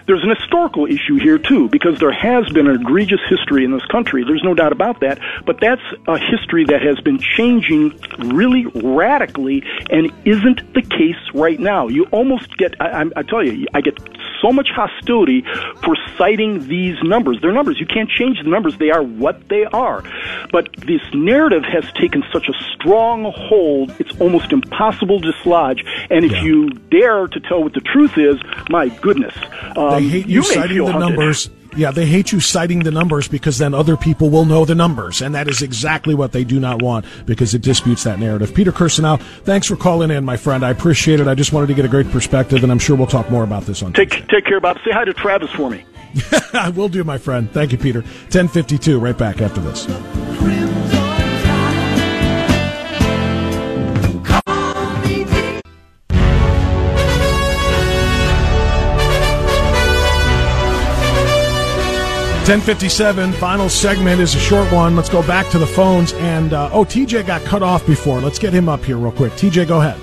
There's 0.08 0.24
an 0.24 0.36
historical 0.36 0.86
issue 0.86 1.18
here 1.18 1.38
too, 1.38 1.70
because 1.70 2.00
there 2.00 2.12
has 2.12 2.50
been 2.52 2.68
an 2.68 2.82
egregious 2.82 3.22
history 3.30 3.64
in 3.66 3.72
this 3.72 3.86
country. 3.86 4.24
There's 4.24 4.44
no 4.44 4.54
doubt 4.54 4.72
about 4.72 5.00
that. 5.02 5.20
But 5.46 5.60
that's 5.60 5.82
a 6.08 6.18
history 6.18 6.66
that 6.66 6.82
has 6.82 7.00
been 7.00 7.20
changing 7.20 8.00
really 8.20 8.66
radically 8.66 9.64
and 9.90 10.12
isn't 10.26 10.74
the 10.74 10.82
case 10.82 11.22
right 11.34 11.60
now. 11.60 11.88
You 11.88 12.06
almost 12.12 12.58
get, 12.58 12.76
I, 12.80 13.02
I, 13.02 13.06
I 13.18 13.24
tell 13.24 13.44
you, 13.44 13.68
I 13.74 13.82
get 13.82 13.98
so 14.42 14.52
much 14.52 14.70
hostility 14.76 15.44
for 15.84 15.96
citing 16.18 16.68
these 16.68 16.98
numbers. 17.04 17.38
They're 17.42 17.54
numbers. 17.54 17.80
You 17.80 17.86
can't 17.86 18.10
change 18.10 18.38
the 18.44 18.50
numbers. 18.50 18.78
They 18.78 18.90
are 18.92 19.04
what 19.04 19.48
they 19.50 19.66
are. 19.66 20.04
But 20.52 20.70
this 20.78 21.02
narrative 21.14 21.64
has 21.64 21.86
taken 21.94 22.24
such 22.34 22.48
a 22.50 22.54
strong 22.74 23.32
hold, 23.36 23.94
it's 24.00 24.20
almost 24.20 24.52
impossible 24.52 25.22
to 25.22 25.32
dislodge. 25.32 25.84
And 26.10 26.26
if 26.26 26.32
Yeah. 26.32 26.44
you 26.44 26.70
dare 26.90 27.28
to 27.28 27.40
tell 27.40 27.64
what 27.64 27.74
the 27.74 27.82
truth 27.82 28.18
is, 28.18 28.38
my 28.70 28.90
goodness. 28.90 29.36
Um, 29.76 29.92
they 30.04 30.08
hate 30.08 30.28
you, 30.28 30.42
may 30.42 30.46
citing 30.48 30.78
the 30.78 30.92
hunted. 30.92 31.08
numbers. 31.10 31.50
Yeah, 31.76 31.92
they 31.92 32.06
hate 32.06 32.32
you 32.34 32.40
citing 32.42 32.80
the 32.80 32.92
numbers 32.92 33.28
because 33.28 33.58
then 33.58 33.74
other 33.74 33.96
people 33.96 34.30
will 34.30 34.44
know 34.44 34.66
the 34.66 34.76
numbers, 34.76 35.22
and 35.22 35.34
that 35.36 35.48
is 35.48 35.62
exactly 35.62 36.14
what 36.14 36.34
they 36.34 36.44
do 36.44 36.60
not 36.60 36.82
want 36.82 37.06
because 37.26 37.54
it 37.54 37.62
disputes 37.62 38.04
that 38.04 38.20
narrative. 38.20 38.54
Peter 38.54 38.74
Kirsanow, 38.74 39.22
thanks 39.44 39.68
for 39.68 39.78
calling 39.78 40.12
in, 40.12 40.26
my 40.26 40.36
friend. 40.36 40.66
I 40.66 40.70
appreciate 40.72 41.22
it. 41.22 41.28
I 41.28 41.36
just 41.36 41.54
wanted 41.54 41.68
to 41.68 41.74
get 41.74 41.86
a 41.86 41.90
great 41.90 42.10
perspective, 42.10 42.64
and 42.64 42.72
I'm 42.72 42.80
sure 42.80 42.98
we'll 42.98 43.08
talk 43.08 43.30
more 43.32 43.44
about 43.44 43.64
this 43.64 43.82
on. 43.84 43.94
Take, 43.94 44.28
take 44.28 44.46
care, 44.46 44.60
Bob. 44.60 44.78
Say 44.84 44.92
hi 44.92 45.06
to 45.06 45.14
Travis 45.14 45.52
for 45.52 45.70
me. 45.70 45.86
I 46.54 46.70
will 46.70 46.90
do, 46.90 47.04
my 47.06 47.18
friend. 47.18 47.50
Thank 47.52 47.72
you, 47.72 47.78
Peter. 47.78 48.02
1052, 48.02 49.00
right 49.00 49.18
back 49.18 49.42
after 49.42 49.62
this. 49.62 50.71
Ten 62.46 62.60
fifty 62.60 62.90
seven. 62.90 63.32
Final 63.34 63.70
segment 63.70 64.20
is 64.20 64.34
a 64.36 64.40
short 64.40 64.70
one. 64.74 64.96
Let's 64.96 65.10
go 65.10 65.22
back 65.26 65.48
to 65.52 65.60
the 65.60 65.68
phones. 65.68 66.12
And 66.14 66.54
uh, 66.54 66.70
oh, 66.74 66.84
TJ 66.84 67.26
got 67.28 67.44
cut 67.44 67.62
off 67.62 67.86
before. 67.86 68.20
Let's 68.20 68.40
get 68.40 68.52
him 68.52 68.68
up 68.68 68.84
here 68.84 68.98
real 68.98 69.12
quick. 69.12 69.32
TJ, 69.34 69.68
go 69.68 69.80
ahead. 69.80 70.00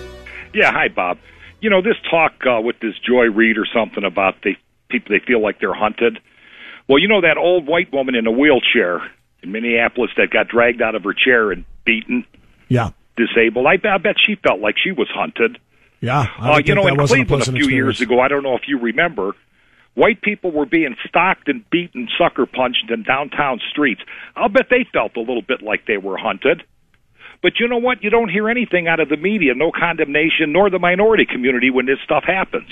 Yeah, 0.54 0.70
hi, 0.72 0.88
Bob. 0.88 1.18
You 1.60 1.68
know, 1.68 1.82
this 1.82 1.96
talk 2.10 2.32
uh, 2.48 2.60
with 2.62 2.78
this 2.80 2.94
Joy 3.06 3.24
Reid 3.24 3.58
or 3.58 3.66
something 3.74 4.04
about 4.04 4.36
they 4.44 4.56
people 4.88 5.16
they 5.18 5.24
feel 5.26 5.42
like 5.42 5.58
they're 5.60 5.74
hunted. 5.74 6.20
Well, 6.88 7.00
you 7.00 7.08
know 7.08 7.20
that 7.20 7.36
old 7.36 7.66
white 7.66 7.92
woman 7.92 8.14
in 8.14 8.26
a 8.26 8.30
wheelchair 8.30 9.00
in 9.42 9.52
Minneapolis 9.52 10.10
that 10.16 10.30
got 10.30 10.48
dragged 10.48 10.80
out 10.80 10.94
of 10.94 11.02
her 11.04 11.12
chair 11.12 11.50
and 11.50 11.64
beaten, 11.84 12.24
Yeah, 12.68 12.90
disabled. 13.16 13.66
I, 13.66 13.72
I 13.86 13.98
bet 13.98 14.14
she 14.24 14.36
felt 14.36 14.60
like 14.60 14.76
she 14.82 14.92
was 14.92 15.08
hunted. 15.12 15.58
yeah. 16.00 16.28
I 16.38 16.52
Uh, 16.54 16.58
you 16.64 16.74
know, 16.76 16.84
that 16.84 16.94
in 16.94 17.00
a 17.00 17.06
Cleveland 17.06 17.22
a 17.22 17.26
pleasant 17.26 17.58
few 17.58 17.68
years 17.68 18.00
ago, 18.00 18.20
I 18.20 18.28
don't 18.28 18.42
know 18.44 18.54
if 18.54 18.62
you 18.68 18.78
remember, 18.78 19.32
white 19.98 20.22
people 20.22 20.52
were 20.52 20.64
being 20.64 20.94
stalked 21.08 21.48
and 21.48 21.68
beaten, 21.70 22.08
sucker 22.16 22.46
punched 22.46 22.88
in 22.88 23.02
downtown 23.02 23.58
streets. 23.70 24.00
I'll 24.36 24.48
bet 24.48 24.66
they 24.70 24.86
felt 24.92 25.16
a 25.16 25.20
little 25.20 25.42
bit 25.42 25.60
like 25.60 25.86
they 25.86 25.96
were 25.98 26.16
hunted. 26.16 26.62
But 27.42 27.58
you 27.58 27.66
know 27.66 27.78
what? 27.78 28.02
You 28.02 28.10
don't 28.10 28.30
hear 28.30 28.48
anything 28.48 28.86
out 28.86 29.00
of 29.00 29.08
the 29.08 29.16
media, 29.16 29.54
no 29.54 29.72
condemnation, 29.72 30.52
nor 30.52 30.70
the 30.70 30.78
minority 30.78 31.26
community 31.26 31.70
when 31.70 31.86
this 31.86 31.98
stuff 32.04 32.24
happens. 32.24 32.70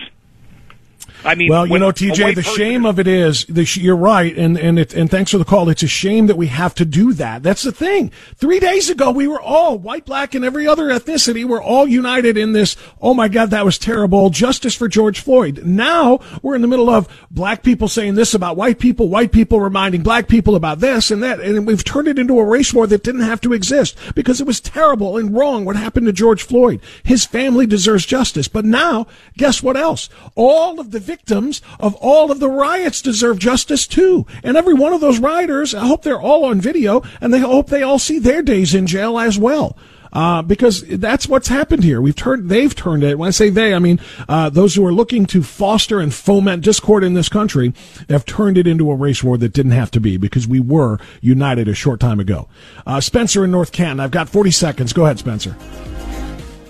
I 1.24 1.34
mean, 1.34 1.48
Well, 1.50 1.66
you 1.66 1.78
know, 1.78 1.90
TJ, 1.90 2.34
the 2.34 2.42
shame 2.42 2.84
is- 2.86 2.90
of 2.90 2.98
it 2.98 3.06
is, 3.06 3.46
sh- 3.64 3.78
you're 3.78 3.96
right, 3.96 4.36
and 4.36 4.56
and 4.58 4.78
it, 4.78 4.94
and 4.94 5.10
thanks 5.10 5.30
for 5.30 5.38
the 5.38 5.44
call. 5.44 5.68
It's 5.68 5.82
a 5.82 5.88
shame 5.88 6.26
that 6.26 6.36
we 6.36 6.46
have 6.48 6.74
to 6.76 6.84
do 6.84 7.12
that. 7.14 7.42
That's 7.42 7.62
the 7.62 7.72
thing. 7.72 8.10
Three 8.36 8.60
days 8.60 8.88
ago, 8.90 9.10
we 9.10 9.26
were 9.26 9.40
all 9.40 9.78
white, 9.78 10.04
black, 10.04 10.34
and 10.34 10.44
every 10.44 10.66
other 10.66 10.84
ethnicity. 10.88 11.44
We're 11.44 11.62
all 11.62 11.86
united 11.86 12.36
in 12.36 12.52
this. 12.52 12.76
Oh 13.00 13.14
my 13.14 13.28
God, 13.28 13.50
that 13.50 13.64
was 13.64 13.78
terrible. 13.78 14.30
Justice 14.30 14.74
for 14.74 14.88
George 14.88 15.20
Floyd. 15.20 15.62
Now 15.64 16.20
we're 16.42 16.54
in 16.54 16.62
the 16.62 16.68
middle 16.68 16.90
of 16.90 17.08
black 17.30 17.62
people 17.62 17.88
saying 17.88 18.14
this 18.14 18.34
about 18.34 18.56
white 18.56 18.78
people, 18.78 19.08
white 19.08 19.32
people 19.32 19.60
reminding 19.60 20.02
black 20.02 20.28
people 20.28 20.54
about 20.54 20.80
this 20.80 21.10
and 21.10 21.22
that, 21.22 21.40
and 21.40 21.66
we've 21.66 21.84
turned 21.84 22.08
it 22.08 22.18
into 22.18 22.38
a 22.38 22.44
race 22.44 22.72
war 22.72 22.86
that 22.86 23.02
didn't 23.02 23.22
have 23.22 23.40
to 23.40 23.52
exist 23.52 23.96
because 24.14 24.40
it 24.40 24.46
was 24.46 24.60
terrible 24.60 25.16
and 25.16 25.34
wrong 25.36 25.64
what 25.64 25.76
happened 25.76 26.06
to 26.06 26.12
George 26.12 26.42
Floyd. 26.42 26.80
His 27.02 27.24
family 27.24 27.66
deserves 27.66 28.06
justice, 28.06 28.48
but 28.48 28.64
now, 28.64 29.06
guess 29.36 29.62
what 29.62 29.76
else? 29.76 30.08
All 30.34 30.78
of 30.80 30.90
the 30.90 31.00
victims 31.06 31.62
of 31.80 31.94
all 31.96 32.30
of 32.30 32.40
the 32.40 32.50
riots 32.50 33.00
deserve 33.00 33.38
justice 33.38 33.86
too. 33.86 34.26
And 34.42 34.56
every 34.56 34.74
one 34.74 34.92
of 34.92 35.00
those 35.00 35.18
rioters, 35.18 35.74
I 35.74 35.86
hope 35.86 36.02
they're 36.02 36.20
all 36.20 36.44
on 36.44 36.60
video 36.60 37.02
and 37.20 37.32
they 37.32 37.38
hope 37.38 37.68
they 37.68 37.82
all 37.82 37.98
see 37.98 38.18
their 38.18 38.42
days 38.42 38.74
in 38.74 38.86
jail 38.86 39.18
as 39.18 39.38
well. 39.38 39.76
Uh, 40.12 40.40
because 40.40 40.82
that's 40.82 41.28
what's 41.28 41.48
happened 41.48 41.84
here. 41.84 42.00
We've 42.00 42.16
turned, 42.16 42.48
they've 42.48 42.74
turned 42.74 43.04
it. 43.04 43.18
When 43.18 43.28
I 43.28 43.32
say 43.32 43.50
they, 43.50 43.74
I 43.74 43.78
mean, 43.78 44.00
uh, 44.28 44.48
those 44.48 44.74
who 44.74 44.86
are 44.86 44.92
looking 44.92 45.26
to 45.26 45.42
foster 45.42 46.00
and 46.00 46.14
foment 46.14 46.64
discord 46.64 47.04
in 47.04 47.12
this 47.12 47.28
country 47.28 47.74
have 48.08 48.24
turned 48.24 48.56
it 48.56 48.66
into 48.66 48.90
a 48.90 48.94
race 48.94 49.22
war 49.22 49.36
that 49.36 49.52
didn't 49.52 49.72
have 49.72 49.90
to 49.90 50.00
be 50.00 50.16
because 50.16 50.48
we 50.48 50.58
were 50.58 50.98
united 51.20 51.68
a 51.68 51.74
short 51.74 52.00
time 52.00 52.18
ago. 52.18 52.48
Uh, 52.86 52.98
Spencer 52.98 53.44
in 53.44 53.50
North 53.50 53.72
Canton. 53.72 54.00
I've 54.00 54.10
got 54.10 54.28
40 54.28 54.52
seconds. 54.52 54.94
Go 54.94 55.04
ahead, 55.04 55.18
Spencer. 55.18 55.54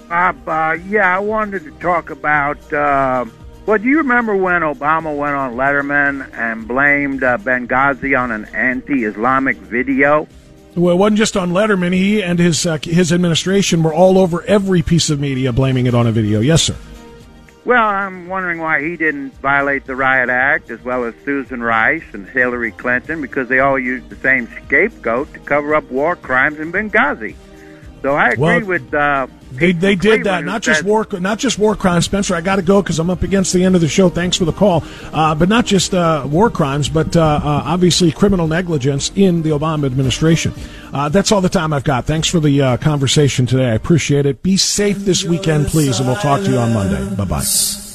Bob, 0.08 0.48
uh, 0.48 0.76
yeah, 0.88 1.16
I 1.16 1.20
wanted 1.20 1.64
to 1.64 1.70
talk 1.72 2.10
about. 2.10 2.58
Well, 3.66 3.78
do 3.78 3.88
you 3.88 3.98
remember 3.98 4.36
when 4.36 4.62
Obama 4.62 5.16
went 5.16 5.34
on 5.34 5.54
Letterman 5.54 6.32
and 6.34 6.68
blamed 6.68 7.24
uh, 7.24 7.36
Benghazi 7.38 8.16
on 8.16 8.30
an 8.30 8.44
anti-Islamic 8.54 9.56
video? 9.56 10.28
Well, 10.76 10.94
it 10.94 10.98
wasn't 10.98 11.18
just 11.18 11.36
on 11.36 11.50
Letterman. 11.50 11.92
He 11.92 12.22
and 12.22 12.38
his 12.38 12.64
uh, 12.64 12.78
his 12.80 13.12
administration 13.12 13.82
were 13.82 13.92
all 13.92 14.18
over 14.18 14.42
every 14.42 14.82
piece 14.82 15.10
of 15.10 15.18
media 15.18 15.52
blaming 15.52 15.86
it 15.86 15.94
on 15.94 16.06
a 16.06 16.12
video. 16.12 16.38
Yes, 16.38 16.62
sir. 16.62 16.76
Well, 17.64 17.82
I'm 17.82 18.28
wondering 18.28 18.60
why 18.60 18.82
he 18.82 18.96
didn't 18.96 19.34
violate 19.40 19.86
the 19.86 19.96
Riot 19.96 20.28
Act 20.28 20.70
as 20.70 20.80
well 20.84 21.02
as 21.02 21.14
Susan 21.24 21.60
Rice 21.60 22.04
and 22.12 22.28
Hillary 22.28 22.70
Clinton 22.70 23.20
because 23.20 23.48
they 23.48 23.58
all 23.58 23.80
used 23.80 24.08
the 24.10 24.16
same 24.16 24.46
scapegoat 24.64 25.32
to 25.32 25.40
cover 25.40 25.74
up 25.74 25.90
war 25.90 26.14
crimes 26.14 26.60
in 26.60 26.70
Benghazi. 26.70 27.34
So 28.06 28.14
I 28.14 28.28
agree 28.28 28.42
Well, 28.44 28.64
with. 28.66 28.94
Uh, 28.94 29.26
They 29.52 29.72
they 29.72 29.96
did 29.96 30.20
that. 30.20 30.42
Cleveland 30.42 30.46
Not 30.46 30.62
just 30.62 30.80
said- 30.80 30.86
war 30.86 31.04
not 31.18 31.38
just 31.40 31.58
war 31.58 31.74
crimes, 31.74 32.04
Spencer. 32.04 32.36
I 32.36 32.40
got 32.40 32.56
to 32.56 32.62
go 32.62 32.80
because 32.80 33.00
I'm 33.00 33.10
up 33.10 33.24
against 33.24 33.52
the 33.52 33.64
end 33.64 33.74
of 33.74 33.80
the 33.80 33.88
show. 33.88 34.08
Thanks 34.08 34.36
for 34.36 34.44
the 34.44 34.52
call. 34.52 34.84
Uh, 35.12 35.34
but 35.34 35.48
not 35.48 35.66
just 35.66 35.92
uh, 35.92 36.24
war 36.30 36.48
crimes, 36.48 36.88
but 36.88 37.16
uh, 37.16 37.20
uh, 37.20 37.62
obviously 37.64 38.12
criminal 38.12 38.46
negligence 38.46 39.10
in 39.16 39.42
the 39.42 39.50
Obama 39.50 39.86
administration. 39.86 40.52
Uh, 40.92 41.08
that's 41.08 41.32
all 41.32 41.40
the 41.40 41.48
time 41.48 41.72
I've 41.72 41.82
got. 41.82 42.04
Thanks 42.04 42.28
for 42.28 42.38
the 42.38 42.62
uh, 42.62 42.76
conversation 42.76 43.44
today. 43.44 43.70
I 43.70 43.74
appreciate 43.74 44.24
it. 44.24 44.40
Be 44.40 44.56
safe 44.56 44.98
this 44.98 45.24
weekend, 45.24 45.66
please, 45.66 45.98
and 45.98 46.06
we'll 46.08 46.16
talk 46.18 46.42
to 46.44 46.50
you 46.50 46.58
on 46.58 46.74
Monday. 46.74 47.12
Bye 47.16 47.24
bye. 47.24 47.85